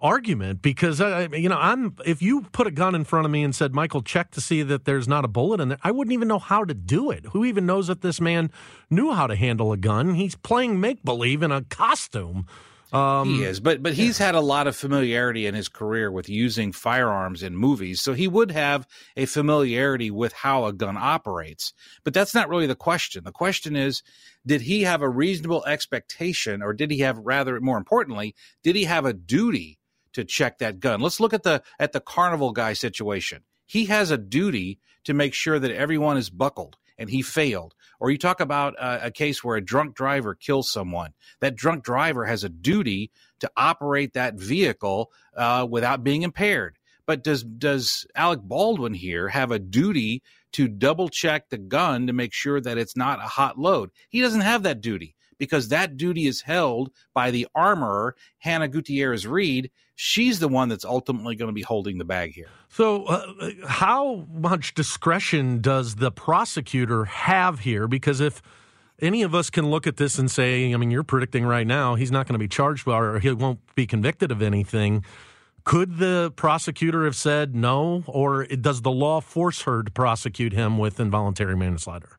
argument 0.00 0.62
because 0.62 1.00
uh, 1.00 1.26
you 1.32 1.48
know 1.48 1.58
I'm 1.58 1.96
if 2.06 2.22
you 2.22 2.42
put 2.52 2.66
a 2.66 2.70
gun 2.70 2.94
in 2.94 3.04
front 3.04 3.24
of 3.24 3.32
me 3.32 3.42
and 3.42 3.54
said 3.54 3.74
Michael 3.74 4.02
check 4.02 4.30
to 4.32 4.40
see 4.40 4.62
that 4.62 4.84
there's 4.84 5.08
not 5.08 5.24
a 5.24 5.28
bullet 5.28 5.60
in 5.60 5.68
there 5.68 5.78
I 5.82 5.90
wouldn't 5.90 6.12
even 6.12 6.28
know 6.28 6.38
how 6.38 6.64
to 6.64 6.72
do 6.72 7.10
it 7.10 7.26
who 7.32 7.44
even 7.44 7.66
knows 7.66 7.88
that 7.88 8.00
this 8.00 8.20
man 8.20 8.50
knew 8.90 9.12
how 9.12 9.26
to 9.26 9.34
handle 9.34 9.72
a 9.72 9.76
gun 9.76 10.14
he's 10.14 10.36
playing 10.36 10.80
make 10.80 11.04
believe 11.04 11.42
in 11.42 11.50
a 11.50 11.62
costume 11.62 12.46
um, 12.92 13.28
he 13.28 13.44
is, 13.44 13.60
but 13.60 13.82
but 13.82 13.92
he's 13.92 14.16
had 14.16 14.34
a 14.34 14.40
lot 14.40 14.66
of 14.66 14.74
familiarity 14.74 15.46
in 15.46 15.54
his 15.54 15.68
career 15.68 16.10
with 16.10 16.28
using 16.28 16.72
firearms 16.72 17.42
in 17.42 17.54
movies, 17.54 18.00
so 18.00 18.14
he 18.14 18.26
would 18.26 18.50
have 18.50 18.86
a 19.16 19.26
familiarity 19.26 20.10
with 20.10 20.32
how 20.32 20.64
a 20.64 20.72
gun 20.72 20.96
operates. 20.96 21.74
But 22.02 22.14
that's 22.14 22.34
not 22.34 22.48
really 22.48 22.66
the 22.66 22.74
question. 22.74 23.24
The 23.24 23.32
question 23.32 23.76
is, 23.76 24.02
did 24.46 24.62
he 24.62 24.82
have 24.82 25.02
a 25.02 25.08
reasonable 25.08 25.64
expectation, 25.66 26.62
or 26.62 26.72
did 26.72 26.90
he 26.90 27.00
have, 27.00 27.18
rather, 27.18 27.60
more 27.60 27.76
importantly, 27.76 28.34
did 28.62 28.74
he 28.74 28.84
have 28.84 29.04
a 29.04 29.12
duty 29.12 29.78
to 30.14 30.24
check 30.24 30.58
that 30.58 30.80
gun? 30.80 31.00
Let's 31.00 31.20
look 31.20 31.34
at 31.34 31.42
the 31.42 31.62
at 31.78 31.92
the 31.92 32.00
carnival 32.00 32.52
guy 32.52 32.72
situation. 32.72 33.42
He 33.66 33.84
has 33.86 34.10
a 34.10 34.16
duty 34.16 34.80
to 35.04 35.12
make 35.12 35.34
sure 35.34 35.58
that 35.58 35.70
everyone 35.70 36.16
is 36.16 36.30
buckled 36.30 36.78
and 36.98 37.08
he 37.08 37.22
failed. 37.22 37.74
Or 38.00 38.10
you 38.10 38.18
talk 38.18 38.40
about 38.40 38.74
uh, 38.78 38.98
a 39.02 39.10
case 39.10 39.42
where 39.42 39.56
a 39.56 39.64
drunk 39.64 39.94
driver 39.94 40.34
kills 40.34 40.70
someone. 40.70 41.12
That 41.40 41.56
drunk 41.56 41.84
driver 41.84 42.24
has 42.24 42.44
a 42.44 42.48
duty 42.48 43.10
to 43.40 43.50
operate 43.56 44.14
that 44.14 44.34
vehicle 44.34 45.10
uh, 45.36 45.66
without 45.68 46.04
being 46.04 46.22
impaired. 46.22 46.78
But 47.06 47.24
does 47.24 47.42
does 47.42 48.06
Alec 48.14 48.40
Baldwin 48.42 48.94
here 48.94 49.28
have 49.28 49.50
a 49.50 49.58
duty 49.58 50.22
to 50.52 50.68
double 50.68 51.08
check 51.08 51.48
the 51.48 51.58
gun 51.58 52.06
to 52.06 52.12
make 52.12 52.34
sure 52.34 52.60
that 52.60 52.76
it's 52.76 52.96
not 52.96 53.18
a 53.18 53.22
hot 53.22 53.58
load? 53.58 53.90
He 54.10 54.20
doesn't 54.20 54.42
have 54.42 54.62
that 54.64 54.82
duty 54.82 55.14
because 55.38 55.68
that 55.68 55.96
duty 55.96 56.26
is 56.26 56.42
held 56.42 56.90
by 57.14 57.30
the 57.30 57.46
armorer, 57.54 58.14
Hannah 58.38 58.68
Gutierrez 58.68 59.26
Reed. 59.26 59.70
She's 60.00 60.38
the 60.38 60.46
one 60.46 60.68
that's 60.68 60.84
ultimately 60.84 61.34
going 61.34 61.48
to 61.48 61.52
be 61.52 61.62
holding 61.62 61.98
the 61.98 62.04
bag 62.04 62.32
here. 62.32 62.46
So, 62.68 63.06
uh, 63.06 63.50
how 63.66 64.28
much 64.32 64.74
discretion 64.74 65.60
does 65.60 65.96
the 65.96 66.12
prosecutor 66.12 67.06
have 67.06 67.58
here? 67.58 67.88
Because 67.88 68.20
if 68.20 68.40
any 69.00 69.22
of 69.22 69.34
us 69.34 69.50
can 69.50 69.68
look 69.72 69.88
at 69.88 69.96
this 69.96 70.16
and 70.16 70.30
say, 70.30 70.72
I 70.72 70.76
mean, 70.76 70.92
you're 70.92 71.02
predicting 71.02 71.44
right 71.44 71.66
now 71.66 71.96
he's 71.96 72.12
not 72.12 72.28
going 72.28 72.34
to 72.34 72.38
be 72.38 72.46
charged 72.46 72.86
or 72.86 73.18
he 73.18 73.32
won't 73.32 73.58
be 73.74 73.88
convicted 73.88 74.30
of 74.30 74.40
anything. 74.40 75.04
Could 75.64 75.98
the 75.98 76.32
prosecutor 76.36 77.04
have 77.04 77.16
said 77.16 77.56
no, 77.56 78.04
or 78.06 78.46
does 78.46 78.82
the 78.82 78.92
law 78.92 79.20
force 79.20 79.62
her 79.62 79.82
to 79.82 79.90
prosecute 79.90 80.52
him 80.52 80.78
with 80.78 81.00
involuntary 81.00 81.56
manslaughter? 81.56 82.18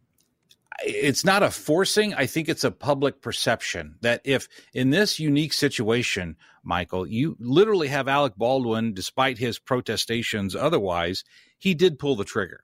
it's 0.85 1.25
not 1.25 1.43
a 1.43 1.51
forcing. 1.51 2.13
I 2.13 2.25
think 2.25 2.49
it's 2.49 2.63
a 2.63 2.71
public 2.71 3.21
perception 3.21 3.95
that 4.01 4.21
if 4.23 4.47
in 4.73 4.89
this 4.89 5.19
unique 5.19 5.53
situation, 5.53 6.35
Michael, 6.69 7.07
you 7.07 7.35
literally 7.39 7.87
have 7.87 8.07
Alec 8.07 8.35
Baldwin, 8.37 8.93
despite 8.93 9.39
his 9.39 9.57
protestations 9.57 10.55
otherwise, 10.55 11.23
he 11.57 11.73
did 11.73 11.97
pull 11.97 12.15
the 12.15 12.23
trigger. 12.23 12.63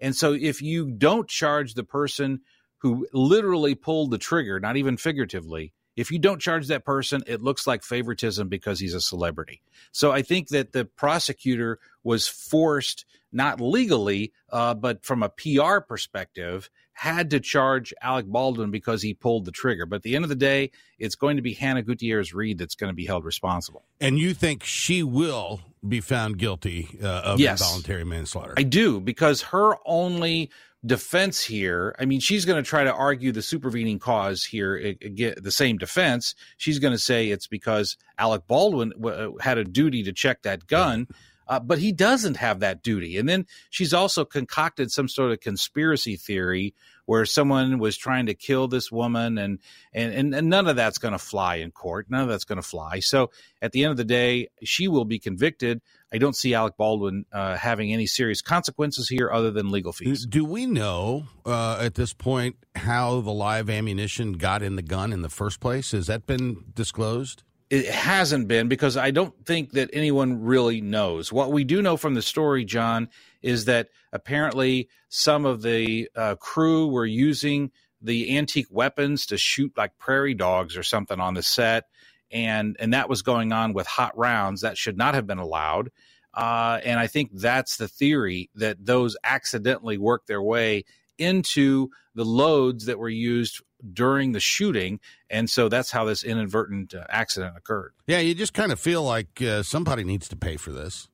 And 0.00 0.14
so 0.14 0.32
if 0.32 0.60
you 0.60 0.90
don't 0.90 1.28
charge 1.28 1.74
the 1.74 1.84
person 1.84 2.40
who 2.78 3.06
literally 3.12 3.76
pulled 3.76 4.10
the 4.10 4.18
trigger, 4.18 4.58
not 4.58 4.76
even 4.76 4.96
figuratively, 4.96 5.72
if 5.96 6.10
you 6.10 6.18
don't 6.18 6.40
charge 6.40 6.66
that 6.66 6.84
person, 6.84 7.22
it 7.28 7.40
looks 7.40 7.64
like 7.64 7.84
favoritism 7.84 8.48
because 8.48 8.80
he's 8.80 8.94
a 8.94 9.00
celebrity. 9.00 9.62
So 9.92 10.10
I 10.10 10.22
think 10.22 10.48
that 10.48 10.72
the 10.72 10.84
prosecutor 10.84 11.78
was 12.02 12.26
forced, 12.26 13.04
not 13.32 13.60
legally, 13.60 14.32
uh, 14.50 14.74
but 14.74 15.04
from 15.04 15.22
a 15.22 15.28
PR 15.28 15.78
perspective, 15.78 16.70
had 16.98 17.30
to 17.30 17.38
charge 17.38 17.94
Alec 18.02 18.26
Baldwin 18.26 18.72
because 18.72 19.00
he 19.02 19.14
pulled 19.14 19.44
the 19.44 19.52
trigger. 19.52 19.86
But 19.86 19.96
at 19.96 20.02
the 20.02 20.16
end 20.16 20.24
of 20.24 20.28
the 20.28 20.34
day, 20.34 20.72
it's 20.98 21.14
going 21.14 21.36
to 21.36 21.42
be 21.42 21.54
Hannah 21.54 21.82
Gutierrez 21.82 22.34
Reed 22.34 22.58
that's 22.58 22.74
going 22.74 22.90
to 22.90 22.94
be 22.94 23.06
held 23.06 23.24
responsible. 23.24 23.84
And 24.00 24.18
you 24.18 24.34
think 24.34 24.64
she 24.64 25.04
will 25.04 25.60
be 25.86 26.00
found 26.00 26.38
guilty 26.38 26.88
uh, 27.00 27.06
of 27.06 27.38
Yes. 27.40 27.60
involuntary 27.60 28.02
manslaughter? 28.04 28.54
I 28.56 28.64
do 28.64 28.98
because 29.00 29.42
her 29.42 29.76
only 29.86 30.50
defense 30.86 31.42
here, 31.44 31.94
I 32.00 32.04
mean, 32.04 32.18
she's 32.20 32.44
going 32.44 32.60
to 32.62 32.68
try 32.68 32.82
to 32.82 32.92
argue 32.92 33.30
the 33.30 33.42
supervening 33.42 34.00
cause 34.00 34.44
here, 34.44 34.76
a- 34.76 34.98
again, 35.00 35.34
the 35.40 35.50
same 35.52 35.76
defense. 35.78 36.34
She's 36.56 36.80
going 36.80 36.92
to 36.94 36.98
say 36.98 37.28
it's 37.28 37.46
because 37.46 37.96
Alec 38.18 38.46
Baldwin 38.48 38.90
w- 38.90 39.36
uh, 39.36 39.42
had 39.42 39.58
a 39.58 39.64
duty 39.64 40.02
to 40.02 40.12
check 40.12 40.42
that 40.42 40.66
gun. 40.66 41.06
Uh, 41.48 41.58
but 41.60 41.78
he 41.78 41.92
doesn't 41.92 42.36
have 42.36 42.60
that 42.60 42.82
duty. 42.82 43.16
And 43.16 43.28
then 43.28 43.46
she's 43.70 43.94
also 43.94 44.24
concocted 44.24 44.90
some 44.90 45.08
sort 45.08 45.32
of 45.32 45.40
conspiracy 45.40 46.16
theory 46.16 46.74
where 47.08 47.24
someone 47.24 47.78
was 47.78 47.96
trying 47.96 48.26
to 48.26 48.34
kill 48.34 48.68
this 48.68 48.92
woman, 48.92 49.38
and 49.38 49.60
and 49.94 50.34
and, 50.34 50.50
none 50.50 50.66
of 50.66 50.76
that's 50.76 50.98
going 50.98 51.12
to 51.12 51.18
fly 51.18 51.54
in 51.56 51.70
court. 51.70 52.04
None 52.10 52.20
of 52.20 52.28
that's 52.28 52.44
going 52.44 52.60
to 52.60 52.62
fly. 52.62 53.00
So 53.00 53.30
at 53.62 53.72
the 53.72 53.84
end 53.84 53.92
of 53.92 53.96
the 53.96 54.04
day, 54.04 54.48
she 54.62 54.88
will 54.88 55.06
be 55.06 55.18
convicted. 55.18 55.80
I 56.12 56.18
don't 56.18 56.36
see 56.36 56.52
Alec 56.52 56.76
Baldwin 56.76 57.24
uh, 57.32 57.56
having 57.56 57.94
any 57.94 58.06
serious 58.06 58.42
consequences 58.42 59.08
here 59.08 59.30
other 59.32 59.50
than 59.50 59.70
legal 59.70 59.94
fees. 59.94 60.26
Do 60.26 60.44
we 60.44 60.66
know 60.66 61.24
uh, 61.46 61.78
at 61.80 61.94
this 61.94 62.12
point 62.12 62.56
how 62.74 63.22
the 63.22 63.32
live 63.32 63.70
ammunition 63.70 64.34
got 64.34 64.62
in 64.62 64.76
the 64.76 64.82
gun 64.82 65.10
in 65.10 65.22
the 65.22 65.30
first 65.30 65.60
place? 65.60 65.92
Has 65.92 66.08
that 66.08 66.26
been 66.26 66.64
disclosed? 66.74 67.42
It 67.70 67.86
hasn't 67.86 68.48
been 68.48 68.68
because 68.68 68.96
I 68.96 69.10
don't 69.10 69.34
think 69.44 69.72
that 69.72 69.90
anyone 69.92 70.42
really 70.42 70.80
knows. 70.80 71.32
What 71.32 71.52
we 71.52 71.64
do 71.64 71.82
know 71.82 71.96
from 71.96 72.14
the 72.14 72.22
story, 72.22 72.64
John, 72.64 73.08
is 73.42 73.66
that 73.66 73.88
apparently 74.12 74.88
some 75.08 75.44
of 75.44 75.62
the 75.62 76.08
uh, 76.16 76.36
crew 76.36 76.88
were 76.88 77.06
using 77.06 77.70
the 78.00 78.38
antique 78.38 78.68
weapons 78.70 79.26
to 79.26 79.36
shoot 79.36 79.72
like 79.76 79.98
prairie 79.98 80.34
dogs 80.34 80.76
or 80.76 80.82
something 80.82 81.20
on 81.20 81.34
the 81.34 81.42
set, 81.42 81.84
and 82.30 82.76
and 82.78 82.94
that 82.94 83.08
was 83.08 83.22
going 83.22 83.52
on 83.52 83.74
with 83.74 83.86
hot 83.86 84.16
rounds 84.16 84.62
that 84.62 84.78
should 84.78 84.96
not 84.96 85.14
have 85.14 85.26
been 85.26 85.38
allowed. 85.38 85.90
Uh, 86.32 86.80
and 86.84 87.00
I 87.00 87.06
think 87.06 87.30
that's 87.34 87.76
the 87.76 87.88
theory 87.88 88.50
that 88.54 88.84
those 88.84 89.16
accidentally 89.24 89.98
worked 89.98 90.28
their 90.28 90.42
way 90.42 90.84
into 91.18 91.88
the 92.14 92.24
loads 92.24 92.86
that 92.86 92.98
were 92.98 93.08
used 93.08 93.60
during 93.92 94.32
the 94.32 94.40
shooting, 94.40 95.00
and 95.30 95.48
so 95.48 95.68
that's 95.68 95.90
how 95.90 96.04
this 96.04 96.22
inadvertent 96.24 96.94
uh, 96.94 97.04
accident 97.08 97.56
occurred. 97.56 97.92
Yeah, 98.06 98.18
you 98.18 98.34
just 98.34 98.54
kind 98.54 98.72
of 98.72 98.80
feel 98.80 99.02
like 99.02 99.40
uh, 99.42 99.62
somebody 99.62 100.04
needs 100.04 100.28
to 100.28 100.36
pay 100.36 100.56
for 100.56 100.72
this. 100.72 101.08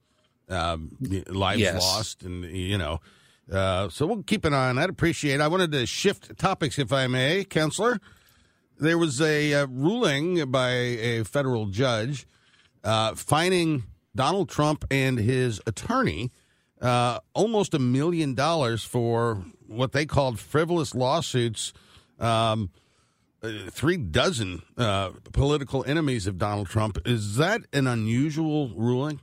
Um, 0.48 0.96
lives 1.28 1.60
Yes. 1.60 1.80
lost, 1.82 2.22
and 2.22 2.44
you 2.44 2.76
know. 2.78 3.00
Uh, 3.52 3.88
so 3.90 4.06
we'll 4.06 4.22
keep 4.22 4.44
an 4.44 4.54
eye 4.54 4.68
on 4.70 4.76
that. 4.76 4.88
Appreciate. 4.90 5.34
it. 5.36 5.40
I 5.42 5.48
wanted 5.48 5.72
to 5.72 5.84
shift 5.86 6.38
topics, 6.38 6.78
if 6.78 6.92
I 6.92 7.06
may, 7.06 7.44
counselor. 7.44 7.98
there 8.78 8.96
was 8.98 9.20
a 9.20 9.52
uh, 9.54 9.66
ruling 9.68 10.50
by 10.50 10.70
a 10.70 11.24
federal 11.24 11.66
judge 11.66 12.26
uh, 12.82 13.14
fining 13.14 13.84
Donald 14.16 14.48
Trump 14.48 14.84
and 14.90 15.18
his 15.18 15.60
attorney 15.66 16.30
uh, 16.80 17.18
almost 17.34 17.72
a 17.74 17.78
million 17.78 18.34
dollars 18.34 18.82
for 18.84 19.44
what 19.66 19.92
they 19.92 20.04
called 20.06 20.38
frivolous 20.38 20.94
lawsuits. 20.94 21.72
Um, 22.18 22.70
uh, 23.42 23.70
three 23.70 23.98
dozen 23.98 24.62
uh, 24.78 25.10
political 25.32 25.84
enemies 25.86 26.26
of 26.26 26.38
Donald 26.38 26.68
Trump. 26.68 26.98
Is 27.04 27.36
that 27.36 27.60
an 27.72 27.86
unusual 27.86 28.70
ruling? 28.74 29.20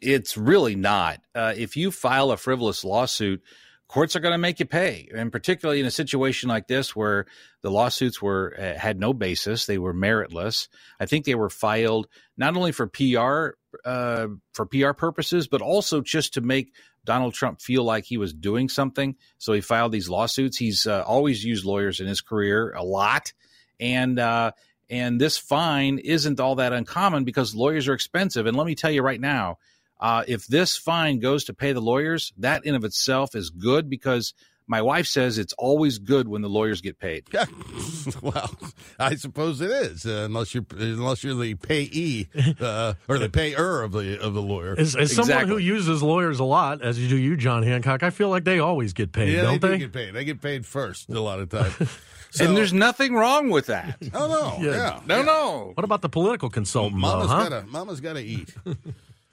It's 0.00 0.36
really 0.36 0.74
not. 0.74 1.20
Uh, 1.34 1.54
if 1.56 1.76
you 1.76 1.90
file 1.90 2.32
a 2.32 2.36
frivolous 2.36 2.84
lawsuit, 2.84 3.40
courts 3.86 4.16
are 4.16 4.20
going 4.20 4.32
to 4.32 4.38
make 4.38 4.58
you 4.58 4.66
pay, 4.66 5.08
and 5.14 5.30
particularly 5.30 5.78
in 5.78 5.86
a 5.86 5.90
situation 5.90 6.48
like 6.48 6.66
this 6.66 6.96
where 6.96 7.26
the 7.62 7.70
lawsuits 7.70 8.20
were 8.20 8.56
uh, 8.58 8.78
had 8.78 8.98
no 8.98 9.12
basis, 9.12 9.66
they 9.66 9.78
were 9.78 9.94
meritless. 9.94 10.68
I 10.98 11.06
think 11.06 11.24
they 11.24 11.36
were 11.36 11.50
filed 11.50 12.08
not 12.36 12.56
only 12.56 12.72
for 12.72 12.88
PR 12.88 13.56
uh, 13.84 14.26
for 14.52 14.66
PR 14.66 14.92
purposes, 14.92 15.46
but 15.46 15.62
also 15.62 16.00
just 16.00 16.34
to 16.34 16.40
make 16.40 16.72
Donald 17.04 17.34
Trump 17.34 17.60
feel 17.60 17.84
like 17.84 18.04
he 18.04 18.16
was 18.16 18.32
doing 18.32 18.68
something. 18.68 19.16
So 19.38 19.52
he 19.52 19.60
filed 19.60 19.92
these 19.92 20.08
lawsuits. 20.08 20.56
He's 20.56 20.86
uh, 20.86 21.02
always 21.06 21.44
used 21.44 21.64
lawyers 21.64 22.00
in 22.00 22.06
his 22.06 22.20
career 22.20 22.72
a 22.72 22.82
lot, 22.82 23.32
and 23.78 24.18
uh, 24.18 24.52
and 24.90 25.20
this 25.20 25.38
fine 25.38 25.98
isn't 25.98 26.40
all 26.40 26.56
that 26.56 26.72
uncommon 26.72 27.24
because 27.24 27.54
lawyers 27.54 27.88
are 27.88 27.94
expensive. 27.94 28.46
And 28.46 28.56
let 28.56 28.66
me 28.66 28.74
tell 28.74 28.90
you 28.90 29.02
right 29.02 29.20
now 29.20 29.58
uh, 30.00 30.24
if 30.26 30.46
this 30.46 30.76
fine 30.76 31.18
goes 31.18 31.44
to 31.44 31.54
pay 31.54 31.72
the 31.72 31.80
lawyers, 31.80 32.32
that 32.38 32.66
in 32.66 32.74
of 32.74 32.84
itself 32.84 33.34
is 33.34 33.50
good 33.50 33.88
because 33.88 34.34
my 34.66 34.80
wife 34.80 35.06
says 35.06 35.38
it's 35.38 35.52
always 35.54 35.98
good 35.98 36.26
when 36.26 36.42
the 36.42 36.48
lawyers 36.48 36.80
get 36.80 36.98
paid. 36.98 37.24
well, 38.22 38.50
I 38.98 39.14
suppose 39.16 39.60
it 39.60 39.70
is, 39.70 40.06
uh, 40.06 40.22
unless 40.24 40.54
you're 40.54 40.64
unless 40.70 41.22
you're 41.22 41.34
the 41.34 41.54
payee 41.54 42.28
uh, 42.60 42.94
or 43.08 43.18
the 43.18 43.28
payer 43.28 43.82
of 43.82 43.92
the 43.92 44.20
of 44.20 44.34
the 44.34 44.42
lawyer. 44.42 44.74
As, 44.78 44.96
as 44.96 45.10
exactly. 45.10 45.34
someone 45.34 45.48
who 45.48 45.58
uses 45.58 46.02
lawyers 46.02 46.40
a 46.40 46.44
lot, 46.44 46.82
as 46.82 46.98
you 46.98 47.08
do 47.08 47.16
you, 47.16 47.36
John 47.36 47.62
Hancock, 47.62 48.02
I 48.02 48.10
feel 48.10 48.30
like 48.30 48.44
they 48.44 48.58
always 48.58 48.92
get 48.92 49.12
paid, 49.12 49.34
yeah, 49.34 49.42
don't 49.42 49.60
they? 49.60 49.68
they? 49.68 49.78
get 49.78 49.92
paid. 49.92 50.14
They 50.14 50.24
get 50.24 50.40
paid 50.40 50.64
first 50.64 51.10
a 51.10 51.20
lot 51.20 51.40
of 51.40 51.50
times. 51.50 51.76
So, 52.34 52.46
and 52.46 52.56
there's 52.56 52.72
nothing 52.72 53.14
wrong 53.14 53.48
with 53.50 53.66
that. 53.66 53.96
Oh 54.12 54.26
no, 54.26 54.56
yeah, 54.60 54.72
yeah. 54.72 55.00
no, 55.06 55.16
yeah. 55.18 55.22
no. 55.22 55.70
What 55.74 55.84
about 55.84 56.02
the 56.02 56.08
political 56.08 56.50
consultant? 56.50 57.00
Mama's 57.00 57.28
though, 57.28 57.32
huh? 57.32 57.48
gotta, 57.48 57.66
Mama's 57.68 58.00
got 58.00 58.14
to 58.14 58.22
eat. 58.22 58.52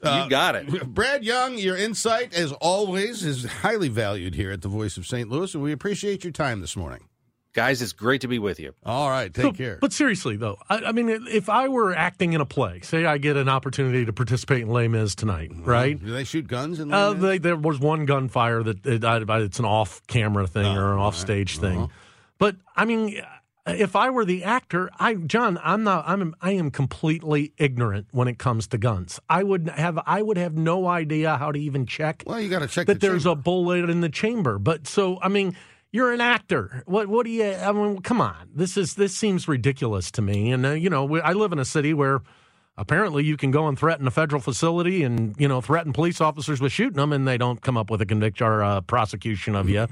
Uh, 0.03 0.21
you 0.23 0.29
got 0.29 0.55
it. 0.55 0.67
Brad 0.93 1.23
Young, 1.23 1.57
your 1.57 1.77
insight, 1.77 2.33
as 2.33 2.51
always, 2.53 3.23
is 3.23 3.45
highly 3.45 3.89
valued 3.89 4.35
here 4.35 4.51
at 4.51 4.61
the 4.61 4.67
Voice 4.67 4.97
of 4.97 5.05
St. 5.05 5.29
Louis, 5.29 5.53
and 5.53 5.63
we 5.63 5.71
appreciate 5.71 6.23
your 6.23 6.33
time 6.33 6.61
this 6.61 6.75
morning. 6.75 7.07
Guys, 7.53 7.81
it's 7.81 7.91
great 7.91 8.21
to 8.21 8.29
be 8.29 8.39
with 8.39 8.61
you. 8.61 8.73
All 8.85 9.09
right, 9.09 9.33
take 9.33 9.43
so, 9.43 9.51
care. 9.51 9.77
But 9.81 9.91
seriously, 9.91 10.37
though, 10.37 10.57
I, 10.69 10.77
I, 10.77 10.91
mean, 10.93 11.09
if 11.29 11.49
I 11.49 11.67
were 11.67 11.93
acting 11.93 12.31
in 12.31 12.39
a 12.39 12.45
play, 12.45 12.79
say 12.79 13.05
I 13.05 13.17
get 13.17 13.35
an 13.35 13.49
opportunity 13.49 14.05
to 14.05 14.13
participate 14.13 14.61
in 14.61 14.69
Les 14.69 14.87
Mis 14.87 15.15
tonight, 15.15 15.49
mm-hmm. 15.49 15.65
right? 15.65 15.99
Do 15.99 16.11
they 16.11 16.23
shoot 16.23 16.47
guns 16.47 16.79
in 16.79 16.93
uh, 16.93 17.11
they, 17.11 17.39
There 17.39 17.57
was 17.57 17.77
one 17.77 18.05
gunfire 18.05 18.63
that 18.63 18.85
it, 18.85 19.03
it's 19.03 19.59
an 19.59 19.65
off-camera 19.65 20.47
thing 20.47 20.65
oh, 20.65 20.79
or 20.79 20.93
an 20.93 20.99
off-stage 20.99 21.57
right. 21.57 21.61
thing. 21.61 21.77
Uh-huh. 21.79 21.93
But 22.37 22.55
I 22.75 22.85
mean, 22.85 23.21
if 23.67 23.95
I 23.95 24.09
were 24.09 24.25
the 24.25 24.43
actor, 24.43 24.89
I 24.99 25.15
John, 25.15 25.59
I'm 25.63 25.83
not 25.83 26.05
I'm 26.07 26.35
I 26.41 26.51
am 26.51 26.71
completely 26.71 27.53
ignorant 27.57 28.07
when 28.11 28.27
it 28.27 28.39
comes 28.39 28.67
to 28.67 28.77
guns. 28.77 29.19
I 29.29 29.43
would 29.43 29.69
have 29.69 29.99
I 30.05 30.21
would 30.21 30.37
have 30.37 30.55
no 30.55 30.87
idea 30.87 31.37
how 31.37 31.51
to 31.51 31.59
even 31.59 31.85
check. 31.85 32.23
Well, 32.25 32.39
you 32.39 32.49
got 32.49 32.59
to 32.59 32.67
check 32.67 32.87
that 32.87 32.99
the 32.99 33.07
there's 33.07 33.23
chamber. 33.23 33.39
a 33.39 33.43
bullet 33.43 33.89
in 33.89 34.01
the 34.01 34.09
chamber. 34.09 34.57
But 34.57 34.87
so 34.87 35.19
I 35.21 35.27
mean, 35.27 35.55
you're 35.91 36.11
an 36.11 36.21
actor. 36.21 36.83
What 36.85 37.07
what 37.07 37.25
do 37.25 37.31
you 37.31 37.51
I 37.53 37.71
mean, 37.71 38.01
come 38.01 38.21
on. 38.21 38.49
This 38.53 38.77
is 38.77 38.95
this 38.95 39.15
seems 39.15 39.47
ridiculous 39.47 40.09
to 40.11 40.21
me. 40.21 40.51
And 40.51 40.65
uh, 40.65 40.71
you 40.71 40.89
know, 40.89 41.19
I 41.21 41.33
live 41.33 41.51
in 41.51 41.59
a 41.59 41.65
city 41.65 41.93
where 41.93 42.21
apparently 42.77 43.23
you 43.23 43.37
can 43.37 43.51
go 43.51 43.67
and 43.67 43.77
threaten 43.77 44.07
a 44.07 44.11
federal 44.11 44.41
facility 44.41 45.03
and 45.03 45.35
you 45.37 45.47
know 45.47 45.61
threaten 45.61 45.93
police 45.93 46.19
officers 46.19 46.59
with 46.59 46.71
shooting 46.71 46.97
them 46.97 47.13
and 47.13 47.27
they 47.27 47.37
don't 47.37 47.61
come 47.61 47.77
up 47.77 47.91
with 47.91 48.01
a 48.01 48.05
conviction 48.05 48.47
or 48.47 48.61
a 48.61 48.81
prosecution 48.81 49.55
of 49.55 49.69
you 49.69 49.87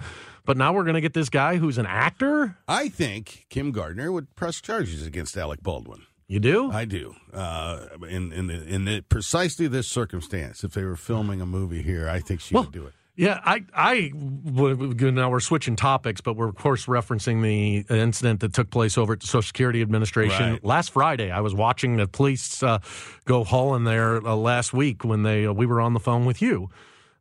but 0.49 0.57
now 0.57 0.73
we're 0.73 0.83
going 0.83 0.95
to 0.95 1.01
get 1.01 1.13
this 1.13 1.29
guy 1.29 1.57
who's 1.57 1.77
an 1.77 1.85
actor 1.85 2.57
i 2.67 2.89
think 2.89 3.45
kim 3.49 3.71
gardner 3.71 4.11
would 4.11 4.35
press 4.35 4.59
charges 4.59 5.05
against 5.05 5.37
alec 5.37 5.61
baldwin 5.61 6.01
you 6.27 6.39
do 6.39 6.71
i 6.71 6.85
do 6.85 7.15
uh, 7.33 7.85
in 8.09 8.33
in 8.33 8.47
the, 8.47 8.63
in 8.67 8.85
the, 8.85 9.01
precisely 9.01 9.67
this 9.67 9.87
circumstance 9.87 10.63
if 10.63 10.73
they 10.73 10.83
were 10.83 10.95
filming 10.95 11.39
a 11.39 11.45
movie 11.45 11.83
here 11.83 12.09
i 12.09 12.19
think 12.19 12.41
she 12.41 12.55
well, 12.55 12.63
would 12.63 12.73
do 12.73 12.87
it 12.87 12.93
yeah, 13.15 13.41
I, 13.43 13.65
I, 13.73 14.11
now 14.13 15.29
we're 15.29 15.41
switching 15.41 15.75
topics, 15.75 16.21
but 16.21 16.37
we're 16.37 16.47
of 16.47 16.55
course 16.55 16.85
referencing 16.85 17.41
the 17.43 17.93
incident 17.93 18.39
that 18.39 18.53
took 18.53 18.69
place 18.69 18.97
over 18.97 19.11
at 19.11 19.19
the 19.19 19.27
Social 19.27 19.41
Security 19.41 19.81
Administration 19.81 20.51
right. 20.51 20.63
last 20.63 20.91
Friday. 20.91 21.29
I 21.29 21.41
was 21.41 21.53
watching 21.53 21.97
the 21.97 22.07
police 22.07 22.63
uh, 22.63 22.79
go 23.25 23.43
hauling 23.43 23.83
there 23.83 24.25
uh, 24.25 24.35
last 24.37 24.71
week 24.71 25.03
when 25.03 25.23
they 25.23 25.45
uh, 25.45 25.51
we 25.51 25.65
were 25.65 25.81
on 25.81 25.93
the 25.93 25.99
phone 25.99 26.25
with 26.25 26.41
you. 26.41 26.69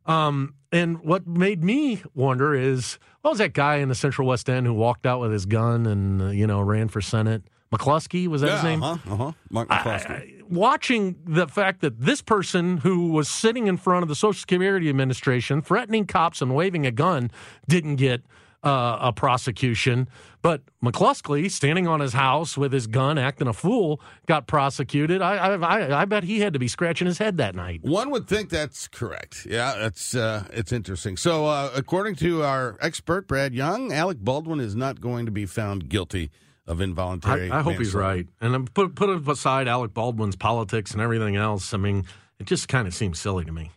Um, 0.05 0.55
and 0.71 1.01
what 1.01 1.27
made 1.27 1.63
me 1.63 2.01
wonder 2.15 2.53
is, 2.53 2.97
what 3.21 3.31
was 3.31 3.39
that 3.39 3.53
guy 3.53 3.77
in 3.77 3.89
the 3.89 3.95
Central 3.95 4.27
West 4.27 4.49
End 4.49 4.65
who 4.65 4.73
walked 4.73 5.05
out 5.05 5.19
with 5.19 5.31
his 5.31 5.45
gun 5.45 5.85
and 5.85 6.21
uh, 6.21 6.25
you 6.27 6.47
know 6.47 6.61
ran 6.61 6.87
for 6.87 7.01
Senate? 7.01 7.43
McCloskey 7.73 8.27
was 8.27 8.41
that 8.41 8.47
yeah, 8.47 8.55
his 8.55 8.63
name? 8.63 8.83
Uh-huh, 8.83 9.13
uh-huh. 9.13 9.31
Mark 9.49 9.69
McCloskey. 9.69 10.39
I, 10.39 10.43
watching 10.49 11.15
the 11.25 11.47
fact 11.47 11.81
that 11.81 11.99
this 11.99 12.21
person 12.21 12.77
who 12.77 13.11
was 13.11 13.29
sitting 13.29 13.67
in 13.67 13.77
front 13.77 14.03
of 14.03 14.09
the 14.09 14.15
Social 14.15 14.39
Security 14.39 14.89
Administration 14.89 15.61
threatening 15.61 16.05
cops 16.05 16.41
and 16.41 16.55
waving 16.55 16.85
a 16.85 16.91
gun 16.91 17.29
didn't 17.67 17.97
get 17.97 18.23
uh, 18.63 18.97
a 19.01 19.13
prosecution, 19.13 20.09
but 20.41 20.61
McCloskey 20.83 21.49
standing 21.49 21.87
on 21.87 21.99
his 21.99 22.13
house 22.13 22.57
with 22.57 22.73
his 22.73 22.87
gun, 22.87 23.17
acting 23.17 23.47
a 23.47 23.53
fool, 23.53 24.01
got 24.25 24.47
prosecuted. 24.47 25.21
I, 25.21 25.55
I, 25.55 26.01
I 26.01 26.05
bet 26.05 26.23
he 26.23 26.39
had 26.39 26.53
to 26.53 26.59
be 26.59 26.67
scratching 26.67 27.07
his 27.07 27.17
head 27.17 27.37
that 27.37 27.55
night. 27.55 27.81
One 27.83 28.09
would 28.09 28.27
think 28.27 28.49
that's 28.49 28.87
correct. 28.87 29.47
Yeah, 29.49 29.75
that's 29.77 30.15
uh, 30.15 30.45
it's 30.51 30.71
interesting. 30.71 31.17
So, 31.17 31.45
uh, 31.45 31.71
according 31.75 32.15
to 32.15 32.43
our 32.43 32.77
expert 32.81 33.27
Brad 33.27 33.53
Young, 33.53 33.93
Alec 33.93 34.19
Baldwin 34.19 34.59
is 34.59 34.75
not 34.75 34.99
going 34.99 35.25
to 35.25 35.31
be 35.31 35.45
found 35.45 35.89
guilty 35.89 36.29
of 36.67 36.81
involuntary. 36.81 37.49
I, 37.49 37.59
I 37.59 37.61
hope 37.61 37.77
he's 37.77 37.95
right. 37.95 38.27
And 38.41 38.71
put 38.73 38.95
put 38.95 39.09
aside 39.27 39.67
Alec 39.67 39.93
Baldwin's 39.93 40.35
politics 40.35 40.91
and 40.91 41.01
everything 41.01 41.35
else. 41.35 41.73
I 41.73 41.77
mean, 41.77 42.05
it 42.39 42.45
just 42.45 42.67
kind 42.67 42.87
of 42.87 42.93
seems 42.93 43.19
silly 43.19 43.43
to 43.45 43.51
me. 43.51 43.71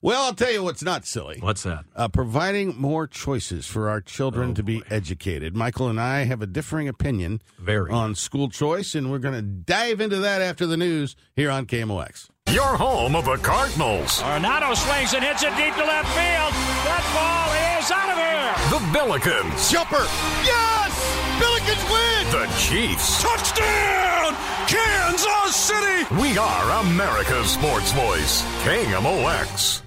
Well, 0.00 0.22
I'll 0.22 0.34
tell 0.34 0.52
you 0.52 0.62
what's 0.62 0.82
not 0.82 1.04
silly. 1.06 1.38
What's 1.40 1.64
that? 1.64 1.84
Uh, 1.96 2.06
providing 2.06 2.76
more 2.80 3.08
choices 3.08 3.66
for 3.66 3.88
our 3.88 4.00
children 4.00 4.50
Oh, 4.50 4.54
to 4.54 4.62
be 4.62 4.78
boy. 4.78 4.86
educated. 4.90 5.56
Michael 5.56 5.88
and 5.88 6.00
I 6.00 6.20
have 6.24 6.40
a 6.40 6.46
differing 6.46 6.86
opinion 6.86 7.42
Very. 7.58 7.90
on 7.90 8.14
school 8.14 8.48
choice, 8.48 8.94
and 8.94 9.10
we're 9.10 9.18
going 9.18 9.34
to 9.34 9.42
dive 9.42 10.00
into 10.00 10.18
that 10.18 10.40
after 10.40 10.66
the 10.66 10.76
news 10.76 11.16
here 11.34 11.50
on 11.50 11.66
KMOX. 11.66 12.28
Your 12.50 12.76
home 12.76 13.16
of 13.16 13.24
the 13.24 13.36
Cardinals. 13.38 14.22
Arenado 14.22 14.76
swings 14.76 15.14
and 15.14 15.24
hits 15.24 15.42
it 15.42 15.50
deep 15.56 15.74
to 15.74 15.84
left 15.84 16.08
field. 16.14 16.54
That 16.86 17.02
ball 17.12 17.50
is 17.82 17.90
out 17.90 18.08
of 18.08 18.18
here. 18.22 18.54
The 18.70 18.80
Billikens. 18.96 19.70
Jumper! 19.72 20.06
Yes! 20.46 20.94
Billikens 21.42 21.84
win! 21.90 22.30
The 22.30 22.46
Chiefs. 22.56 23.20
Touchdown! 23.20 24.34
Kansas 24.68 25.56
City! 25.56 26.06
We 26.22 26.38
are 26.38 26.80
America's 26.86 27.50
sports 27.50 27.90
voice. 27.92 28.42
KMOX. 28.62 29.82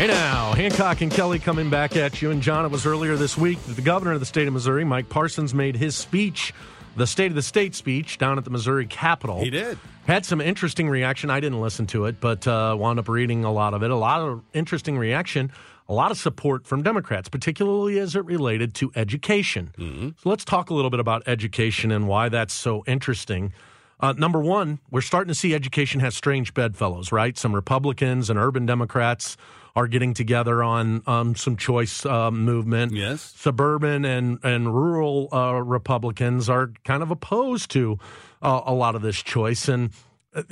Hey 0.00 0.06
now, 0.06 0.54
Hancock 0.54 1.02
and 1.02 1.12
Kelly 1.12 1.38
coming 1.38 1.68
back 1.68 1.94
at 1.94 2.22
you. 2.22 2.30
And 2.30 2.40
John, 2.40 2.64
it 2.64 2.70
was 2.70 2.86
earlier 2.86 3.16
this 3.16 3.36
week 3.36 3.62
that 3.64 3.74
the 3.74 3.82
governor 3.82 4.12
of 4.12 4.20
the 4.20 4.24
state 4.24 4.46
of 4.46 4.54
Missouri, 4.54 4.82
Mike 4.82 5.10
Parsons, 5.10 5.52
made 5.52 5.76
his 5.76 5.94
speech, 5.94 6.54
the 6.96 7.06
State 7.06 7.26
of 7.26 7.34
the 7.34 7.42
State 7.42 7.74
speech, 7.74 8.16
down 8.16 8.38
at 8.38 8.44
the 8.44 8.50
Missouri 8.50 8.86
Capitol. 8.86 9.40
He 9.42 9.50
did. 9.50 9.76
Had 10.06 10.24
some 10.24 10.40
interesting 10.40 10.88
reaction. 10.88 11.28
I 11.28 11.40
didn't 11.40 11.60
listen 11.60 11.86
to 11.88 12.06
it, 12.06 12.18
but 12.18 12.46
uh, 12.46 12.74
wound 12.78 12.98
up 12.98 13.08
reading 13.08 13.44
a 13.44 13.52
lot 13.52 13.74
of 13.74 13.82
it. 13.82 13.90
A 13.90 13.96
lot 13.96 14.22
of 14.22 14.42
interesting 14.54 14.96
reaction, 14.96 15.52
a 15.86 15.92
lot 15.92 16.10
of 16.10 16.16
support 16.16 16.66
from 16.66 16.82
Democrats, 16.82 17.28
particularly 17.28 17.98
as 17.98 18.16
it 18.16 18.24
related 18.24 18.72
to 18.76 18.90
education. 18.96 20.14
So 20.22 20.28
let's 20.30 20.46
talk 20.46 20.70
a 20.70 20.74
little 20.74 20.90
bit 20.90 21.00
about 21.00 21.24
education 21.26 21.90
and 21.90 22.08
why 22.08 22.30
that's 22.30 22.54
so 22.54 22.84
interesting. 22.86 23.52
Uh, 24.00 24.14
number 24.16 24.40
one, 24.40 24.80
we're 24.90 25.02
starting 25.02 25.28
to 25.28 25.34
see 25.34 25.54
education 25.54 26.00
has 26.00 26.16
strange 26.16 26.54
bedfellows, 26.54 27.12
right? 27.12 27.36
Some 27.36 27.54
Republicans 27.54 28.30
and 28.30 28.38
urban 28.38 28.64
Democrats 28.64 29.36
are 29.76 29.86
getting 29.86 30.14
together 30.14 30.62
on 30.62 31.02
um, 31.06 31.36
some 31.36 31.56
choice 31.56 32.04
uh, 32.06 32.30
movement. 32.30 32.92
Yes. 32.92 33.34
Suburban 33.36 34.04
and, 34.04 34.38
and 34.42 34.74
rural 34.74 35.28
uh, 35.32 35.62
Republicans 35.62 36.48
are 36.48 36.72
kind 36.84 37.02
of 37.02 37.10
opposed 37.10 37.70
to 37.72 37.98
uh, 38.42 38.62
a 38.64 38.74
lot 38.74 38.94
of 38.94 39.02
this 39.02 39.22
choice. 39.22 39.68
And 39.68 39.90
uh, 40.34 40.42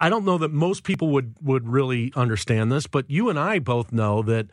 I 0.00 0.10
don't 0.10 0.24
know 0.24 0.38
that 0.38 0.50
most 0.52 0.82
people 0.82 1.10
would, 1.10 1.36
would 1.40 1.68
really 1.68 2.12
understand 2.16 2.72
this, 2.72 2.86
but 2.86 3.08
you 3.08 3.30
and 3.30 3.38
I 3.38 3.60
both 3.60 3.92
know 3.92 4.22
that. 4.22 4.48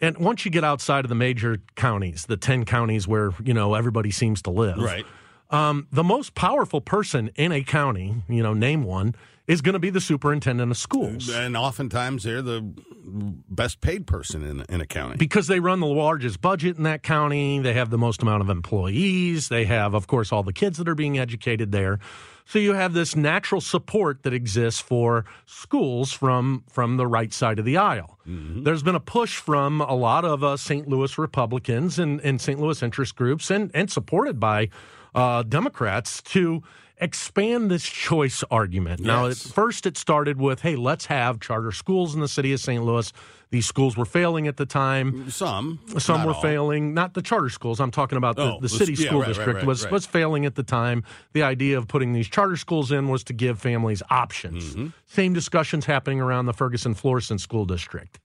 And 0.00 0.18
once 0.18 0.44
you 0.44 0.50
get 0.50 0.64
outside 0.64 1.04
of 1.04 1.08
the 1.08 1.14
major 1.14 1.62
counties, 1.76 2.26
the 2.26 2.36
10 2.36 2.64
counties 2.64 3.06
where, 3.06 3.30
you 3.42 3.54
know, 3.54 3.74
everybody 3.74 4.10
seems 4.10 4.42
to 4.42 4.50
live. 4.50 4.76
Right. 4.76 5.06
Um, 5.54 5.86
the 5.92 6.04
most 6.04 6.34
powerful 6.34 6.80
person 6.80 7.30
in 7.36 7.52
a 7.52 7.62
county, 7.62 8.22
you 8.28 8.42
know, 8.42 8.54
name 8.54 8.82
one, 8.82 9.14
is 9.46 9.60
going 9.60 9.74
to 9.74 9.78
be 9.78 9.90
the 9.90 10.00
superintendent 10.00 10.70
of 10.70 10.76
schools. 10.76 11.28
And 11.28 11.56
oftentimes 11.56 12.22
they're 12.22 12.42
the 12.42 12.62
best 13.04 13.80
paid 13.80 14.06
person 14.06 14.42
in, 14.42 14.64
in 14.68 14.80
a 14.80 14.86
county. 14.86 15.16
Because 15.16 15.46
they 15.46 15.60
run 15.60 15.80
the 15.80 15.86
largest 15.86 16.40
budget 16.40 16.78
in 16.78 16.84
that 16.84 17.02
county. 17.02 17.58
They 17.60 17.74
have 17.74 17.90
the 17.90 17.98
most 17.98 18.22
amount 18.22 18.40
of 18.40 18.48
employees. 18.48 19.48
They 19.48 19.66
have, 19.66 19.94
of 19.94 20.06
course, 20.06 20.32
all 20.32 20.42
the 20.42 20.52
kids 20.52 20.78
that 20.78 20.88
are 20.88 20.94
being 20.94 21.18
educated 21.18 21.72
there. 21.72 21.98
So 22.46 22.58
you 22.58 22.74
have 22.74 22.92
this 22.92 23.16
natural 23.16 23.60
support 23.60 24.22
that 24.22 24.34
exists 24.34 24.80
for 24.80 25.24
schools 25.46 26.12
from 26.12 26.64
from 26.68 26.98
the 26.98 27.06
right 27.06 27.32
side 27.32 27.58
of 27.58 27.64
the 27.64 27.78
aisle. 27.78 28.18
Mm-hmm. 28.28 28.64
There's 28.64 28.82
been 28.82 28.94
a 28.94 29.00
push 29.00 29.36
from 29.36 29.80
a 29.80 29.94
lot 29.94 30.24
of 30.26 30.44
uh, 30.44 30.56
St. 30.58 30.86
Louis 30.86 31.16
Republicans 31.16 31.98
and, 31.98 32.20
and 32.20 32.40
St. 32.40 32.60
Louis 32.60 32.82
interest 32.82 33.16
groups 33.16 33.50
and, 33.50 33.70
and 33.72 33.90
supported 33.90 34.38
by 34.38 34.68
uh, 35.14 35.42
Democrats 35.42 36.22
to 36.22 36.62
expand 36.98 37.70
this 37.70 37.84
choice 37.84 38.44
argument. 38.50 39.00
Yes. 39.00 39.06
Now, 39.06 39.26
at 39.26 39.36
first 39.36 39.86
it 39.86 39.96
started 39.96 40.40
with, 40.40 40.60
hey, 40.60 40.76
let's 40.76 41.06
have 41.06 41.40
charter 41.40 41.72
schools 41.72 42.14
in 42.14 42.20
the 42.20 42.28
city 42.28 42.52
of 42.52 42.60
St. 42.60 42.82
Louis. 42.82 43.12
These 43.50 43.66
schools 43.66 43.96
were 43.96 44.04
failing 44.04 44.48
at 44.48 44.56
the 44.56 44.66
time. 44.66 45.30
Some. 45.30 45.78
Some 45.98 46.24
were 46.24 46.32
all. 46.32 46.40
failing. 46.40 46.94
Not 46.94 47.14
the 47.14 47.22
charter 47.22 47.50
schools. 47.50 47.78
I'm 47.78 47.90
talking 47.90 48.18
about 48.18 48.36
the, 48.36 48.54
oh, 48.54 48.58
the 48.60 48.68
city 48.68 48.94
yeah, 48.94 49.06
school 49.06 49.20
right, 49.20 49.28
district 49.28 49.48
right, 49.48 49.56
right, 49.56 49.66
was, 49.66 49.88
was 49.90 50.06
failing 50.06 50.44
at 50.44 50.56
the 50.56 50.64
time. 50.64 51.04
The 51.34 51.42
idea 51.42 51.78
of 51.78 51.86
putting 51.86 52.12
these 52.12 52.28
charter 52.28 52.56
schools 52.56 52.90
in 52.90 53.08
was 53.08 53.22
to 53.24 53.32
give 53.32 53.60
families 53.60 54.02
options. 54.10 54.74
Mm-hmm. 54.74 54.88
Same 55.06 55.32
discussions 55.32 55.86
happening 55.86 56.20
around 56.20 56.46
the 56.46 56.52
Ferguson 56.52 56.94
Florissant 56.94 57.40
School 57.40 57.64
District 57.64 58.18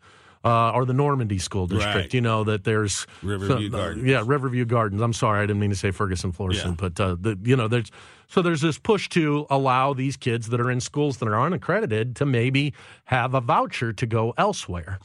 uh, 0.44 0.72
or 0.72 0.86
the 0.86 0.94
Normandy 0.94 1.38
School 1.38 1.68
District. 1.68 1.96
Right. 1.96 2.14
You 2.14 2.22
know 2.22 2.44
that 2.46 2.64
there's 2.64 3.06
Riverview 3.22 3.70
Gardens. 3.70 4.06
Yeah, 4.06 4.24
Riverview 4.26 4.66
Gardens. 4.66 5.02
I'm 5.02 5.14
sorry, 5.14 5.40
I 5.40 5.44
didn't 5.44 5.60
mean 5.60 5.72
to 5.72 5.76
say 5.76 5.92
Ferguson 5.92 6.32
Florissant, 6.32 6.80
yeah. 6.82 6.90
but 6.90 7.00
uh, 7.00 7.16
the, 7.20 7.38
you 7.44 7.56
know 7.56 7.68
there's 7.68 7.92
so 8.28 8.42
there's 8.42 8.62
this 8.62 8.78
push 8.78 9.10
to 9.10 9.48
allow 9.50 9.94
these 9.94 10.16
kids 10.16 10.50
that 10.50 10.62
are 10.62 10.72
in 10.72 10.80
schools 10.80 11.18
that 11.18 11.28
are 11.28 11.40
unaccredited 11.40 12.16
to 12.18 12.26
maybe 12.26 12.74
have 13.06 13.34
a 13.34 13.42
voucher 13.42 13.92
to 13.94 14.06
go 14.06 14.34
elsewhere. 14.38 15.00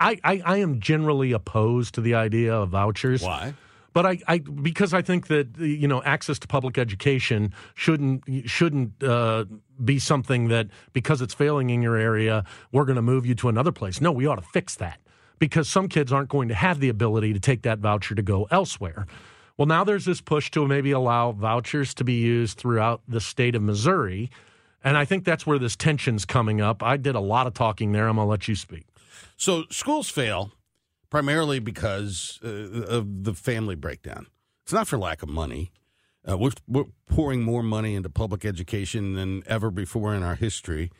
I, 0.00 0.18
I, 0.24 0.42
I 0.44 0.56
am 0.58 0.80
generally 0.80 1.32
opposed 1.32 1.94
to 1.94 2.00
the 2.00 2.14
idea 2.14 2.54
of 2.54 2.70
vouchers. 2.70 3.22
Why? 3.22 3.54
But 3.94 4.04
I, 4.04 4.18
I 4.26 4.38
because 4.38 4.92
I 4.92 5.00
think 5.00 5.28
that 5.28 5.56
you 5.56 5.88
know 5.88 6.02
access 6.02 6.38
to 6.40 6.48
public 6.48 6.76
education 6.76 7.54
shouldn't 7.74 8.24
shouldn't 8.44 9.02
uh, 9.02 9.46
be 9.82 9.98
something 9.98 10.48
that 10.48 10.66
because 10.92 11.22
it's 11.22 11.32
failing 11.32 11.70
in 11.70 11.80
your 11.80 11.96
area 11.96 12.44
we're 12.72 12.84
going 12.84 12.96
to 12.96 13.02
move 13.02 13.24
you 13.24 13.34
to 13.36 13.48
another 13.48 13.72
place. 13.72 14.00
No, 14.00 14.12
we 14.12 14.26
ought 14.26 14.36
to 14.36 14.48
fix 14.52 14.74
that 14.76 15.00
because 15.38 15.68
some 15.68 15.88
kids 15.88 16.12
aren't 16.12 16.28
going 16.28 16.48
to 16.48 16.54
have 16.54 16.80
the 16.80 16.88
ability 16.88 17.32
to 17.32 17.40
take 17.40 17.62
that 17.62 17.78
voucher 17.78 18.16
to 18.16 18.22
go 18.22 18.48
elsewhere. 18.50 19.06
Well, 19.56 19.66
now 19.66 19.84
there's 19.84 20.04
this 20.04 20.20
push 20.20 20.50
to 20.52 20.66
maybe 20.66 20.90
allow 20.90 21.30
vouchers 21.30 21.94
to 21.94 22.04
be 22.04 22.14
used 22.14 22.58
throughout 22.58 23.02
the 23.06 23.20
state 23.20 23.54
of 23.54 23.62
Missouri. 23.62 24.30
And 24.82 24.96
I 24.96 25.04
think 25.04 25.24
that's 25.24 25.46
where 25.46 25.58
this 25.58 25.76
tension's 25.76 26.24
coming 26.24 26.60
up. 26.60 26.82
I 26.82 26.96
did 26.96 27.14
a 27.14 27.20
lot 27.20 27.46
of 27.46 27.54
talking 27.54 27.92
there. 27.92 28.08
I'm 28.08 28.16
going 28.16 28.26
to 28.26 28.30
let 28.30 28.48
you 28.48 28.56
speak. 28.56 28.86
So 29.36 29.64
schools 29.70 30.08
fail 30.08 30.50
primarily 31.14 31.60
because 31.60 32.40
uh, 32.42 32.48
of 32.88 33.22
the 33.22 33.34
family 33.34 33.76
breakdown. 33.76 34.26
It's 34.64 34.72
not 34.72 34.88
for 34.88 34.98
lack 34.98 35.22
of 35.22 35.28
money. 35.28 35.70
Uh, 36.28 36.36
we're, 36.36 36.50
we're 36.66 36.86
pouring 37.06 37.40
more 37.40 37.62
money 37.62 37.94
into 37.94 38.10
public 38.10 38.44
education 38.44 39.14
than 39.14 39.44
ever 39.46 39.70
before 39.70 40.12
in 40.12 40.24
our 40.24 40.34
history, 40.34 40.90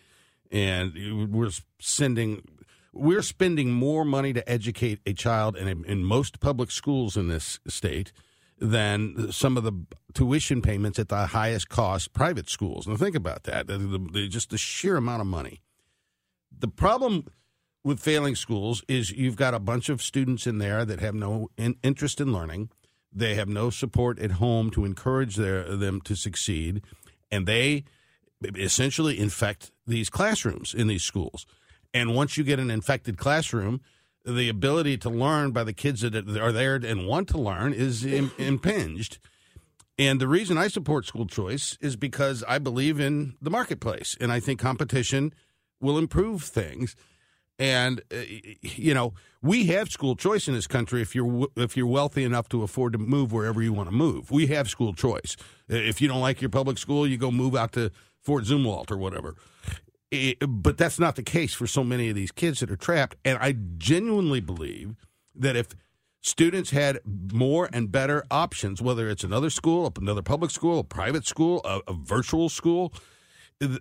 and 0.53 1.33
we're 1.35 1.51
sending 1.81 2.45
we're 2.93 3.23
spending 3.23 3.73
more 3.73 4.05
money 4.05 4.33
to 4.33 4.49
educate 4.49 5.01
a 5.05 5.15
child 5.15 5.57
in, 5.57 5.85
in 5.85 6.05
most 6.05 6.39
public 6.39 6.71
schools 6.71 7.17
in 7.17 7.27
this 7.27 7.59
state 7.67 8.13
than 8.61 9.33
some 9.33 9.57
of 9.57 9.65
the 9.65 9.73
tuition 10.13 10.63
payments 10.63 11.01
at 11.01 11.09
the 11.09 11.27
highest 11.27 11.69
cost 11.69 12.13
private 12.13 12.49
schools. 12.49 12.87
Now 12.87 12.95
think 12.95 13.17
about 13.17 13.43
that. 13.45 13.67
Just 14.31 14.51
the 14.51 14.59
sheer 14.59 14.97
amount 14.97 15.23
of 15.23 15.27
money. 15.27 15.61
The 16.57 16.69
problem 16.69 17.27
with 17.85 18.01
failing 18.01 18.35
schools 18.35 18.83
is 18.89 19.11
you've 19.11 19.37
got 19.37 19.55
a 19.55 19.61
bunch 19.61 19.89
of 19.89 20.03
students 20.03 20.47
in 20.47 20.59
there 20.59 20.85
that 20.85 21.01
have 21.01 21.15
no 21.15 21.51
in, 21.57 21.77
interest 21.83 22.21
in 22.21 22.33
learning. 22.33 22.71
They 23.13 23.35
have 23.37 23.49
no 23.49 23.71
support 23.71 24.19
at 24.19 24.33
home 24.33 24.71
to 24.71 24.85
encourage 24.85 25.37
their, 25.37 25.77
them 25.77 26.01
to 26.01 26.17
succeed, 26.17 26.83
and 27.31 27.47
they 27.47 27.85
essentially 28.57 29.19
infect 29.21 29.71
these 29.87 30.11
classrooms 30.11 30.75
in 30.75 30.89
these 30.89 31.05
schools. 31.05 31.47
And 31.93 32.15
once 32.15 32.37
you 32.37 32.43
get 32.43 32.59
an 32.59 32.71
infected 32.71 33.17
classroom, 33.17 33.81
the 34.25 34.49
ability 34.49 34.97
to 34.99 35.11
learn 35.11 35.53
by 35.53 35.63
the 35.63 35.73
kids 35.73 36.01
that 36.01 36.15
are 36.17 36.53
there 36.53 36.75
and 36.75 37.07
want 37.07 37.29
to 37.29 37.39
learn 37.39 37.73
is 37.73 38.05
Im- 38.05 38.33
impinged. 38.39 39.19
And 39.97 40.21
the 40.21 40.27
reason 40.27 40.59
I 40.59 40.69
support 40.69 41.07
school 41.07 41.27
choice 41.27 41.79
is 41.81 41.95
because 41.95 42.43
I 42.49 42.59
believe 42.59 42.99
in 42.99 43.35
the 43.41 43.51
marketplace, 43.51 44.17
and 44.21 44.33
I 44.33 44.41
think 44.41 44.59
competition 44.59 45.33
will 45.81 45.99
improve 45.99 46.43
things. 46.43 46.97
And 47.59 48.03
uh, 48.13 48.23
you 48.63 48.95
know, 48.95 49.15
we 49.43 49.67
have 49.67 49.89
school 49.89 50.17
choice 50.17 50.49
in 50.49 50.55
this 50.55 50.67
country. 50.67 51.03
If 51.03 51.15
you're 51.15 51.49
if 51.57 51.77
you're 51.77 51.87
wealthy 51.87 52.25
enough 52.25 52.49
to 52.51 52.63
afford 52.63 52.93
to 52.95 52.99
move 52.99 53.33
wherever 53.33 53.63
you 53.63 53.73
want 53.73 53.89
to 53.89 53.95
move, 53.95 54.31
we 54.31 54.49
have 54.49 54.69
school 54.69 54.93
choice. 54.93 55.37
If 55.69 56.01
you 56.01 56.09
don't 56.09 56.21
like 56.21 56.41
your 56.41 56.51
public 56.51 56.79
school, 56.79 57.07
you 57.07 57.17
go 57.17 57.31
move 57.31 57.55
out 57.55 57.73
to 57.73 57.91
Fort 58.23 58.45
Zumwalt 58.45 58.91
or 58.91 58.97
whatever. 58.97 59.37
It, 60.11 60.39
but 60.47 60.79
that's 60.79 60.99
not 60.99 61.17
the 61.17 61.23
case 61.23 61.55
for 61.55 61.67
so 61.67 61.85
many 61.85 62.09
of 62.09 62.15
these 62.15 62.33
kids 62.33 62.61
that 62.61 62.71
are 62.71 62.77
trapped. 62.77 63.17
And 63.25 63.39
I 63.39 63.55
genuinely 63.79 64.41
believe 64.41 64.95
that 65.35 65.57
if 65.57 65.69
students 66.21 66.71
had 66.71 67.01
more 67.33 67.69
and 67.73 67.91
better 67.91 68.25
options, 68.31 68.81
whether 68.81 69.09
it's 69.09 69.25
another 69.25 69.51
school, 69.51 69.93
another 70.01 70.23
public 70.23 70.51
school, 70.51 70.81
a 70.81 70.85
private 70.85 71.27
school, 71.27 71.61
a, 71.65 71.81
a 71.89 71.93
virtual 71.95 72.49
school, 72.49 72.93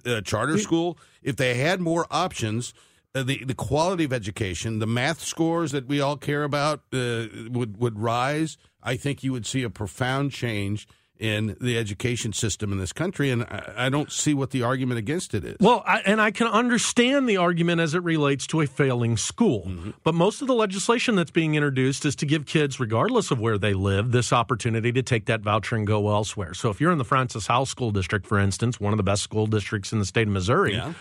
a 0.05 0.21
charter 0.21 0.57
school, 0.57 0.97
if 1.21 1.35
they 1.35 1.55
had 1.55 1.79
more 1.79 2.05
options 2.11 2.73
the 3.13 3.43
the 3.45 3.53
quality 3.53 4.03
of 4.03 4.13
education, 4.13 4.79
the 4.79 4.87
math 4.87 5.21
scores 5.21 5.71
that 5.71 5.87
we 5.87 6.01
all 6.01 6.17
care 6.17 6.43
about 6.43 6.81
uh, 6.91 7.27
would 7.49 7.77
would 7.77 7.99
rise. 7.99 8.57
I 8.81 8.97
think 8.97 9.23
you 9.23 9.31
would 9.31 9.45
see 9.45 9.63
a 9.63 9.69
profound 9.69 10.31
change 10.31 10.87
in 11.19 11.55
the 11.61 11.77
education 11.77 12.33
system 12.33 12.71
in 12.71 12.79
this 12.79 12.91
country, 12.91 13.29
and 13.29 13.43
I, 13.43 13.73
I 13.77 13.89
don't 13.89 14.11
see 14.11 14.33
what 14.33 14.49
the 14.49 14.63
argument 14.63 14.97
against 14.97 15.35
it 15.35 15.45
is. 15.45 15.57
Well, 15.59 15.83
I, 15.85 15.99
and 15.99 16.19
I 16.19 16.31
can 16.31 16.47
understand 16.47 17.29
the 17.29 17.37
argument 17.37 17.79
as 17.79 17.93
it 17.93 18.03
relates 18.03 18.47
to 18.47 18.61
a 18.61 18.67
failing 18.67 19.15
school, 19.15 19.61
mm-hmm. 19.67 19.91
but 20.03 20.15
most 20.15 20.41
of 20.41 20.47
the 20.47 20.55
legislation 20.55 21.15
that's 21.15 21.31
being 21.31 21.53
introduced 21.53 22.03
is 22.03 22.15
to 22.17 22.25
give 22.25 22.47
kids, 22.47 22.79
regardless 22.79 23.29
of 23.29 23.39
where 23.39 23.59
they 23.59 23.75
live, 23.75 24.11
this 24.11 24.33
opportunity 24.33 24.91
to 24.91 25.03
take 25.03 25.27
that 25.27 25.41
voucher 25.41 25.75
and 25.75 25.85
go 25.85 26.09
elsewhere. 26.09 26.55
So 26.55 26.71
if 26.71 26.81
you're 26.81 26.91
in 26.91 26.97
the 26.97 27.05
Francis 27.05 27.45
Howell 27.45 27.67
School 27.67 27.91
District, 27.91 28.25
for 28.25 28.39
instance, 28.39 28.79
one 28.79 28.91
of 28.91 28.97
the 28.97 29.03
best 29.03 29.21
school 29.21 29.45
districts 29.45 29.93
in 29.93 29.99
the 29.99 30.05
state 30.05 30.27
of 30.27 30.33
Missouri. 30.33 30.73
Yeah 30.73 30.93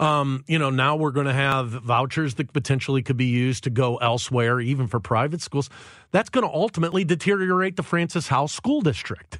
um, 0.00 0.44
you 0.48 0.58
know, 0.58 0.70
now 0.70 0.96
we're 0.96 1.10
going 1.10 1.26
to 1.26 1.32
have 1.32 1.68
vouchers 1.68 2.34
that 2.36 2.52
potentially 2.54 3.02
could 3.02 3.18
be 3.18 3.26
used 3.26 3.64
to 3.64 3.70
go 3.70 3.98
elsewhere, 3.98 4.58
even 4.58 4.86
for 4.86 4.98
private 4.98 5.42
schools. 5.42 5.68
That's 6.10 6.30
going 6.30 6.46
to 6.46 6.52
ultimately 6.52 7.04
deteriorate 7.04 7.76
the 7.76 7.82
Francis 7.82 8.28
Howell 8.28 8.48
School 8.48 8.80
District. 8.80 9.38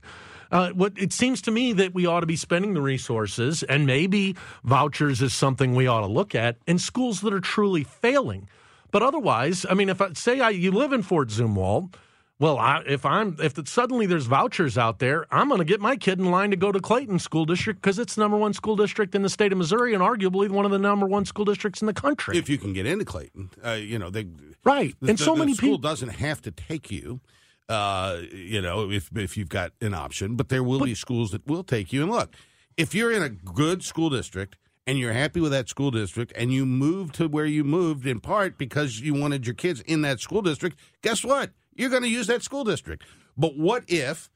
Uh, 0.52 0.70
what 0.70 0.92
it 0.96 1.12
seems 1.12 1.40
to 1.42 1.50
me 1.50 1.72
that 1.72 1.94
we 1.94 2.04
ought 2.04 2.20
to 2.20 2.26
be 2.26 2.36
spending 2.36 2.74
the 2.74 2.82
resources, 2.82 3.62
and 3.62 3.86
maybe 3.86 4.36
vouchers 4.62 5.22
is 5.22 5.32
something 5.32 5.74
we 5.74 5.86
ought 5.86 6.00
to 6.00 6.06
look 6.06 6.34
at 6.34 6.56
in 6.66 6.78
schools 6.78 7.22
that 7.22 7.32
are 7.32 7.40
truly 7.40 7.82
failing. 7.82 8.46
But 8.90 9.02
otherwise, 9.02 9.64
I 9.70 9.74
mean, 9.74 9.88
if 9.88 10.02
I 10.02 10.12
say 10.12 10.40
I, 10.40 10.50
you 10.50 10.72
live 10.72 10.92
in 10.92 11.02
Fort 11.02 11.28
Zumwalt 11.28 11.94
well, 12.41 12.59
I, 12.59 12.82
if 12.86 13.05
I'm 13.05 13.36
if 13.38 13.59
it, 13.59 13.68
suddenly 13.68 14.07
there's 14.07 14.24
vouchers 14.24 14.78
out 14.78 14.99
there, 14.99 15.26
I'm 15.30 15.49
going 15.49 15.59
to 15.59 15.64
get 15.64 15.78
my 15.78 15.95
kid 15.95 16.18
in 16.18 16.30
line 16.30 16.51
to 16.51 16.57
go 16.57 16.72
to 16.72 16.80
Clayton 16.80 17.18
School 17.18 17.45
District 17.45 17.80
because 17.80 17.99
it's 17.99 18.14
the 18.14 18.22
number 18.22 18.38
one 18.38 18.55
school 18.55 18.76
district 18.76 19.14
in 19.14 19.20
the 19.20 19.28
state 19.28 19.53
of 19.53 19.59
Missouri 19.59 19.93
and 19.93 20.03
arguably 20.03 20.49
one 20.49 20.64
of 20.64 20.70
the 20.70 20.78
number 20.78 21.07
one 21.07 21.26
school 21.26 21.45
districts 21.45 21.82
in 21.82 21.86
the 21.86 21.93
country. 21.93 22.38
If 22.38 22.49
you 22.49 22.57
can 22.57 22.72
get 22.72 22.86
into 22.86 23.05
Clayton, 23.05 23.51
uh, 23.62 23.72
you 23.72 23.99
know 23.99 24.09
they 24.09 24.26
right, 24.64 24.95
the, 25.01 25.11
and 25.11 25.18
so 25.18 25.34
the, 25.34 25.41
many 25.41 25.55
school 25.55 25.68
people 25.68 25.78
doesn't 25.78 26.09
have 26.09 26.41
to 26.43 26.51
take 26.51 26.91
you. 26.91 27.20
Uh, 27.68 28.22
you 28.32 28.62
know, 28.62 28.91
if 28.91 29.14
if 29.14 29.36
you've 29.36 29.51
got 29.51 29.72
an 29.82 29.93
option, 29.93 30.34
but 30.34 30.49
there 30.49 30.64
will 30.64 30.78
but, 30.78 30.86
be 30.86 30.95
schools 30.95 31.32
that 31.32 31.47
will 31.47 31.62
take 31.62 31.93
you. 31.93 32.03
And 32.03 32.11
look, 32.11 32.34
if 32.78 32.95
you're 32.95 33.12
in 33.12 33.22
a 33.22 33.28
good 33.28 33.84
school 33.84 34.09
district 34.09 34.57
and 34.86 34.99
you're 34.99 35.12
happy 35.12 35.41
with 35.41 35.53
that 35.53 35.68
school 35.68 35.91
district 35.91 36.32
and 36.34 36.51
you 36.51 36.64
moved 36.64 37.16
to 37.16 37.28
where 37.28 37.45
you 37.45 37.64
moved 37.64 38.07
in 38.07 38.18
part 38.18 38.57
because 38.57 38.99
you 38.99 39.12
wanted 39.12 39.47
your 39.47 39.55
kids 39.55 39.82
in 39.82 40.01
that 40.03 40.20
school 40.20 40.41
district, 40.41 40.78
guess 41.03 41.22
what? 41.22 41.51
You're 41.81 41.91
going 41.91 42.03
to 42.03 42.09
use 42.09 42.26
that 42.26 42.43
school 42.43 42.64
district. 42.64 43.05
But 43.37 43.57
what 43.57 43.85
if, 43.89 44.31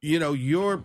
you 0.00 0.18
know, 0.18 0.32
you're 0.32 0.84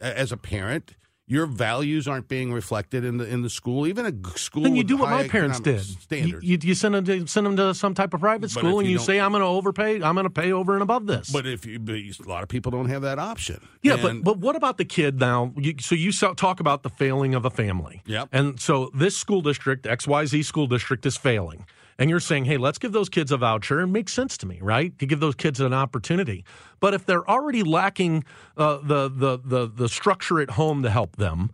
as 0.00 0.32
a 0.32 0.36
parent, 0.36 0.94
your 1.26 1.46
values 1.46 2.08
aren't 2.08 2.26
being 2.26 2.52
reflected 2.52 3.04
in 3.04 3.18
the 3.18 3.24
in 3.24 3.42
the 3.42 3.50
school, 3.50 3.86
even 3.86 4.04
a 4.04 4.38
school. 4.38 4.64
Then 4.64 4.74
you 4.74 4.82
do 4.82 4.96
what 4.96 5.10
my 5.10 5.28
parents 5.28 5.60
did. 5.60 5.80
Standards. 5.80 6.44
You, 6.44 6.58
you, 6.60 6.74
send 6.74 6.96
them 6.96 7.04
to 7.04 7.26
send 7.28 7.46
them 7.46 7.56
to 7.56 7.72
some 7.72 7.94
type 7.94 8.12
of 8.14 8.20
private 8.20 8.50
school, 8.50 8.80
and 8.80 8.88
you, 8.88 8.94
you 8.94 8.98
say, 8.98 9.20
"I'm 9.20 9.30
going 9.30 9.42
to 9.42 9.46
overpay. 9.46 10.02
I'm 10.02 10.14
going 10.14 10.24
to 10.24 10.30
pay 10.30 10.50
over 10.50 10.74
and 10.74 10.82
above 10.82 11.06
this." 11.06 11.30
But 11.30 11.46
if 11.46 11.64
you, 11.64 11.78
but 11.78 11.94
a 11.94 12.12
lot 12.26 12.42
of 12.42 12.48
people 12.48 12.72
don't 12.72 12.88
have 12.88 13.02
that 13.02 13.20
option. 13.20 13.60
Yeah, 13.80 13.94
and, 13.94 14.02
but 14.02 14.24
but 14.24 14.38
what 14.38 14.56
about 14.56 14.76
the 14.76 14.84
kid 14.84 15.20
now? 15.20 15.54
You, 15.56 15.76
so 15.78 15.94
you 15.94 16.10
talk 16.10 16.58
about 16.58 16.82
the 16.82 16.90
failing 16.90 17.36
of 17.36 17.44
a 17.44 17.50
family. 17.50 18.02
Yep. 18.06 18.28
And 18.32 18.60
so 18.60 18.90
this 18.92 19.16
school 19.16 19.40
district, 19.40 19.86
X 19.86 20.08
Y 20.08 20.26
Z 20.26 20.42
school 20.42 20.66
district, 20.66 21.06
is 21.06 21.16
failing 21.16 21.64
and 22.00 22.08
you're 22.08 22.18
saying, 22.18 22.46
hey, 22.46 22.56
let's 22.56 22.78
give 22.78 22.92
those 22.92 23.10
kids 23.10 23.30
a 23.30 23.36
voucher, 23.36 23.80
it 23.80 23.86
makes 23.86 24.12
sense 24.12 24.38
to 24.38 24.46
me, 24.46 24.58
right? 24.62 24.98
To 24.98 25.06
give 25.06 25.20
those 25.20 25.34
kids 25.34 25.60
an 25.60 25.74
opportunity. 25.74 26.44
But 26.80 26.94
if 26.94 27.04
they're 27.04 27.28
already 27.28 27.62
lacking 27.62 28.24
uh, 28.56 28.78
the, 28.82 29.08
the 29.08 29.38
the 29.44 29.68
the 29.68 29.88
structure 29.88 30.40
at 30.40 30.50
home 30.50 30.82
to 30.82 30.90
help 30.90 31.16
them, 31.16 31.50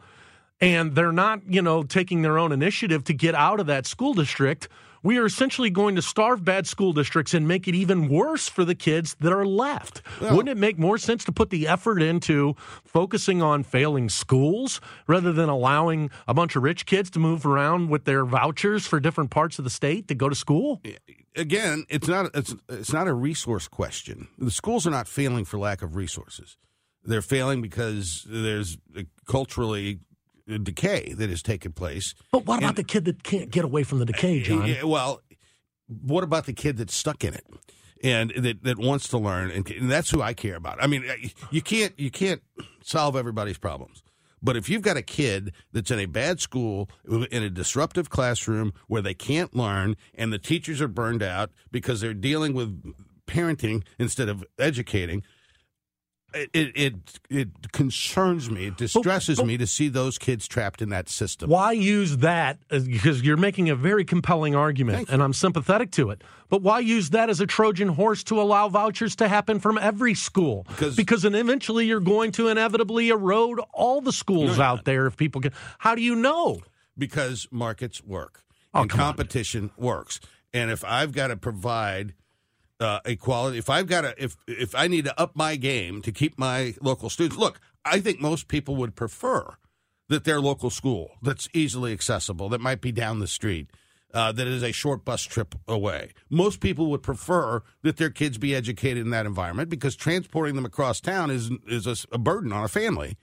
and 0.60 0.94
they're 0.94 1.12
not, 1.12 1.40
you 1.48 1.60
know, 1.60 1.82
taking 1.82 2.22
their 2.22 2.38
own 2.38 2.52
initiative 2.52 3.02
to 3.04 3.12
get 3.12 3.34
out 3.34 3.58
of 3.58 3.66
that 3.66 3.86
school 3.86 4.14
district, 4.14 4.68
we 5.06 5.18
are 5.18 5.24
essentially 5.24 5.70
going 5.70 5.94
to 5.94 6.02
starve 6.02 6.44
bad 6.44 6.66
school 6.66 6.92
districts 6.92 7.32
and 7.32 7.46
make 7.46 7.68
it 7.68 7.76
even 7.76 8.08
worse 8.08 8.48
for 8.48 8.64
the 8.64 8.74
kids 8.74 9.14
that 9.20 9.32
are 9.32 9.46
left. 9.46 10.02
Well, 10.20 10.34
Wouldn't 10.34 10.58
it 10.58 10.60
make 10.60 10.80
more 10.80 10.98
sense 10.98 11.24
to 11.26 11.32
put 11.32 11.50
the 11.50 11.68
effort 11.68 12.02
into 12.02 12.56
focusing 12.84 13.40
on 13.40 13.62
failing 13.62 14.08
schools 14.08 14.80
rather 15.06 15.32
than 15.32 15.48
allowing 15.48 16.10
a 16.26 16.34
bunch 16.34 16.56
of 16.56 16.64
rich 16.64 16.86
kids 16.86 17.08
to 17.10 17.20
move 17.20 17.46
around 17.46 17.88
with 17.88 18.04
their 18.04 18.24
vouchers 18.24 18.84
for 18.84 18.98
different 18.98 19.30
parts 19.30 19.60
of 19.60 19.64
the 19.64 19.70
state 19.70 20.08
to 20.08 20.16
go 20.16 20.28
to 20.28 20.34
school? 20.34 20.82
Again, 21.36 21.84
it's 21.88 22.08
not 22.08 22.30
it's 22.34 22.56
it's 22.68 22.92
not 22.92 23.06
a 23.06 23.14
resource 23.14 23.68
question. 23.68 24.26
The 24.38 24.50
schools 24.50 24.88
are 24.88 24.90
not 24.90 25.06
failing 25.06 25.44
for 25.44 25.56
lack 25.56 25.82
of 25.82 25.94
resources. 25.94 26.56
They're 27.04 27.22
failing 27.22 27.62
because 27.62 28.26
there's 28.28 28.76
culturally 29.28 30.00
decay 30.46 31.14
that 31.14 31.30
has 31.30 31.42
taken 31.42 31.72
place. 31.72 32.14
But 32.32 32.46
what 32.46 32.58
about 32.58 32.70
and, 32.70 32.76
the 32.76 32.84
kid 32.84 33.04
that 33.06 33.22
can't 33.22 33.50
get 33.50 33.64
away 33.64 33.82
from 33.82 33.98
the 33.98 34.06
decay, 34.06 34.40
John? 34.40 34.74
Well, 34.84 35.20
what 35.88 36.24
about 36.24 36.46
the 36.46 36.52
kid 36.52 36.76
that's 36.76 36.94
stuck 36.94 37.24
in 37.24 37.34
it 37.34 37.46
and 38.02 38.32
that, 38.36 38.62
that 38.64 38.78
wants 38.78 39.08
to 39.08 39.18
learn? 39.18 39.50
And, 39.50 39.68
and 39.70 39.90
that's 39.90 40.10
who 40.10 40.22
I 40.22 40.34
care 40.34 40.56
about. 40.56 40.82
I 40.82 40.86
mean, 40.86 41.04
you 41.50 41.62
can't 41.62 41.98
you 41.98 42.10
can't 42.10 42.42
solve 42.82 43.16
everybody's 43.16 43.58
problems. 43.58 44.02
But 44.42 44.56
if 44.56 44.68
you've 44.68 44.82
got 44.82 44.96
a 44.96 45.02
kid 45.02 45.52
that's 45.72 45.90
in 45.90 45.98
a 45.98 46.06
bad 46.06 46.40
school, 46.40 46.88
in 47.08 47.42
a 47.42 47.50
disruptive 47.50 48.10
classroom 48.10 48.74
where 48.86 49.02
they 49.02 49.14
can't 49.14 49.56
learn, 49.56 49.96
and 50.14 50.32
the 50.32 50.38
teachers 50.38 50.80
are 50.80 50.88
burned 50.88 51.22
out 51.22 51.50
because 51.72 52.00
they're 52.00 52.14
dealing 52.14 52.52
with 52.52 52.94
parenting 53.26 53.82
instead 53.98 54.28
of 54.28 54.44
educating, 54.58 55.22
it, 56.52 56.72
it 56.74 56.94
it 57.28 57.72
concerns 57.72 58.50
me. 58.50 58.66
It 58.66 58.76
distresses 58.76 59.38
but, 59.38 59.42
but, 59.42 59.48
me 59.48 59.56
to 59.58 59.66
see 59.66 59.88
those 59.88 60.18
kids 60.18 60.46
trapped 60.46 60.82
in 60.82 60.90
that 60.90 61.08
system. 61.08 61.50
Why 61.50 61.72
use 61.72 62.18
that? 62.18 62.58
Because 62.68 63.22
you're 63.22 63.36
making 63.36 63.70
a 63.70 63.74
very 63.74 64.04
compelling 64.04 64.54
argument, 64.54 65.08
and 65.10 65.22
I'm 65.22 65.32
sympathetic 65.32 65.90
to 65.92 66.10
it. 66.10 66.22
But 66.48 66.62
why 66.62 66.80
use 66.80 67.10
that 67.10 67.30
as 67.30 67.40
a 67.40 67.46
Trojan 67.46 67.88
horse 67.88 68.22
to 68.24 68.40
allow 68.40 68.68
vouchers 68.68 69.16
to 69.16 69.28
happen 69.28 69.58
from 69.58 69.78
every 69.78 70.14
school? 70.14 70.64
Because, 70.68 70.96
because 70.96 71.22
then 71.22 71.34
eventually 71.34 71.86
you're 71.86 72.00
going 72.00 72.32
to 72.32 72.48
inevitably 72.48 73.08
erode 73.08 73.60
all 73.72 74.00
the 74.00 74.12
schools 74.12 74.60
out 74.60 74.84
there 74.84 75.06
if 75.06 75.16
people 75.16 75.40
can. 75.40 75.52
How 75.78 75.94
do 75.94 76.02
you 76.02 76.14
know? 76.14 76.60
Because 76.96 77.48
markets 77.50 78.02
work 78.02 78.44
oh, 78.72 78.82
and 78.82 78.90
competition 78.90 79.70
on. 79.76 79.84
works. 79.84 80.20
And 80.52 80.70
if 80.70 80.84
I've 80.84 81.12
got 81.12 81.28
to 81.28 81.36
provide 81.36 82.14
uh, 82.80 83.00
equality. 83.04 83.58
If 83.58 83.70
I've 83.70 83.86
got 83.86 84.02
to, 84.02 84.14
if 84.22 84.36
if 84.46 84.74
I 84.74 84.88
need 84.88 85.04
to 85.06 85.20
up 85.20 85.34
my 85.34 85.56
game 85.56 86.02
to 86.02 86.12
keep 86.12 86.38
my 86.38 86.74
local 86.80 87.10
students, 87.10 87.38
look, 87.38 87.60
I 87.84 88.00
think 88.00 88.20
most 88.20 88.48
people 88.48 88.76
would 88.76 88.94
prefer 88.94 89.56
that 90.08 90.24
their 90.24 90.40
local 90.40 90.70
school 90.70 91.12
that's 91.22 91.48
easily 91.52 91.92
accessible, 91.92 92.48
that 92.50 92.60
might 92.60 92.80
be 92.80 92.92
down 92.92 93.18
the 93.18 93.26
street, 93.26 93.70
uh, 94.14 94.32
that 94.32 94.46
is 94.46 94.62
a 94.62 94.72
short 94.72 95.04
bus 95.04 95.22
trip 95.24 95.54
away. 95.66 96.12
Most 96.30 96.60
people 96.60 96.90
would 96.90 97.02
prefer 97.02 97.62
that 97.82 97.96
their 97.96 98.10
kids 98.10 98.38
be 98.38 98.54
educated 98.54 99.04
in 99.04 99.10
that 99.10 99.26
environment 99.26 99.68
because 99.68 99.96
transporting 99.96 100.54
them 100.54 100.64
across 100.64 101.00
town 101.00 101.30
is 101.30 101.50
is 101.66 101.86
a, 101.86 101.96
a 102.12 102.18
burden 102.18 102.52
on 102.52 102.64
a 102.64 102.68
family, 102.68 103.16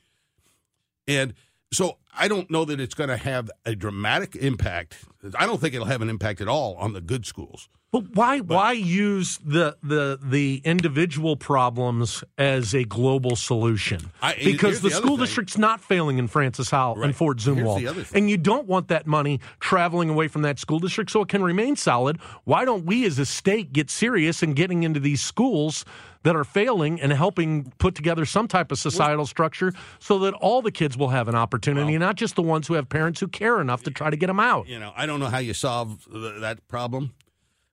and 1.07 1.33
so 1.73 1.97
I 2.17 2.27
don't 2.27 2.49
know 2.49 2.65
that 2.65 2.79
it's 2.79 2.93
going 2.93 3.09
to 3.09 3.17
have 3.17 3.49
a 3.65 3.75
dramatic 3.75 4.35
impact. 4.35 4.97
I 5.35 5.45
don't 5.45 5.59
think 5.59 5.73
it'll 5.73 5.87
have 5.87 6.01
an 6.01 6.09
impact 6.09 6.41
at 6.41 6.47
all 6.47 6.75
on 6.75 6.93
the 6.93 7.01
good 7.01 7.25
schools. 7.25 7.69
But 7.93 8.15
why 8.15 8.41
but, 8.41 8.55
why 8.55 8.71
use 8.71 9.37
the 9.45 9.77
the 9.83 10.17
the 10.19 10.63
individual 10.65 11.35
problems 11.35 12.23
as 12.39 12.73
a 12.73 12.85
global 12.85 13.35
solution? 13.35 14.11
I, 14.19 14.33
because 14.43 14.81
the, 14.81 14.89
the 14.89 14.95
school 14.95 15.15
district's 15.15 15.59
not 15.59 15.79
failing 15.79 16.17
in 16.17 16.27
Francis 16.27 16.71
Howell 16.71 16.95
right. 16.95 17.05
and 17.05 17.15
Fort 17.15 17.37
Zumwalt, 17.37 18.11
and 18.15 18.31
you 18.31 18.37
don't 18.37 18.67
want 18.67 18.87
that 18.87 19.05
money 19.05 19.39
traveling 19.59 20.09
away 20.09 20.27
from 20.27 20.41
that 20.41 20.57
school 20.57 20.79
district 20.79 21.11
so 21.11 21.21
it 21.21 21.29
can 21.29 21.43
remain 21.43 21.75
solid. 21.75 22.17
Why 22.45 22.65
don't 22.65 22.83
we, 22.83 23.05
as 23.05 23.19
a 23.19 23.27
state, 23.27 23.73
get 23.73 23.91
serious 23.91 24.41
in 24.41 24.53
getting 24.53 24.81
into 24.81 24.99
these 24.99 25.21
schools? 25.21 25.85
That 26.23 26.35
are 26.35 26.43
failing 26.43 26.99
and 26.99 27.11
helping 27.13 27.71
put 27.77 27.95
together 27.95 28.25
some 28.25 28.47
type 28.47 28.71
of 28.71 28.79
societal 28.79 29.25
structure 29.25 29.73
so 29.99 30.19
that 30.19 30.33
all 30.35 30.61
the 30.61 30.71
kids 30.71 30.97
will 30.97 31.09
have 31.09 31.27
an 31.27 31.35
opportunity, 31.35 31.93
well, 31.93 31.99
not 31.99 32.15
just 32.15 32.35
the 32.35 32.41
ones 32.41 32.67
who 32.67 32.73
have 32.73 32.89
parents 32.89 33.19
who 33.19 33.27
care 33.27 33.61
enough 33.61 33.83
to 33.83 33.91
try 33.91 34.09
to 34.09 34.17
get 34.17 34.27
them 34.27 34.39
out. 34.39 34.67
You 34.67 34.79
know, 34.79 34.93
I 34.95 35.05
don't 35.05 35.19
know 35.19 35.27
how 35.27 35.39
you 35.39 35.53
solve 35.53 36.05
that 36.11 36.67
problem. 36.67 37.13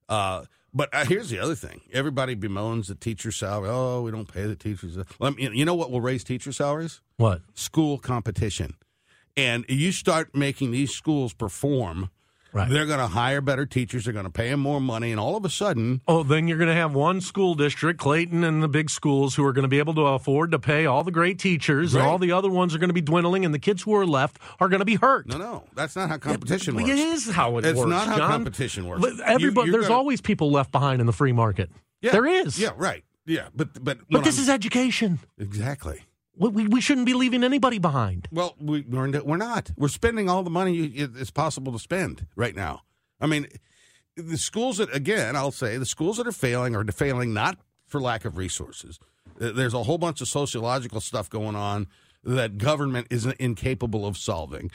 Uh, 0.09 0.45
but 0.73 0.89
uh, 0.93 1.05
here's 1.05 1.31
the 1.31 1.39
other 1.39 1.55
thing: 1.55 1.81
everybody 1.93 2.35
bemoans 2.35 2.89
the 2.89 2.95
teacher 2.95 3.33
salary. 3.33 3.69
Oh, 3.71 4.03
we 4.03 4.11
don't 4.11 4.33
pay 4.33 4.47
the 4.47 4.57
teachers. 4.57 4.97
Well, 5.19 5.35
you 5.39 5.65
know 5.65 5.75
what 5.75 5.91
will 5.91 6.01
raise 6.01 6.23
teacher 6.25 6.53
salaries? 6.53 7.01
What? 7.17 7.43
School 7.55 7.99
competition. 7.99 8.75
And 9.37 9.65
you 9.69 9.93
start 9.93 10.35
making 10.35 10.73
these 10.73 10.93
schools 10.93 11.33
perform 11.33 12.11
Right. 12.53 12.69
They're 12.69 12.87
going 12.87 12.99
to 12.99 13.07
hire 13.07 13.41
better 13.41 13.65
teachers. 13.65 14.05
They're 14.05 14.13
going 14.13 14.25
to 14.25 14.31
pay 14.31 14.51
them 14.51 14.61
more 14.61 14.81
money, 14.81 15.13
and 15.13 15.21
all 15.21 15.37
of 15.37 15.45
a 15.45 15.51
sudden, 15.51 16.01
oh, 16.09 16.23
then 16.23 16.49
you're 16.49 16.59
going 16.59 16.69
to 16.69 16.75
have 16.75 16.95
one 16.95 17.21
school 17.21 17.55
district, 17.55 18.01
Clayton, 18.01 18.43
and 18.43 18.63
the 18.63 18.69
big 18.69 18.91
schools, 18.91 19.37
who 19.37 19.45
are 19.45 19.53
going 19.53 19.63
to 19.63 19.69
be 19.69 19.79
able 19.79 19.95
to 19.95 20.03
afford 20.03 20.51
to 20.51 20.59
pay 20.59 20.87
all 20.87 21.05
the 21.05 21.13
great 21.13 21.39
teachers, 21.39 21.95
right. 21.95 22.01
and 22.01 22.09
all 22.09 22.19
the 22.19 22.33
other 22.33 22.51
ones 22.51 22.75
are 22.75 22.79
going 22.79 22.89
to 22.89 22.95
be 22.95 23.01
dwindling, 23.01 23.45
and 23.45 23.55
the 23.55 23.59
kids 23.59 23.83
who 23.83 23.95
are 23.95 24.07
left 24.07 24.39
are 24.59 24.69
going 24.69 24.81
to 24.81 24.85
be 24.85 24.97
hurt. 24.97 25.29
No, 25.29 25.39
no, 25.39 25.65
that's 25.75 25.95
not 25.95 26.09
how 26.09 26.19
competition 26.19 26.75
it, 26.75 26.83
works. 26.83 26.91
It 26.91 26.99
is 26.99 27.31
how 27.31 27.59
it 27.59 27.65
it's 27.65 27.79
works. 27.79 27.87
It's 27.87 27.91
not 27.91 28.09
how 28.09 28.17
John. 28.17 28.31
competition 28.31 28.87
works. 28.87 29.21
Everybody, 29.25 29.67
you, 29.67 29.73
there's 29.73 29.87
gonna... 29.87 29.99
always 29.99 30.21
people 30.21 30.51
left 30.51 30.73
behind 30.73 31.01
in 31.01 31.07
the 31.07 31.13
free 31.13 31.33
market. 31.33 31.71
Yeah, 32.01 32.13
there 32.13 32.27
is. 32.27 32.59
Yeah, 32.59 32.71
right. 32.77 33.05
Yeah, 33.27 33.49
but 33.55 33.85
but 33.85 33.99
but 34.11 34.25
this 34.25 34.39
I'm... 34.39 34.43
is 34.43 34.49
education. 34.49 35.21
Exactly. 35.39 36.03
We, 36.37 36.67
we 36.69 36.81
shouldn't 36.81 37.07
be 37.07 37.15
leaving 37.15 37.45
anybody 37.45 37.79
behind. 37.79 38.29
Well, 38.33 38.55
we, 38.59 38.83
we're, 38.83 39.23
we're 39.23 39.37
not. 39.37 39.71
We're 39.77 39.89
spending 39.89 40.31
all 40.31 40.43
the 40.43 40.51
money 40.51 40.87
it's 40.87 41.31
possible 41.31 41.73
to 41.73 41.79
spend 41.79 42.27
right 42.35 42.55
now. 42.57 42.83
I 43.21 43.27
mean, 43.27 43.47
the 44.17 44.39
schools 44.39 44.79
that, 44.79 44.95
again, 44.95 45.37
I'll 45.37 45.51
say 45.51 45.77
the 45.77 45.87
schools 45.87 46.17
that 46.17 46.27
are 46.27 46.33
failing 46.33 46.75
are 46.75 46.85
failing 46.87 47.35
not 47.35 47.59
for 47.87 48.01
lack 48.01 48.25
of 48.25 48.37
resources. 48.37 48.99
There's 49.37 49.75
a 49.75 49.83
whole 49.83 49.99
bunch 49.99 50.21
of 50.21 50.29
sociological 50.29 51.01
stuff 51.01 51.29
going 51.29 51.57
on 51.57 51.89
that 52.25 52.59
government 52.59 53.07
is 53.11 53.27
incapable 53.27 54.07
of 54.07 54.17
solving. 54.17 54.71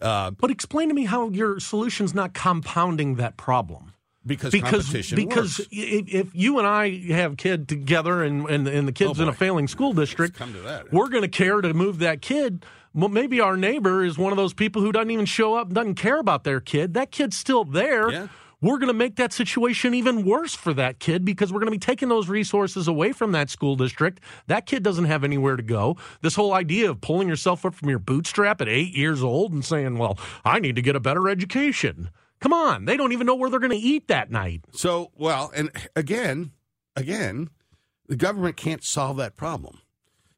Uh, 0.00 0.30
but 0.30 0.50
explain 0.50 0.88
to 0.88 0.94
me 0.94 1.04
how 1.04 1.28
your 1.30 1.60
solution's 1.60 2.14
not 2.14 2.32
compounding 2.32 3.16
that 3.16 3.36
problem. 3.36 3.92
Because, 4.26 4.52
because 4.52 4.90
because 5.12 5.58
works. 5.58 5.68
if 5.72 6.34
you 6.34 6.58
and 6.58 6.66
I 6.66 6.90
have 7.12 7.38
kid 7.38 7.68
together 7.68 8.22
and 8.22 8.46
and, 8.50 8.68
and 8.68 8.86
the 8.86 8.92
kid's 8.92 9.18
oh 9.18 9.22
in 9.22 9.28
a 9.30 9.32
failing 9.32 9.66
school 9.66 9.94
district, 9.94 10.36
come 10.36 10.52
to 10.52 10.60
that, 10.60 10.92
we're 10.92 11.08
going 11.08 11.22
to 11.22 11.28
care 11.28 11.62
to 11.62 11.72
move 11.72 12.00
that 12.00 12.20
kid 12.20 12.64
well, 12.92 13.08
maybe 13.08 13.40
our 13.40 13.56
neighbor 13.56 14.04
is 14.04 14.18
one 14.18 14.32
of 14.32 14.36
those 14.36 14.52
people 14.52 14.82
who 14.82 14.90
doesn't 14.90 15.10
even 15.10 15.26
show 15.26 15.54
up, 15.54 15.72
doesn't 15.72 15.94
care 15.94 16.18
about 16.18 16.44
their 16.44 16.60
kid. 16.60 16.94
That 16.94 17.12
kid's 17.12 17.36
still 17.36 17.64
there. 17.64 18.10
Yeah. 18.10 18.28
We're 18.62 18.76
going 18.76 18.88
to 18.88 18.94
make 18.94 19.16
that 19.16 19.32
situation 19.32 19.94
even 19.94 20.22
worse 20.22 20.54
for 20.54 20.74
that 20.74 20.98
kid 20.98 21.24
because 21.24 21.50
we're 21.50 21.60
going 21.60 21.68
to 21.68 21.72
be 21.72 21.78
taking 21.78 22.10
those 22.10 22.28
resources 22.28 22.88
away 22.88 23.12
from 23.12 23.32
that 23.32 23.48
school 23.48 23.74
district. 23.74 24.20
That 24.48 24.66
kid 24.66 24.82
doesn't 24.82 25.06
have 25.06 25.24
anywhere 25.24 25.56
to 25.56 25.62
go. 25.62 25.96
This 26.20 26.34
whole 26.34 26.52
idea 26.52 26.90
of 26.90 27.00
pulling 27.00 27.26
yourself 27.26 27.64
up 27.64 27.74
from 27.74 27.88
your 27.88 27.98
bootstrap 27.98 28.60
at 28.60 28.68
eight 28.68 28.94
years 28.94 29.22
old 29.22 29.54
and 29.54 29.64
saying, 29.64 29.96
well, 29.96 30.18
I 30.44 30.58
need 30.58 30.76
to 30.76 30.82
get 30.82 30.94
a 30.94 31.00
better 31.00 31.26
education. 31.26 32.10
Come 32.40 32.52
on. 32.52 32.86
They 32.86 32.96
don't 32.96 33.12
even 33.12 33.26
know 33.26 33.34
where 33.34 33.50
they're 33.50 33.60
going 33.60 33.70
to 33.70 33.76
eat 33.76 34.08
that 34.08 34.30
night. 34.30 34.64
So, 34.72 35.10
well, 35.16 35.50
and 35.54 35.70
again, 35.94 36.52
again, 36.96 37.50
the 38.08 38.16
government 38.16 38.56
can't 38.56 38.82
solve 38.82 39.18
that 39.18 39.36
problem 39.36 39.80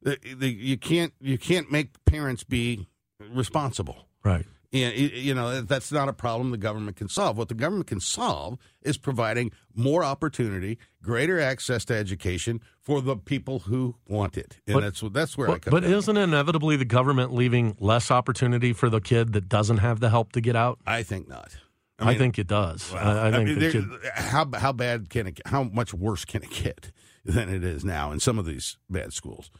the, 0.03 0.19
the, 0.37 0.49
you 0.49 0.77
can't 0.77 1.13
you 1.21 1.39
can't 1.39 1.71
make 1.71 2.05
parents 2.05 2.45
be 2.45 2.89
responsible. 3.31 4.09
Right. 4.25 4.47
And 4.75 4.97
you 4.97 5.35
know 5.35 5.61
that's 5.61 5.93
not 5.93 6.09
a 6.09 6.15
problem 6.15 6.51
the 6.51 6.57
government 6.57 6.97
can 6.97 7.09
solve. 7.09 7.37
What 7.37 7.49
the 7.49 7.55
government 7.55 7.89
can 7.89 8.01
solve 8.01 8.57
is 8.81 8.97
providing 8.97 9.53
more 9.75 10.03
opportunity, 10.03 10.79
greater 11.03 11.39
access 11.39 11.85
to 11.87 11.95
education 11.95 12.63
for 12.81 13.03
the 13.03 13.17
people 13.17 13.61
who 13.61 13.97
want 14.09 14.39
it, 14.39 14.61
and 14.67 14.75
but, 14.75 14.81
that's 14.81 15.03
that's 15.13 15.37
where 15.37 15.49
but, 15.49 15.55
I 15.55 15.59
come. 15.59 15.71
But 15.73 15.85
isn't 15.85 16.17
inevitably 16.17 16.77
the 16.77 16.87
government 16.87 17.35
leaving 17.35 17.77
less 17.81 18.11
opportunity 18.11 18.73
for 18.73 18.89
the 18.89 19.03
kid 19.03 19.35
that 19.35 19.47
doesn't 19.47 19.79
have 19.79 20.01
the 20.01 20.09
help 20.09 20.33
to 20.33 20.41
get 20.41 20.57
out? 20.57 20.79
I 20.87 21.03
think 21.03 21.29
not. 21.29 21.55
I, 22.03 22.07
mean, 22.07 22.15
I 22.15 22.19
think 22.19 22.39
it 22.39 22.47
does. 22.47 22.93
Well, 22.93 23.19
I, 23.19 23.29
I, 23.29 23.31
think 23.31 23.49
I 23.49 23.55
mean, 23.55 23.71
kid... 23.71 23.85
how 24.15 24.49
how 24.55 24.73
bad 24.73 25.11
can 25.11 25.29
it? 25.29 25.41
How 25.47 25.65
much 25.65 25.95
worse 25.95 26.25
can 26.25 26.43
it 26.43 26.51
get 26.51 26.91
than 27.25 27.49
it 27.49 27.65
is 27.65 27.85
now 27.85 28.13
in 28.13 28.21
some 28.21 28.39
of 28.39 28.47
these 28.47 28.77
bad 28.91 29.13
schools? 29.13 29.51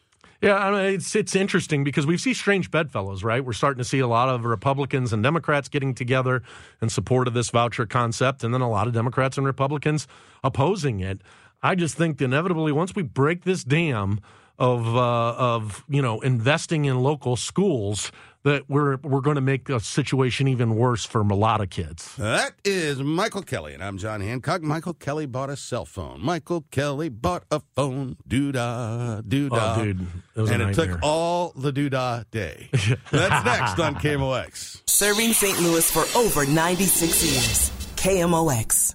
Yeah, 0.41 0.57
I 0.57 0.71
mean, 0.73 0.95
it's 0.95 1.15
it's 1.15 1.37
interesting 1.37 1.85
because 1.85 2.05
we 2.05 2.19
see 2.19 2.35
strange 2.35 2.71
bedfellows, 2.71 3.23
right? 3.23 3.45
We're 3.45 3.53
starting 3.53 3.79
to 3.79 3.89
see 3.89 4.01
a 4.01 4.09
lot 4.09 4.29
of 4.29 4.45
Republicans 4.45 5.13
and 5.13 5.23
Democrats 5.23 5.69
getting 5.69 5.95
together 5.95 6.43
in 6.81 6.89
support 6.89 7.29
of 7.29 7.35
this 7.35 7.51
voucher 7.51 7.87
concept, 7.87 8.43
and 8.43 8.53
then 8.53 8.61
a 8.61 8.71
lot 8.71 8.89
of 8.89 8.93
Democrats 8.93 9.37
and 9.37 9.47
Republicans 9.47 10.09
opposing 10.43 10.99
it. 10.99 11.21
I 11.63 11.77
just 11.77 11.97
think 11.97 12.21
inevitably, 12.21 12.73
once 12.73 12.93
we 12.97 13.05
break 13.05 13.45
this 13.45 13.63
dam, 13.63 14.21
of 14.59 14.97
uh, 14.97 15.35
of 15.35 15.85
you 15.89 16.03
know 16.03 16.21
investing 16.21 16.85
in 16.85 17.01
local 17.01 17.37
schools 17.37 18.13
that 18.45 18.69
we're 18.69 18.97
we're 18.97 19.21
going 19.21 19.37
to 19.37 19.41
make 19.41 19.67
the 19.67 19.79
situation 19.79 20.49
even 20.49 20.75
worse 20.75 21.05
for 21.05 21.21
a 21.21 21.35
lot 21.35 21.61
of 21.61 21.71
kids. 21.71 22.15
That 22.17 22.53
is 22.65 22.99
Michael 23.01 23.43
Kelly, 23.43 23.75
and 23.75 23.83
I'm 23.83 23.99
John 23.99 24.21
Hancock. 24.21 24.63
Michael 24.63 24.95
Kelly 24.95 25.27
bought 25.27 25.51
a 25.51 25.57
cell 25.57 25.85
phone. 25.85 26.21
Michael 26.25 26.65
Kelly 26.71 27.09
bought 27.09 27.45
a 27.51 27.61
phone. 27.75 28.17
Doodah, 28.29 29.23
doodah. 29.23 29.49
Oh, 29.79 29.85
dude, 29.85 30.01
it 30.35 30.41
was 30.41 30.51
a 30.51 30.55
and 30.55 30.63
it 30.63 30.67
nightmare. 30.67 30.87
took 30.87 30.99
all 31.03 31.53
the 31.57 31.73
doodah 31.73 32.25
day. 32.31 32.69
That's 33.11 33.45
next 33.45 33.79
on 33.79 33.95
KMOX. 33.97 34.83
Serving 34.89 35.33
St. 35.33 35.61
Louis 35.61 35.89
for 35.91 36.05
over 36.19 36.45
96 36.47 37.23
years. 37.25 37.71
KMOX. 37.97 38.95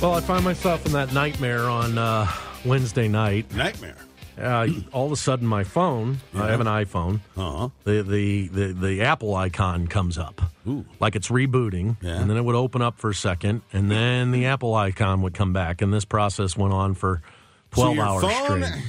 Well, 0.00 0.14
I 0.14 0.20
find 0.22 0.42
myself 0.44 0.86
in 0.86 0.92
that 0.92 1.12
nightmare 1.12 1.64
on 1.68 1.98
uh, 1.98 2.26
Wednesday 2.64 3.06
night. 3.06 3.52
Nightmare. 3.54 3.96
Uh, 4.40 4.68
all 4.92 5.06
of 5.06 5.12
a 5.12 5.16
sudden, 5.16 5.46
my 5.46 5.64
phone. 5.64 6.18
I 6.34 6.48
have 6.50 6.60
an 6.60 6.66
iPhone. 6.66 7.20
Uh-huh. 7.36 7.68
The, 7.84 8.02
the 8.02 8.48
the 8.48 8.66
the 8.72 9.02
Apple 9.02 9.34
icon 9.34 9.86
comes 9.86 10.16
up, 10.18 10.40
Ooh. 10.66 10.84
like 10.98 11.14
it's 11.16 11.28
rebooting, 11.28 11.96
Yeah. 12.00 12.20
and 12.20 12.30
then 12.30 12.36
it 12.36 12.44
would 12.44 12.54
open 12.56 12.80
up 12.82 12.98
for 12.98 13.10
a 13.10 13.14
second, 13.14 13.62
and 13.72 13.90
then 13.90 14.30
the 14.30 14.46
Apple 14.46 14.74
icon 14.74 15.22
would 15.22 15.34
come 15.34 15.52
back, 15.52 15.82
and 15.82 15.92
this 15.92 16.04
process 16.04 16.56
went 16.56 16.72
on 16.72 16.94
for 16.94 17.20
So 17.74 17.82
twelve 17.82 17.96
your 17.96 18.04
hours 18.04 18.22
phone 18.22 18.62
straight. 18.64 18.82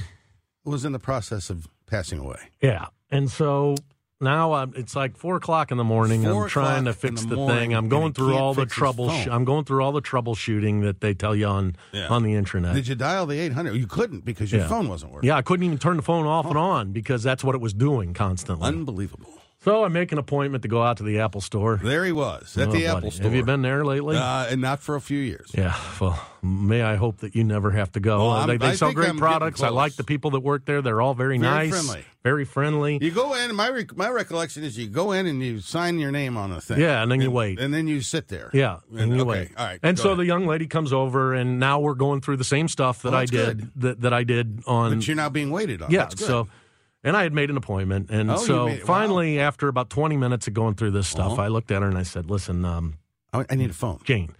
was 0.64 0.84
in 0.84 0.92
the 0.92 0.98
process 0.98 1.50
of 1.50 1.68
passing 1.86 2.18
away. 2.18 2.38
Yeah, 2.62 2.86
and 3.10 3.30
so 3.30 3.76
now 4.22 4.52
I'm, 4.52 4.72
it's 4.76 4.94
like 4.96 5.16
four 5.16 5.36
o'clock 5.36 5.70
in 5.70 5.76
the 5.78 5.84
morning. 5.84 6.22
Four 6.22 6.44
I'm 6.44 6.48
trying 6.48 6.84
to 6.86 6.92
fix 6.92 7.22
the 7.24 7.34
the, 7.36 7.46
thing. 7.46 7.74
I'm 7.74 7.88
going 7.88 8.12
through 8.12 8.36
all 8.36 8.54
the 8.54 8.66
trouble. 8.66 9.08
phone. 9.08 9.28
I'm 9.30 9.44
going 9.44 9.64
through 9.64 9.82
all 9.82 9.92
the 9.92 10.00
troubleshooting 10.02 10.82
that 10.82 11.00
they 11.00 11.12
tell 11.14 11.34
you 11.34 11.46
on 11.46 11.76
Yeah. 11.92 12.08
on 12.08 12.22
the 12.22 12.34
internet. 12.34 12.74
Did 12.74 12.88
you 12.88 12.94
dial 12.94 13.26
the 13.26 13.38
800? 13.38 13.74
You 13.74 13.86
couldn't 13.86 14.24
because 14.24 14.52
your 14.52 14.62
Yeah. 14.62 14.68
phone 14.68 14.88
wasn't 14.88 15.12
working. 15.12 15.28
Yeah, 15.28 15.36
I 15.36 15.42
couldn't 15.42 15.64
even 15.66 15.78
turn 15.78 15.96
the 15.96 16.02
phone 16.02 16.26
off 16.26 16.46
and 16.46 16.56
on 16.56 16.92
because 16.92 17.22
that's 17.22 17.42
what 17.44 17.54
it 17.54 17.60
was 17.60 17.74
doing 17.74 18.14
constantly. 18.14 18.66
Unbelievable. 18.66 19.31
So 19.64 19.84
I 19.84 19.88
make 19.88 20.10
an 20.10 20.18
appointment 20.18 20.62
to 20.62 20.68
go 20.68 20.82
out 20.82 20.96
to 20.96 21.04
the 21.04 21.20
Apple 21.20 21.40
store. 21.40 21.78
There 21.80 22.04
he 22.04 22.10
was 22.10 22.56
at 22.58 22.68
Oh, 22.68 22.72
the 22.72 22.78
buddy. 22.82 22.86
Apple 22.86 23.10
store. 23.12 23.24
Have 23.24 23.34
you 23.34 23.44
been 23.44 23.62
there 23.62 23.84
lately? 23.84 24.16
Uh, 24.16 24.46
and 24.50 24.60
not 24.60 24.80
for 24.80 24.96
a 24.96 25.00
few 25.00 25.20
years. 25.20 25.52
yeah. 25.54 25.76
Well, 26.00 26.20
may 26.42 26.82
I 26.82 26.96
hope 26.96 27.18
that 27.18 27.36
you 27.36 27.44
never 27.44 27.70
have 27.70 27.92
to 27.92 28.00
go. 28.00 28.18
Well, 28.26 28.30
Uh, 28.32 28.46
they 28.46 28.56
they 28.56 28.74
sell 28.74 28.92
great 28.92 29.10
I'm 29.10 29.18
products. 29.18 29.62
I 29.62 29.68
like 29.68 29.94
the 29.94 30.02
people 30.02 30.32
that 30.32 30.40
work 30.40 30.64
there. 30.64 30.82
They're 30.82 31.00
all 31.00 31.14
very, 31.14 31.38
Very 31.38 31.68
nice, 31.68 31.70
friendly. 31.70 32.04
very 32.24 32.44
friendly. 32.44 32.98
You 33.00 33.12
go 33.12 33.34
in. 33.34 33.54
My 33.54 33.68
rec- 33.70 33.96
my 33.96 34.08
recollection 34.10 34.64
is 34.64 34.76
you 34.76 34.88
go 34.88 35.12
in 35.12 35.26
and 35.28 35.40
you 35.40 35.60
sign 35.60 36.00
your 36.00 36.10
name 36.10 36.36
on 36.36 36.50
a 36.50 36.60
thing. 36.60 36.80
Yeah, 36.80 37.00
and 37.00 37.12
then 37.12 37.20
you 37.20 37.30
wait. 37.30 37.60
and 37.60 37.72
then 37.72 37.86
you 37.86 38.00
sit 38.00 38.26
there. 38.26 38.50
Yeah, 38.52 38.78
and, 38.96 39.14
you 39.14 39.20
okay, 39.20 39.24
wait. 39.28 39.50
All 39.56 39.64
right. 39.64 39.78
And 39.84 39.96
so 39.96 40.08
ahead. 40.08 40.18
the 40.18 40.26
young 40.26 40.44
lady 40.44 40.66
comes 40.66 40.92
over, 40.92 41.34
and 41.34 41.60
now 41.60 41.78
we're 41.78 41.94
going 41.94 42.20
through 42.20 42.38
the 42.38 42.44
same 42.44 42.66
stuff 42.66 43.02
that 43.02 43.14
Oh, 43.14 43.18
I 43.18 43.26
did 43.26 43.70
that, 43.76 44.00
that 44.00 44.12
I 44.12 44.24
did 44.24 44.64
on. 44.66 44.96
but 44.96 45.06
you're 45.06 45.14
now 45.14 45.28
being 45.28 45.52
waited 45.52 45.82
on. 45.82 45.92
yeah. 45.92 46.08
So, 46.08 46.48
and 47.04 47.16
I 47.16 47.22
had 47.22 47.32
made 47.32 47.50
an 47.50 47.56
appointment, 47.56 48.10
and 48.10 48.30
Oh, 48.30 48.36
so 48.36 48.66
made- 48.66 48.80
wow. 48.80 48.86
finally, 48.86 49.38
after 49.40 49.68
about 49.68 49.90
twenty 49.90 50.16
minutes 50.16 50.46
of 50.48 50.54
going 50.54 50.74
through 50.74 50.92
this 50.92 51.08
stuff, 51.08 51.32
Uh-huh. 51.32 51.42
I 51.42 51.48
looked 51.48 51.70
at 51.70 51.82
her 51.82 51.88
and 51.88 51.98
I 51.98 52.02
said, 52.04 52.30
"Listen, 52.30 52.64
um, 52.64 52.94
I, 53.32 53.44
I 53.50 53.54
need 53.54 53.70
a 53.70 53.74
phone. 53.74 54.00
Jane." 54.04 54.34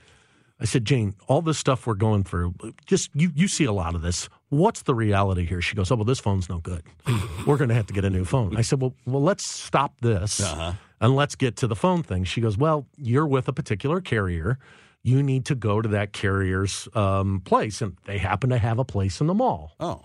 I 0.60 0.64
said, 0.64 0.84
Jane, 0.84 1.16
all 1.26 1.42
this 1.42 1.58
stuff 1.58 1.88
we're 1.88 1.94
going 1.94 2.22
through, 2.22 2.54
just 2.86 3.10
you, 3.14 3.32
you 3.34 3.48
see 3.48 3.64
a 3.64 3.72
lot 3.72 3.96
of 3.96 4.02
this. 4.02 4.28
What's 4.50 4.82
the 4.82 4.94
reality 4.94 5.44
here? 5.44 5.60
She 5.60 5.74
goes, 5.74 5.90
Oh, 5.90 5.96
well, 5.96 6.04
this 6.04 6.20
phone's 6.20 6.48
no 6.48 6.58
good. 6.58 6.84
We're 7.48 7.56
going 7.56 7.70
to 7.70 7.74
have 7.74 7.86
to 7.88 7.92
get 7.92 8.04
a 8.04 8.10
new 8.10 8.24
phone. 8.24 8.56
I 8.56 8.60
said, 8.60 8.80
Well, 8.80 8.94
well, 9.04 9.22
let's 9.22 9.44
stop 9.44 10.00
this 10.02 10.40
Uh-huh. 10.40 10.74
and 11.00 11.16
let's 11.16 11.34
get 11.34 11.56
to 11.56 11.66
the 11.66 11.74
phone 11.74 12.04
thing. 12.04 12.22
She 12.22 12.40
goes, 12.40 12.56
Well, 12.56 12.86
you're 12.96 13.26
with 13.26 13.48
a 13.48 13.52
particular 13.52 14.00
carrier. 14.00 14.56
You 15.02 15.20
need 15.20 15.46
to 15.46 15.56
go 15.56 15.82
to 15.82 15.88
that 15.88 16.12
carrier's 16.12 16.86
um, 16.94 17.40
place, 17.40 17.82
and 17.82 17.96
they 18.04 18.18
happen 18.18 18.50
to 18.50 18.58
have 18.58 18.78
a 18.78 18.84
place 18.84 19.20
in 19.20 19.26
the 19.26 19.34
mall. 19.34 19.72
Oh, 19.80 20.02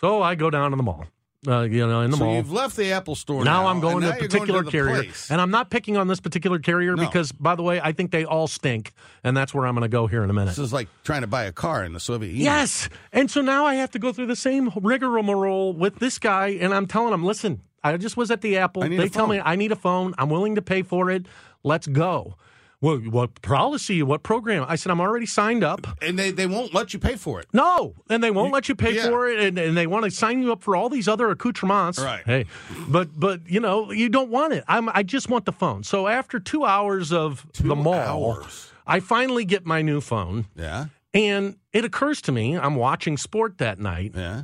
So 0.00 0.22
I 0.22 0.36
go 0.36 0.48
down 0.48 0.70
to 0.70 0.76
the 0.78 0.82
mall. 0.84 1.04
Uh, 1.46 1.62
you 1.62 1.86
know, 1.86 2.00
in 2.00 2.10
the 2.10 2.16
so 2.16 2.24
mall. 2.24 2.34
you've 2.34 2.50
left 2.52 2.76
the 2.76 2.92
Apple 2.92 3.14
store. 3.14 3.44
Now, 3.44 3.62
Now, 3.62 3.68
I'm 3.68 3.80
going 3.80 4.00
to 4.02 4.10
a 4.10 4.16
particular 4.16 4.64
to 4.64 4.70
carrier, 4.70 5.04
place. 5.04 5.30
and 5.30 5.40
I'm 5.40 5.50
not 5.50 5.70
picking 5.70 5.96
on 5.96 6.08
this 6.08 6.18
particular 6.20 6.58
carrier 6.58 6.96
No. 6.96 7.04
because, 7.06 7.30
by 7.32 7.54
the 7.54 7.62
way, 7.62 7.80
I 7.80 7.92
think 7.92 8.10
they 8.10 8.24
all 8.24 8.48
stink, 8.48 8.92
and 9.22 9.36
that's 9.36 9.54
where 9.54 9.66
I'm 9.66 9.74
going 9.74 9.82
to 9.82 9.88
go 9.88 10.06
here 10.06 10.24
in 10.24 10.30
a 10.30 10.32
minute. 10.32 10.48
This 10.48 10.58
is 10.58 10.72
like 10.72 10.88
trying 11.04 11.20
to 11.20 11.26
buy 11.26 11.44
a 11.44 11.52
car 11.52 11.84
in 11.84 11.92
the 11.92 12.00
Soviet 12.00 12.30
Union. 12.30 12.44
Yes. 12.44 12.88
And 13.12 13.30
so 13.30 13.40
now 13.40 13.64
I 13.64 13.74
have 13.74 13.90
to 13.92 13.98
go 13.98 14.12
through 14.12 14.26
the 14.26 14.36
same 14.36 14.70
rigmarole 14.80 15.72
with 15.72 15.98
this 15.98 16.18
guy, 16.18 16.48
and 16.48 16.74
I'm 16.74 16.86
telling 16.86 17.12
him, 17.14 17.24
listen, 17.24 17.60
I 17.84 17.96
just 17.96 18.16
was 18.16 18.30
at 18.30 18.40
the 18.40 18.58
Apple. 18.58 18.82
They 18.82 19.08
tell 19.08 19.28
me. 19.28 19.40
I 19.40 19.54
need 19.54 19.70
a 19.70 19.76
phone. 19.76 20.14
I'm 20.18 20.28
willing 20.30 20.56
to 20.56 20.62
pay 20.62 20.82
for 20.82 21.10
it. 21.10 21.26
Let's 21.62 21.86
go. 21.86 22.36
Well, 22.80 22.98
what 22.98 23.40
policy? 23.42 24.02
What 24.02 24.22
program? 24.22 24.64
I 24.68 24.76
said, 24.76 24.90
I'm 24.92 25.00
already 25.00 25.24
signed 25.26 25.64
up. 25.64 25.86
and 26.02 26.18
they, 26.18 26.30
they 26.30 26.46
won't 26.46 26.74
let 26.74 26.92
you 26.92 26.98
pay 26.98 27.16
for 27.16 27.40
it. 27.40 27.46
No, 27.52 27.94
and 28.10 28.22
they 28.22 28.30
won't 28.30 28.52
let 28.52 28.68
you 28.68 28.74
pay 28.74 28.94
yeah. 28.96 29.08
for 29.08 29.28
it, 29.28 29.40
and, 29.40 29.58
and 29.58 29.76
they 29.76 29.86
want 29.86 30.04
to 30.04 30.10
sign 30.10 30.42
you 30.42 30.52
up 30.52 30.62
for 30.62 30.76
all 30.76 30.88
these 30.90 31.08
other 31.08 31.30
accoutrements. 31.30 31.98
Right. 31.98 32.22
Hey, 32.26 32.44
but 32.88 33.18
but 33.18 33.40
you 33.48 33.60
know 33.60 33.90
you 33.92 34.08
don't 34.10 34.30
want 34.30 34.52
it. 34.52 34.62
I'm 34.68 34.88
I 34.90 35.02
just 35.02 35.30
want 35.30 35.46
the 35.46 35.52
phone. 35.52 35.84
So 35.84 36.06
after 36.06 36.38
two 36.38 36.64
hours 36.64 37.12
of 37.12 37.46
Two 37.52 37.68
the 37.68 37.74
mall, 37.76 37.94
hours. 38.36 38.70
I 38.86 39.00
finally 39.00 39.44
get 39.44 39.64
my 39.66 39.80
new 39.82 40.00
phone, 40.00 40.46
Yeah, 40.54 40.86
and 41.14 41.56
it 41.72 41.84
occurs 41.84 42.20
to 42.22 42.32
me 42.32 42.56
I'm 42.58 42.76
watching 42.76 43.16
sport 43.16 43.58
that 43.58 43.78
night. 43.78 44.12
yeah. 44.14 44.42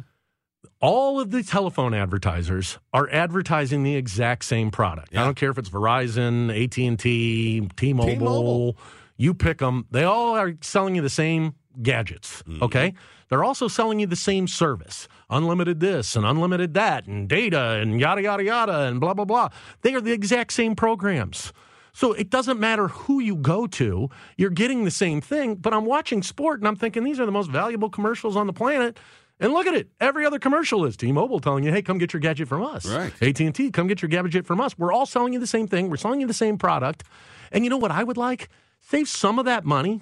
All 0.83 1.21
of 1.21 1.31
the 1.31 1.45
telephone 1.45 1.95
advertisers 1.95 2.81
are 2.93 3.09
advertising 3.13 3.85
the 3.85 3.95
exact 3.95 4.45
same 4.45 4.73
product. 4.73 5.11
Yeah. 5.13 5.23
I 5.23 5.25
don't 5.25 5.37
care 5.37 5.51
if 5.51 5.57
it's 5.57 5.71
Verizon, 5.71 6.51
AT 6.51 6.77
and 6.77 6.99
T, 6.99 7.69
T-Mobile. 7.77 8.13
T-Mobile. 8.13 8.77
You 9.17 9.33
pick 9.33 9.59
them. 9.59 9.87
They 9.93 10.03
all 10.03 10.35
are 10.35 10.55
selling 10.61 10.97
you 10.97 11.03
the 11.03 11.09
same 11.09 11.55
gadgets. 11.81 12.43
Mm-hmm. 12.43 12.65
Okay, 12.65 12.95
they're 13.29 13.45
also 13.45 13.69
selling 13.69 14.01
you 14.01 14.09
the 14.09 14.17
same 14.17 14.49
service: 14.49 15.07
unlimited 15.31 15.79
this 15.79 16.17
and 16.17 16.27
unlimited 16.27 16.75
that, 16.75 17.07
and 17.07 17.29
data 17.29 17.79
and 17.81 18.01
yada 18.01 18.23
yada 18.23 18.43
yada 18.43 18.81
and 18.81 18.99
blah 18.99 19.15
blah 19.15 19.25
blah. 19.25 19.51
They 19.83 19.95
are 19.95 20.01
the 20.01 20.13
exact 20.13 20.53
same 20.53 20.75
programs. 20.75 21.53
So 21.93 22.13
it 22.13 22.31
doesn't 22.31 22.59
matter 22.59 22.89
who 22.89 23.21
you 23.21 23.37
go 23.37 23.67
to, 23.67 24.09
you're 24.39 24.51
getting 24.51 24.85
the 24.85 24.91
same 24.91 25.21
thing. 25.21 25.57
But 25.57 25.75
I'm 25.75 25.85
watching 25.85 26.23
sport 26.23 26.59
and 26.59 26.67
I'm 26.67 26.75
thinking 26.75 27.05
these 27.05 27.21
are 27.21 27.27
the 27.27 27.33
most 27.33 27.51
valuable 27.51 27.91
commercials 27.91 28.35
on 28.35 28.47
the 28.47 28.53
planet. 28.53 28.99
And 29.43 29.53
look 29.53 29.67
at 29.67 29.75
it. 29.75 29.89
Every 30.01 30.25
other 30.25 30.39
commercial 30.39 30.85
is 30.87 30.97
T-Mobile 30.97 31.41
telling 31.41 31.65
you, 31.65 31.73
"Hey, 31.73 31.83
come 31.83 31.99
get 31.99 32.13
your 32.13 32.21
gadget 32.21 32.49
from 32.49 32.63
us." 32.63 32.87
Right. 32.87 33.13
AT&T, 33.21 33.71
come 33.73 33.89
get 33.89 34.01
your 34.01 34.09
gadget 34.09 34.47
from 34.47 34.61
us. 34.61 34.79
We're 34.79 34.93
all 34.93 35.05
selling 35.05 35.33
you 35.33 35.41
the 35.41 35.47
same 35.47 35.67
thing. 35.67 35.91
We're 35.91 35.97
selling 35.97 36.21
you 36.21 36.27
the 36.27 36.33
same 36.33 36.57
product. 36.57 37.03
And 37.51 37.65
you 37.65 37.71
know 37.71 37.77
what 37.77 37.91
I 37.91 38.05
would 38.05 38.17
like? 38.17 38.49
Save 38.81 39.09
some 39.09 39.39
of 39.39 39.45
that 39.45 39.65
money 39.65 40.01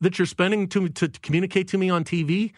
that 0.00 0.18
you're 0.18 0.26
spending 0.26 0.68
to 0.68 0.88
to, 0.88 1.08
to 1.08 1.20
communicate 1.20 1.66
to 1.68 1.78
me 1.78 1.90
on 1.90 2.04
TV 2.04 2.52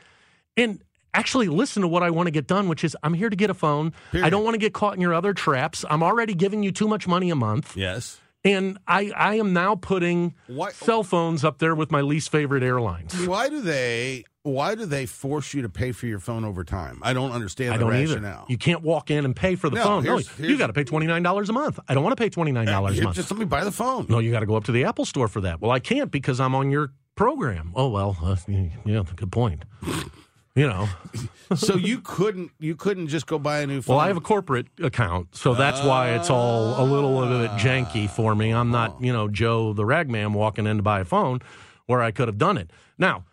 and 0.57 0.83
actually 1.15 1.49
listen 1.49 1.81
to 1.83 1.89
what 1.89 2.03
I 2.03 2.11
want 2.11 2.27
to 2.27 2.31
get 2.31 2.47
done, 2.47 2.69
which 2.69 2.85
is 2.85 2.97
I'm 3.03 3.15
here 3.15 3.31
to 3.31 3.37
get 3.37 3.49
a 3.49 3.55
phone. 3.55 3.93
I 4.13 4.29
don't 4.29 4.45
want 4.45 4.55
to 4.55 4.59
get 4.59 4.75
caught 4.75 4.95
in 4.95 5.01
your 5.01 5.15
other 5.15 5.33
traps. 5.33 5.85
I'm 5.89 6.03
already 6.03 6.35
giving 6.35 6.63
you 6.63 6.73
too 6.73 6.89
much 6.89 7.09
money 7.09 7.31
a 7.31 7.35
month. 7.37 7.77
Yes. 7.77 8.21
And 8.45 8.79
I, 8.87 9.11
I 9.17 9.35
am 9.37 9.53
now 9.53 9.75
putting 9.75 10.35
Why- 10.47 10.71
cell 10.71 11.03
phones 11.03 11.45
up 11.45 11.59
there 11.59 11.75
with 11.75 11.91
my 11.91 12.01
least 12.01 12.31
favorite 12.31 12.63
airlines. 12.63 13.27
Why 13.27 13.49
do 13.49 13.61
they? 13.61 14.25
Why 14.45 14.77
do 14.77 14.87
they 14.87 15.07
force 15.07 15.53
you 15.55 15.63
to 15.63 15.69
pay 15.69 15.91
for 15.91 16.07
your 16.07 16.21
phone 16.21 16.45
over 16.45 16.63
time? 16.63 17.01
I 17.03 17.13
don't 17.13 17.33
understand 17.33 17.75
I 17.75 17.79
don't 17.79 17.91
rationale. 17.91 18.43
either. 18.43 18.45
You 18.49 18.57
can't 18.57 18.83
walk 18.83 19.11
in 19.11 19.25
and 19.25 19.35
pay 19.35 19.57
for 19.57 19.69
the 19.69 19.75
No, 19.75 19.83
phone. 19.83 20.05
No, 20.05 20.19
here's- 20.19 20.39
you 20.39 20.57
got 20.57 20.69
to 20.69 20.73
pay 20.73 20.85
twenty 20.85 21.07
nine 21.09 21.25
dollars 21.25 21.49
a 21.49 21.53
month. 21.53 21.81
I 21.89 21.95
don't 21.95 22.05
want 22.05 22.17
to 22.17 22.23
pay 22.23 22.29
twenty 22.29 22.53
nine 22.53 22.67
dollars 22.67 22.97
a 23.01 23.03
month. 23.03 23.17
Just 23.17 23.29
let 23.33 23.41
me 23.41 23.47
buy 23.47 23.65
the 23.65 23.73
phone. 23.73 24.07
No, 24.09 24.21
you 24.21 24.31
got 24.31 24.41
to 24.41 24.47
go 24.47 24.55
up 24.55 24.63
to 24.65 24.73
the 24.73 24.85
Apple 24.85 25.05
store 25.05 25.27
for 25.27 25.41
that. 25.41 25.61
Well, 25.61 25.73
I 25.73 25.81
can't 25.81 26.13
because 26.13 26.39
I'm 26.39 26.55
on 26.55 26.71
your 26.71 26.93
program. 27.17 27.73
Oh 27.75 27.89
well, 27.89 28.17
uh, 28.23 28.37
yeah, 28.85 29.03
good 29.17 29.33
point. 29.33 29.65
You 30.57 30.67
know, 30.67 30.89
so 31.55 31.77
you 31.77 32.01
couldn't 32.01 32.51
you 32.59 32.77
couldn't 32.77 33.09
just 33.09 33.27
go 33.27 33.39
buy 33.39 33.59
a 33.61 33.67
new 33.67 33.83
phone. 33.83 33.97
well, 33.97 34.03
I 34.05 34.09
have 34.09 34.17
a 34.17 34.23
corporate 34.23 34.67
account, 34.83 35.37
so 35.37 35.53
that's 35.55 35.83
why 35.85 36.13
it's 36.13 36.31
all 36.31 36.83
a 36.83 36.85
little 36.85 37.21
bit 37.27 37.51
janky 37.53 38.09
for 38.09 38.35
me. 38.35 38.53
I'm 38.55 38.71
not, 38.71 38.97
you 39.03 39.13
know, 39.13 39.29
Joe 39.29 39.75
the 39.75 39.85
ragman 39.85 40.33
walking 40.33 40.67
in 40.67 40.79
to 40.79 40.83
buy 40.83 41.01
a 41.01 41.05
phone 41.05 41.41
where 41.85 42.01
I 42.01 42.11
could 42.11 42.29
have 42.29 42.39
done 42.39 42.57
it. 42.57 42.71
Now, 42.97 43.25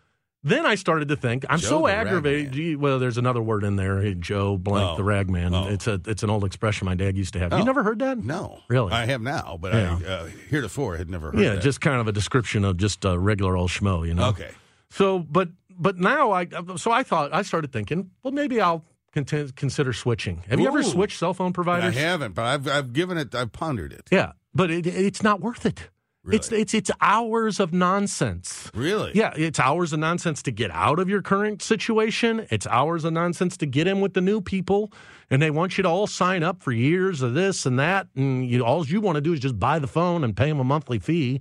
then 0.42 0.66
I 0.66 0.74
started 0.74 1.08
to 1.08 1.16
think 1.16 1.46
I'm 1.48 1.58
Joe 1.60 1.68
so 1.68 1.86
aggravated. 1.88 2.52
Gee, 2.52 2.76
Well, 2.76 2.98
there's 2.98 3.16
another 3.16 3.40
word 3.40 3.64
in 3.64 3.76
there, 3.76 4.02
hey, 4.02 4.12
Joe 4.12 4.58
blank 4.58 4.90
Oh. 4.90 4.96
the 4.98 5.04
ragman. 5.04 5.54
Oh. 5.54 5.68
It's 5.68 5.86
a 5.86 5.98
it's 6.06 6.22
an 6.22 6.28
old 6.28 6.44
expression 6.44 6.84
my 6.84 6.94
dad 6.94 7.16
used 7.16 7.32
to 7.32 7.38
have. 7.38 7.54
Oh. 7.54 7.56
You 7.56 7.64
never 7.64 7.82
heard 7.82 8.00
that? 8.00 8.18
no, 8.18 8.58
Really? 8.68 8.92
I 8.92 9.06
have 9.06 9.22
now, 9.22 9.56
but 9.58 9.72
Yeah. 9.72 9.98
I 9.98 10.04
uh, 10.06 10.26
heretofore 10.50 10.98
had 10.98 11.08
never 11.08 11.30
heard. 11.32 11.40
Yeah, 11.40 11.54
that. 11.54 11.62
just 11.62 11.80
kind 11.80 12.02
of 12.02 12.06
a 12.06 12.12
description 12.12 12.66
of 12.66 12.76
just 12.76 13.02
a 13.06 13.18
regular 13.18 13.56
old 13.56 13.70
schmo, 13.70 14.06
you 14.06 14.12
know. 14.12 14.26
okay. 14.28 14.50
So, 14.90 15.18
but 15.18 15.48
but 15.78 15.98
now 15.98 16.32
I 16.32 16.46
so 16.76 16.90
I 16.90 17.02
thought 17.02 17.32
I 17.34 17.42
started 17.42 17.72
thinking, 17.72 18.10
well, 18.22 18.32
maybe 18.32 18.60
I'll 18.60 18.84
conti- 19.12 19.52
consider 19.56 19.92
switching. 19.92 20.42
Have 20.48 20.60
you 20.60 20.66
ever 20.68 20.82
switched 20.82 21.18
cell 21.18 21.34
phone 21.34 21.52
providers? 21.52 21.96
I 21.96 21.98
haven't, 22.00 22.34
but 22.34 22.44
I've 22.44 22.68
I've 22.68 22.92
given 22.92 23.18
it. 23.18 23.34
I've 23.34 23.52
pondered 23.52 23.92
it. 23.92 24.08
Yeah, 24.10 24.32
but 24.54 24.70
it, 24.70 24.86
it's 24.86 25.22
not 25.22 25.40
worth 25.40 25.66
it. 25.66 25.90
It's 26.32 26.50
Really? 26.50 26.62
it's 26.62 26.72
it's 26.72 26.90
hours 27.02 27.60
of 27.60 27.74
nonsense. 27.74 28.70
Really? 28.74 29.12
Yeah, 29.14 29.34
it's 29.36 29.60
hours 29.60 29.92
of 29.92 29.98
nonsense 29.98 30.42
to 30.44 30.50
get 30.50 30.70
out 30.70 30.98
of 30.98 31.06
your 31.06 31.20
current 31.20 31.60
situation. 31.60 32.46
It's 32.50 32.66
hours 32.66 33.04
of 33.04 33.12
nonsense 33.12 33.58
to 33.58 33.66
get 33.66 33.86
in 33.86 34.00
with 34.00 34.14
the 34.14 34.22
new 34.22 34.40
people, 34.40 34.90
and 35.28 35.42
they 35.42 35.50
want 35.50 35.76
you 35.76 35.82
to 35.82 35.88
all 35.90 36.06
sign 36.06 36.42
up 36.42 36.62
for 36.62 36.72
years 36.72 37.20
of 37.20 37.34
this 37.34 37.66
and 37.66 37.78
that, 37.78 38.06
and 38.16 38.48
you 38.48 38.64
all 38.64 38.86
you 38.86 39.02
want 39.02 39.16
to 39.16 39.20
do 39.20 39.34
is 39.34 39.40
just 39.40 39.58
buy 39.58 39.78
the 39.78 39.86
phone 39.86 40.24
and 40.24 40.34
pay 40.34 40.48
them 40.48 40.60
a 40.60 40.64
monthly 40.64 40.98
fee, 40.98 41.40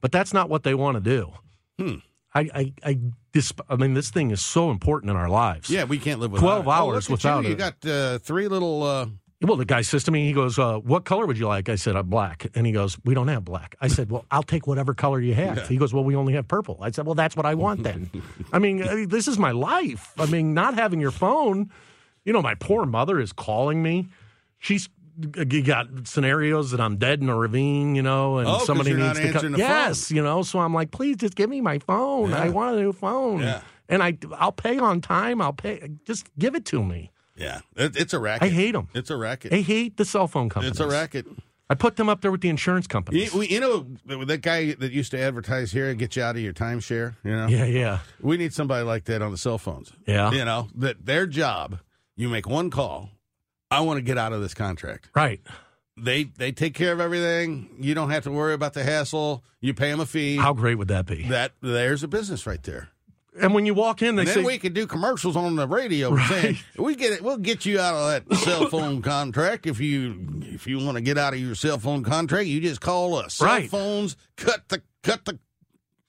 but 0.00 0.10
that's 0.10 0.32
not 0.32 0.48
what 0.48 0.62
they 0.62 0.74
want 0.74 0.94
to 0.96 1.02
do. 1.02 1.30
Hmm. 1.78 1.96
I, 2.34 2.48
I, 2.54 2.72
I, 2.84 2.98
this, 3.32 3.52
I 3.68 3.76
mean, 3.76 3.94
this 3.94 4.10
thing 4.10 4.30
is 4.30 4.44
so 4.44 4.70
important 4.70 5.10
in 5.10 5.16
our 5.16 5.28
lives. 5.28 5.70
Yeah, 5.70 5.84
we 5.84 5.98
can't 5.98 6.20
live 6.20 6.32
without 6.32 6.62
12 6.62 6.66
it. 6.66 6.70
hours 6.70 7.08
oh, 7.08 7.12
without 7.12 7.44
you. 7.44 7.48
it. 7.48 7.50
You 7.50 7.56
got 7.56 7.86
uh, 7.86 8.18
three 8.18 8.48
little. 8.48 8.82
Uh, 8.82 9.06
Well, 9.42 9.56
the 9.56 9.64
guy 9.66 9.82
says 9.82 10.04
to 10.04 10.10
me, 10.10 10.26
he 10.26 10.32
goes, 10.32 10.58
uh, 10.58 10.78
"What 10.78 11.04
color 11.04 11.26
would 11.26 11.36
you 11.38 11.46
like?" 11.46 11.68
I 11.68 11.74
said, 11.76 11.96
"I'm 11.96 12.08
black." 12.08 12.46
And 12.54 12.66
he 12.66 12.72
goes, 12.72 12.96
"We 13.04 13.14
don't 13.14 13.28
have 13.28 13.44
black." 13.44 13.76
I 13.80 13.88
said, 13.88 14.10
"Well, 14.10 14.24
I'll 14.30 14.42
take 14.42 14.66
whatever 14.66 14.94
color 14.94 15.20
you 15.20 15.34
have." 15.34 15.56
Yeah. 15.58 15.66
He 15.66 15.76
goes, 15.76 15.92
"Well, 15.92 16.02
we 16.04 16.16
only 16.16 16.32
have 16.32 16.48
purple." 16.48 16.78
I 16.80 16.90
said, 16.92 17.04
"Well, 17.04 17.14
that's 17.14 17.36
what 17.36 17.44
I 17.44 17.54
want 17.54 17.82
then." 17.82 18.10
I 18.52 18.58
mean, 18.58 19.08
this 19.08 19.28
is 19.28 19.38
my 19.38 19.50
life. 19.50 20.12
I 20.18 20.26
mean, 20.26 20.54
not 20.54 20.74
having 20.74 20.98
your 20.98 21.10
phone. 21.10 21.70
You 22.24 22.32
know, 22.32 22.40
my 22.42 22.54
poor 22.54 22.86
mother 22.86 23.20
is 23.20 23.32
calling 23.34 23.82
me. 23.82 24.08
She's 24.58 24.88
you 25.18 25.62
got 25.62 25.86
scenarios 26.04 26.70
that 26.72 26.80
I'm 26.80 26.96
dead 26.96 27.20
in 27.20 27.28
a 27.28 27.36
ravine, 27.36 27.94
you 27.94 28.02
know, 28.02 28.38
and 28.38 28.48
Oh, 28.48 28.58
somebody 28.64 28.90
you're 28.90 28.98
not 28.98 29.16
needs 29.16 29.32
to 29.32 29.32
come. 29.40 29.52
the 29.52 29.58
phone. 29.58 29.66
Yes, 29.66 30.10
you 30.10 30.22
know, 30.22 30.42
so 30.42 30.58
I'm 30.58 30.74
like, 30.74 30.90
please 30.90 31.16
just 31.16 31.34
give 31.34 31.48
me 31.50 31.60
my 31.60 31.78
phone. 31.78 32.32
I 32.32 32.48
want 32.48 32.76
a 32.76 32.80
new 32.80 32.92
phone. 32.92 33.40
Yeah. 33.40 33.60
And 33.88 34.02
I, 34.02 34.16
I'll 34.38 34.52
pay 34.52 34.78
on 34.78 35.00
time. 35.00 35.40
I'll 35.42 35.52
pay. 35.52 35.88
Just 36.06 36.26
give 36.38 36.54
it 36.54 36.64
to 36.66 36.82
me. 36.82 37.10
yeah, 37.36 37.60
it, 37.76 37.96
it's 37.96 38.12
a 38.14 38.18
racket. 38.18 38.46
I 38.46 38.50
hate 38.50 38.72
them. 38.72 38.88
It's 38.94 39.10
a 39.10 39.16
racket. 39.16 39.52
I 39.52 39.60
hate 39.60 39.96
the 39.98 40.04
cell 40.04 40.26
phone 40.26 40.48
companies. 40.48 40.72
It's 40.72 40.80
a 40.80 40.88
racket. 40.88 41.26
I 41.70 41.74
put 41.74 41.96
them 41.96 42.08
up 42.08 42.20
there 42.20 42.30
with 42.30 42.40
the 42.42 42.48
insurance 42.50 42.86
companies. 42.86 43.32
You, 43.32 43.40
we, 43.40 43.48
you 43.48 43.60
know 43.60 43.86
that 44.26 44.42
guy 44.42 44.74
that 44.74 44.92
used 44.92 45.10
to 45.12 45.18
advertise 45.20 45.72
here 45.72 45.88
and 45.88 45.98
get 45.98 46.14
you 46.16 46.22
out 46.22 46.36
of 46.36 46.42
your 46.42 46.52
timeshare. 46.52 47.16
You 47.24 47.32
know. 47.32 47.46
Yeah, 47.46 47.64
yeah. 47.64 47.98
We 48.20 48.36
need 48.36 48.52
somebody 48.52 48.84
like 48.84 49.04
that 49.04 49.22
on 49.22 49.30
the 49.32 49.38
cell 49.38 49.58
phones. 49.58 49.92
Yeah. 50.06 50.30
You 50.32 50.44
know 50.44 50.68
that 50.76 51.04
their 51.06 51.26
job. 51.26 51.78
You 52.16 52.28
make 52.28 52.48
one 52.48 52.70
call. 52.70 53.10
I 53.70 53.80
want 53.80 53.98
to 53.98 54.02
get 54.02 54.18
out 54.18 54.32
of 54.32 54.40
this 54.40 54.54
contract. 54.54 55.10
Right. 55.14 55.40
They 55.96 56.24
they 56.24 56.50
take 56.52 56.74
care 56.74 56.92
of 56.92 57.00
everything. 57.00 57.76
You 57.78 57.94
don't 57.94 58.10
have 58.10 58.24
to 58.24 58.30
worry 58.32 58.52
about 58.54 58.74
the 58.74 58.82
hassle. 58.82 59.44
You 59.60 59.74
pay 59.74 59.90
them 59.90 60.00
a 60.00 60.06
fee. 60.06 60.36
How 60.36 60.52
great 60.52 60.74
would 60.76 60.88
that 60.88 61.06
be? 61.06 61.22
that 61.28 61.52
there's 61.60 62.02
a 62.02 62.08
business 62.08 62.46
right 62.46 62.62
there. 62.62 62.88
And 63.40 63.52
when 63.52 63.66
you 63.66 63.74
walk 63.74 64.00
in, 64.02 64.14
they 64.14 64.22
And 64.22 64.28
then 64.28 64.34
say, 64.38 64.44
we 64.44 64.58
could 64.58 64.74
do 64.74 64.86
commercials 64.86 65.34
on 65.36 65.56
the 65.56 65.66
radio 65.66 66.12
Right. 66.12 66.28
saying 66.28 66.58
we 66.78 66.94
get 66.94 67.12
it. 67.14 67.22
We'll 67.22 67.36
get 67.36 67.64
you 67.64 67.80
out 67.80 67.94
of 67.94 68.28
that 68.28 68.36
cell 68.44 68.68
phone 68.68 69.02
contract 69.02 69.66
if 69.66 69.80
you 69.80 70.42
if 70.42 70.66
you 70.66 70.78
want 70.78 70.96
to 70.96 71.00
get 71.00 71.18
out 71.18 71.32
of 71.32 71.40
your 71.40 71.54
cell 71.54 71.78
phone 71.78 72.02
contract. 72.04 72.46
You 72.46 72.60
just 72.60 72.80
call 72.80 73.14
us. 73.16 73.34
Cell 73.34 73.46
Right. 73.48 73.68
phones 73.70 74.16
cut 74.36 74.68
the 74.68 74.82
cut 75.02 75.24
the 75.24 75.38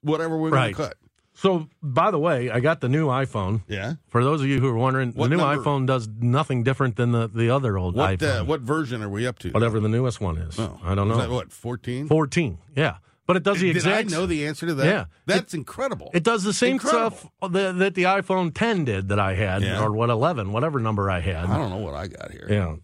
whatever 0.02 0.38
we're 0.38 0.50
Right. 0.50 0.76
going 0.76 0.90
to 0.90 0.96
cut. 0.96 1.05
So, 1.38 1.68
by 1.84 2.12
the 2.12 2.18
way, 2.20 2.50
I 2.50 2.62
got 2.62 2.80
the 2.82 2.88
new 2.90 3.08
iPhone. 3.08 3.62
Yeah. 3.68 3.96
For 4.08 4.24
those 4.24 4.42
of 4.42 4.48
you 4.48 4.60
who 4.62 4.68
are 4.70 4.78
wondering, 4.78 5.12
What 5.12 5.30
the 5.30 5.36
new 5.36 5.44
number? 5.44 5.62
iPhone 5.64 5.86
does 5.86 6.08
nothing 6.08 6.64
different 6.64 6.96
than 6.96 7.12
the, 7.12 7.28
the 7.28 7.50
other 7.50 7.78
old 7.78 7.96
What 7.96 8.20
iPhone. 8.20 8.42
uh, 8.42 8.46
what 8.46 8.62
version 8.62 9.04
are 9.04 9.10
we 9.10 9.28
up 9.28 9.40
to? 9.40 9.52
Whatever 9.52 9.80
the 9.82 9.90
newest 9.90 10.22
one 10.22 10.38
is. 10.38 10.58
Oh, 10.58 10.80
I 10.84 10.96
don't 10.96 11.12
is 11.12 11.18
know. 11.18 11.24
that 11.24 11.30
what 11.30 11.52
fourteen? 11.52 12.08
14. 12.08 12.58
Yeah. 12.76 12.98
But 13.28 13.36
it 13.38 13.44
does 13.44 13.60
the 13.60 13.70
exact. 13.72 14.10
Did 14.10 14.16
I 14.16 14.20
know 14.20 14.26
the 14.28 14.46
answer 14.46 14.68
to 14.68 14.76
that? 14.76 14.86
Yeah. 14.86 15.06
that's 15.26 15.54
incredible. 15.56 16.12
It 16.14 16.24
does 16.24 16.44
the 16.44 16.54
same 16.54 16.74
Incredible. 16.74 17.18
stuff 17.18 17.52
that, 17.54 17.78
that 17.80 17.96
the 17.96 18.04
iPhone 18.04 18.54
10 18.54 18.86
did 18.86 19.10
that 19.10 19.20
I 19.20 19.34
had, 19.34 19.64
Yeah. 19.64 19.82
or 19.84 19.92
what 19.92 20.12
11, 20.12 20.52
whatever 20.52 20.80
number 20.80 21.10
I 21.10 21.22
had. 21.22 21.46
I 21.46 21.58
don't 21.58 21.72
know 21.72 21.78
what 21.78 21.96
I 21.96 22.06
got 22.08 22.30
here. 22.32 22.46
Yeah. 22.50 22.76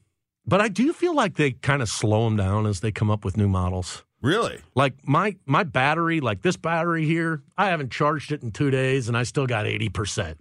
But 0.47 0.59
I 0.59 0.67
do 0.67 0.91
feel 0.93 1.13
like 1.15 1.35
they 1.35 1.51
kind 1.51 1.83
of 1.83 1.89
slow 1.89 2.25
them 2.25 2.37
down 2.37 2.65
as 2.65 2.79
they 2.79 2.91
come 2.91 3.11
up 3.11 3.23
with 3.23 3.37
new 3.37 3.47
models. 3.47 4.03
Really? 4.21 4.59
Like 4.75 5.07
my 5.07 5.35
my 5.45 5.63
battery, 5.63 6.19
like 6.21 6.41
this 6.41 6.57
battery 6.57 7.05
here, 7.05 7.41
I 7.57 7.67
haven't 7.67 7.91
charged 7.91 8.31
it 8.31 8.43
in 8.43 8.51
two 8.51 8.69
days, 8.69 9.07
and 9.07 9.17
I 9.17 9.23
still 9.23 9.47
got 9.47 9.65
eighty 9.65 9.89
percent. 9.89 10.39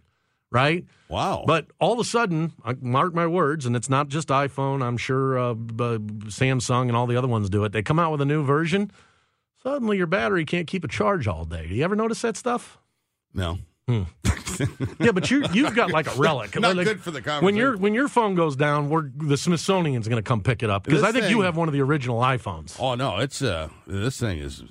Right? 0.53 0.85
Wow. 1.09 1.45
But 1.47 1.67
all 1.79 1.93
of 1.93 2.01
a 2.01 2.05
sudden, 2.05 2.53
I 2.65 2.75
mark 2.81 3.15
my 3.15 3.27
words, 3.27 3.67
and 3.67 3.77
it's 3.77 3.89
not 3.89 4.09
just 4.09 4.29
iPhone. 4.29 4.83
I'm 4.83 4.97
sure 4.97 5.39
uh, 5.39 5.55
Samsung 5.55 6.89
and 6.89 6.97
all 6.97 7.07
the 7.07 7.17
other 7.17 7.29
ones 7.29 7.49
do 7.49 7.65
it. 7.65 7.71
They 7.73 7.83
come 7.83 8.01
out 8.01 8.11
with 8.11 8.21
a 8.21 8.25
new 8.25 8.43
version. 8.45 8.91
Suddenly, 9.63 9.97
your 9.97 10.09
battery 10.09 10.45
can't 10.45 10.67
keep 10.67 10.83
a 10.83 10.89
charge 10.89 11.29
all 11.29 11.45
day. 11.45 11.69
Do 11.69 11.75
you 11.75 11.85
ever 11.85 11.95
notice 11.95 12.23
that 12.23 12.37
stuff? 12.37 12.79
no. 13.33 13.59
Yeah, 15.01 15.13
but 15.13 15.31
you 15.31 15.45
you've 15.53 15.75
got 15.75 15.91
like 15.91 16.07
a 16.07 16.19
relic. 16.19 16.59
Not 16.61 16.77
Like, 16.77 16.87
good 16.87 17.01
for 17.01 17.11
the 17.11 17.23
conversation. 17.23 17.45
When 17.45 17.57
your 17.57 17.77
when 17.79 17.95
your 17.95 18.09
phone 18.09 18.35
goes 18.35 18.57
down, 18.57 18.91
we're, 18.91 19.11
the 19.17 19.39
Smithsonian's 19.39 20.07
going 20.07 20.23
to 20.23 20.29
come 20.29 20.43
pick 20.43 20.63
it 20.63 20.69
up 20.69 20.85
because 20.85 21.03
I 21.03 21.13
think 21.13 21.31
you 21.31 21.41
have 21.43 21.57
one 21.57 21.67
of 21.69 21.73
the 21.73 21.81
original 21.81 22.21
iPhones. 22.21 22.77
Oh 22.79 22.95
no, 22.95 23.19
it's 23.19 23.41
uh 23.41 23.71
this 23.87 24.21
thing 24.21 24.39
is 24.39 24.63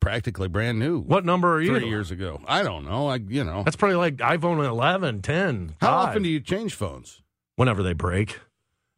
practically 0.00 0.48
brand 0.48 0.78
new. 0.78 1.00
What 1.00 1.26
number 1.26 1.54
are 1.54 1.60
you? 1.60 1.78
Three 1.78 1.88
years 1.88 2.10
ago. 2.10 2.40
I 2.46 2.62
don't 2.62 2.86
know. 2.86 3.08
I 3.08 3.16
you 3.16 3.44
know. 3.44 3.62
That's 3.62 3.76
probably 3.76 3.96
like 3.96 4.16
iPhone 4.16 4.64
11, 4.66 5.20
10. 5.20 5.76
How 5.82 5.86
5. 5.88 6.08
often 6.08 6.22
do 6.22 6.28
you 6.30 6.40
change 6.40 6.74
phones? 6.74 7.20
Whenever 7.56 7.82
they 7.82 7.92
break, 7.92 8.40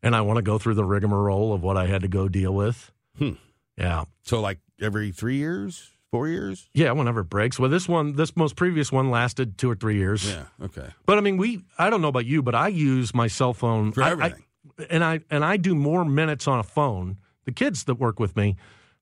and 0.02 0.14
I 0.14 0.20
want 0.20 0.36
to 0.36 0.42
go 0.42 0.58
through 0.58 0.74
the 0.74 0.84
rigmarole 0.84 1.52
of 1.52 1.62
what 1.62 1.76
I 1.76 1.86
had 1.86 2.02
to 2.02 2.08
go 2.08 2.28
deal 2.28 2.54
with. 2.54 2.92
Hmm. 3.16 3.32
Yeah, 3.76 4.04
So 4.22 4.40
like 4.40 4.58
every 4.80 5.10
three 5.12 5.36
years, 5.36 5.90
four 6.10 6.28
years? 6.28 6.68
yeah. 6.74 6.92
Whenever 6.92 7.20
it 7.20 7.24
breaks. 7.30 7.58
Well, 7.58 7.70
this 7.70 7.88
one, 7.88 8.14
this 8.14 8.36
most 8.36 8.56
previous 8.56 8.90
one 8.92 9.10
lasted 9.10 9.58
two 9.58 9.70
or 9.70 9.74
three 9.74 9.96
years. 9.96 10.28
Yeah. 10.28 10.44
Okay. 10.62 10.88
But 11.06 11.18
I 11.18 11.20
mean, 11.20 11.36
we. 11.36 11.62
I 11.78 11.90
don't 11.90 12.00
know 12.02 12.08
about 12.08 12.26
you, 12.26 12.42
but 12.42 12.54
I 12.54 12.68
use 12.68 13.14
my 13.14 13.26
cell 13.26 13.52
phone 13.54 13.92
For 13.92 14.02
I- 14.02 14.08
I- 14.08 14.12
everything. 14.12 14.44
and 14.90 15.04
I 15.04 15.20
and 15.30 15.44
I 15.44 15.56
do 15.56 15.74
more 15.74 16.04
minutes 16.04 16.46
on 16.48 16.58
a 16.58 16.64
phone. 16.64 17.16
The 17.44 17.52
kids 17.52 17.84
that 17.84 17.94
work 17.94 18.18
with 18.20 18.36
me. 18.36 18.56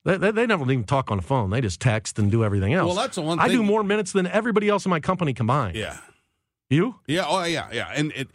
They, 0.05 0.17
they, 0.19 0.31
they 0.31 0.47
never 0.47 0.63
even 0.65 0.85
talk 0.85 1.11
on 1.11 1.17
the 1.17 1.23
phone. 1.25 1.51
They 1.51 1.61
just 1.61 1.81
text 1.81 2.17
and 2.21 2.31
do 2.31 2.45
everything 2.45 2.73
else. 2.75 2.87
Well, 2.87 2.95
that's 2.95 3.17
the 3.17 3.23
one 3.23 3.41
I 3.41 3.49
do 3.49 3.65
more 3.65 3.83
minutes 3.83 4.13
than 4.13 4.29
everybody 4.29 4.69
else 4.69 4.85
in 4.87 4.91
my 4.91 5.01
company 5.01 5.33
combined. 5.35 5.75
Yeah. 5.77 5.99
You? 6.71 7.01
Yeah. 7.09 7.25
Oh 7.27 7.43
yeah. 7.45 7.69
Yeah. 7.73 7.91
And 7.93 8.13
it 8.13 8.29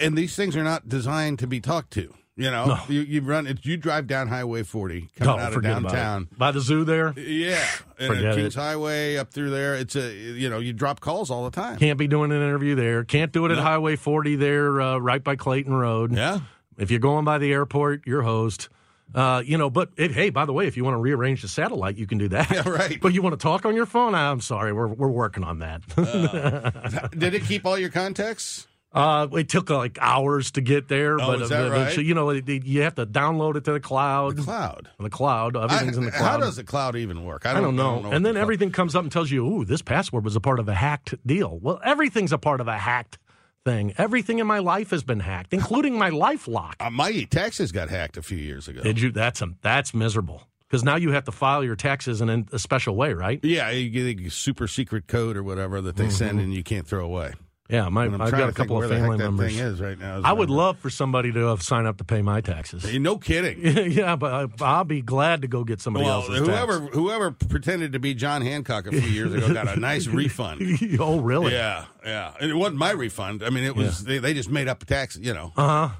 and 0.00 0.16
these 0.16 0.34
things 0.34 0.56
are 0.56 0.64
not 0.64 0.88
designed 0.88 1.38
to 1.40 1.46
be 1.46 1.60
talked 1.60 1.92
to. 1.94 2.14
You 2.34 2.50
know, 2.50 2.64
No. 2.64 2.78
you 2.88 3.00
you 3.02 3.20
run 3.20 3.46
it. 3.46 3.58
You 3.66 3.76
drive 3.76 4.06
down 4.06 4.28
Highway 4.28 4.62
40 4.62 5.10
coming 5.16 5.36
No, 5.36 5.42
out 5.42 5.48
of 5.48 5.54
forget 5.54 5.72
about 5.76 5.92
it. 5.92 5.96
downtown. 5.96 6.28
By 6.38 6.50
the 6.50 6.60
zoo 6.60 6.82
there. 6.84 7.12
Yeah, 7.18 7.62
and 7.98 8.34
Kings. 8.34 8.54
Highway 8.54 9.16
up 9.16 9.30
through 9.30 9.50
there. 9.50 9.74
It's 9.74 9.94
a 9.96 10.12
you 10.14 10.48
know 10.48 10.58
you 10.58 10.72
drop 10.72 11.00
calls 11.00 11.30
all 11.30 11.44
the 11.44 11.50
time. 11.50 11.76
Can't 11.76 11.98
be 11.98 12.08
doing 12.08 12.32
an 12.32 12.38
interview 12.38 12.74
there. 12.74 13.04
Can't 13.04 13.32
do 13.32 13.44
it 13.44 13.52
at 13.52 13.58
Highway 13.58 13.96
40 13.96 14.36
there, 14.36 14.80
uh, 14.80 14.96
right 14.98 15.22
by 15.22 15.36
Clayton 15.36 15.74
Road. 15.74 16.12
Yeah. 16.16 16.40
If 16.78 16.90
you're 16.90 17.00
going 17.00 17.26
by 17.26 17.36
the 17.36 17.52
airport, 17.52 18.06
you're 18.06 18.22
host. 18.22 18.70
Uh, 19.14 19.42
you 19.44 19.58
know, 19.58 19.68
but 19.68 19.90
it, 19.98 20.12
hey, 20.12 20.30
by 20.30 20.46
the 20.46 20.54
way, 20.54 20.66
if 20.66 20.74
you 20.74 20.84
want 20.84 20.94
to 20.94 20.98
rearrange 20.98 21.42
the 21.42 21.48
satellite, 21.48 21.96
you 21.98 22.06
can 22.06 22.16
do 22.16 22.28
that. 22.28 22.50
Yeah, 22.50 22.66
right. 22.66 22.98
But 22.98 23.12
you 23.12 23.20
want 23.20 23.34
to 23.34 23.42
talk 23.42 23.66
on 23.66 23.76
your 23.76 23.84
phone? 23.84 24.14
I'm 24.14 24.40
sorry, 24.40 24.72
we're 24.72 24.86
we're 24.86 25.08
working 25.10 25.44
on 25.44 25.58
that. 25.58 25.82
Did 27.18 27.34
it 27.34 27.44
keep 27.44 27.66
all 27.66 27.76
your 27.78 27.90
contacts? 27.90 28.66
Uh, 28.94 29.26
it 29.32 29.48
took 29.48 29.70
uh, 29.70 29.78
like 29.78 29.98
hours 30.00 30.50
to 30.52 30.60
get 30.60 30.88
there, 30.88 31.20
Oh, 31.20 31.26
but 31.26 31.42
is 31.42 31.48
that 31.48 31.66
uh, 31.66 31.70
right? 31.70 31.96
you 31.96 32.14
know, 32.14 32.30
it, 32.30 32.48
it- 32.48 32.64
you 32.64 32.82
have 32.82 32.94
to 32.96 33.06
download 33.06 33.56
it 33.56 33.64
to 33.64 33.72
the 33.72 33.80
cloud. 33.80 34.36
The 34.36 34.42
cloud. 34.42 34.88
The 35.00 35.10
cloud. 35.10 35.56
Everything's 35.56 35.96
I- 35.96 36.00
in 36.00 36.04
the 36.06 36.10
cloud. 36.16 36.26
How 36.30 36.36
does 36.38 36.56
the 36.56 36.64
cloud 36.64 36.96
even 36.96 37.24
work? 37.24 37.46
I 37.46 37.54
don't 37.60 37.76
know. 37.76 37.96
what 37.96 38.12
and 38.14 38.24
the 38.24 38.28
then 38.28 38.34
cloud- 38.34 38.42
everything 38.42 38.70
comes 38.72 38.94
up 38.94 39.02
and 39.02 39.10
tells 39.12 39.30
you, 39.30 39.46
"Ooh, 39.46 39.64
this 39.64 39.82
password 39.82 40.24
was 40.24 40.36
a 40.36 40.40
part 40.40 40.58
of 40.60 40.68
a 40.68 40.74
hacked 40.74 41.14
deal." 41.26 41.58
Well, 41.60 41.80
everything's 41.84 42.32
a 42.32 42.38
part 42.38 42.60
of 42.60 42.68
a 42.68 42.76
hacked 42.78 43.18
thing. 43.64 43.94
Everything 43.96 44.40
in 44.40 44.46
my 44.46 44.58
life 44.58 44.90
has 44.90 45.02
been 45.04 45.20
hacked, 45.20 45.54
including 45.54 45.96
my 45.96 46.08
life 46.08 46.48
lock. 46.48 46.76
Uh, 46.80 46.90
my 46.90 47.22
taxes 47.30 47.70
got 47.72 47.88
hacked 47.88 48.16
a 48.16 48.22
few 48.22 48.38
years 48.38 48.68
ago. 48.68 48.82
Did 48.82 49.00
you? 49.00 49.10
That's 49.12 49.40
a, 49.40 49.48
that's 49.62 49.94
miserable 49.94 50.42
because 50.68 50.82
now 50.84 50.96
you 50.96 51.12
have 51.12 51.24
to 51.24 51.32
file 51.32 51.62
your 51.62 51.76
taxes 51.76 52.20
in 52.20 52.28
a, 52.28 52.44
a 52.52 52.58
special 52.58 52.96
way, 52.96 53.12
right? 53.14 53.38
Yeah, 53.42 53.70
you 53.70 53.88
get 53.90 54.26
a 54.26 54.30
super 54.30 54.66
secret 54.66 55.06
code 55.06 55.36
or 55.36 55.42
whatever 55.42 55.80
that 55.82 55.96
they 55.96 56.08
send 56.10 56.40
and 56.40 56.52
you 56.52 56.62
can't 56.62 56.86
throw 56.86 57.04
away. 57.04 57.34
Yeah, 57.72 57.88
my, 57.88 58.04
I've 58.04 58.30
got 58.30 58.50
a 58.50 58.52
couple 58.52 58.82
of 58.82 58.90
family 58.90 59.16
members. 59.16 59.50
thing 59.56 59.58
is 59.64 59.80
right 59.80 59.98
now. 59.98 60.20
I 60.22 60.32
would 60.32 60.50
love 60.50 60.78
for 60.78 60.90
somebody 60.90 61.32
to 61.32 61.46
have 61.46 61.62
signed 61.62 61.86
up 61.86 61.96
to 61.96 62.04
pay 62.04 62.20
my 62.20 62.42
taxes. 62.42 62.84
Hey, 62.84 62.98
No 62.98 63.16
kidding. 63.16 63.60
yeah, 63.92 64.14
but 64.14 64.32
I- 64.60 64.64
I'll 64.64 64.84
be 64.84 65.00
glad 65.00 65.40
to 65.42 65.48
go 65.48 65.64
get 65.64 65.80
somebody 65.80 66.04
Well, 66.04 66.20
else's 66.20 66.38
whoever 66.38 66.80
whoever 66.80 67.30
pretended 67.30 67.92
to 67.94 67.98
be 67.98 68.12
John 68.14 68.42
Hancock 68.42 68.86
a 68.86 68.90
few 68.90 69.00
years 69.10 69.32
ago 69.32 69.52
got 69.54 69.68
a 69.74 69.80
nice 69.80 70.06
refund. 70.20 70.60
oh, 71.00 71.18
really? 71.20 71.52
Yeah, 71.52 71.86
yeah. 72.04 72.34
And 72.40 72.50
it 72.50 72.54
wasn't 72.54 72.76
my 72.78 72.90
refund. 72.90 73.42
I 73.42 73.48
mean, 73.50 73.64
it 73.64 73.74
was 73.74 74.04
they, 74.04 74.18
they 74.18 74.34
just 74.34 74.50
made 74.50 74.68
up 74.68 74.84
tax. 74.84 75.16
You 75.16 75.32
know. 75.32 75.52
Uh 75.56 75.88
huh. 75.88 75.94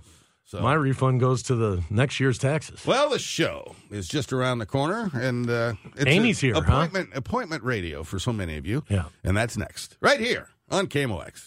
So 0.44 0.60
My 0.60 0.74
refund 0.74 1.20
goes 1.20 1.42
to 1.44 1.54
the 1.54 1.82
next 1.88 2.20
year's 2.20 2.36
taxes. 2.36 2.84
Well, 2.84 3.08
the 3.08 3.18
show 3.18 3.74
is 3.90 4.06
just 4.06 4.34
around 4.34 4.58
the 4.58 4.66
corner, 4.66 5.10
and 5.14 5.48
uh, 5.48 5.72
it's 5.96 6.04
Amy's 6.04 6.40
here, 6.40 6.52
huh? 6.52 6.60
Appointment 6.60 7.08
appointment 7.14 7.62
radio 7.64 8.02
for 8.02 8.18
so 8.18 8.34
many 8.34 8.58
of 8.58 8.66
you. 8.66 8.84
Yeah. 8.90 9.04
and 9.24 9.34
that's 9.34 9.56
next, 9.56 9.96
right 10.02 10.20
here 10.20 10.48
on 10.70 10.88
KMOX. 10.88 11.46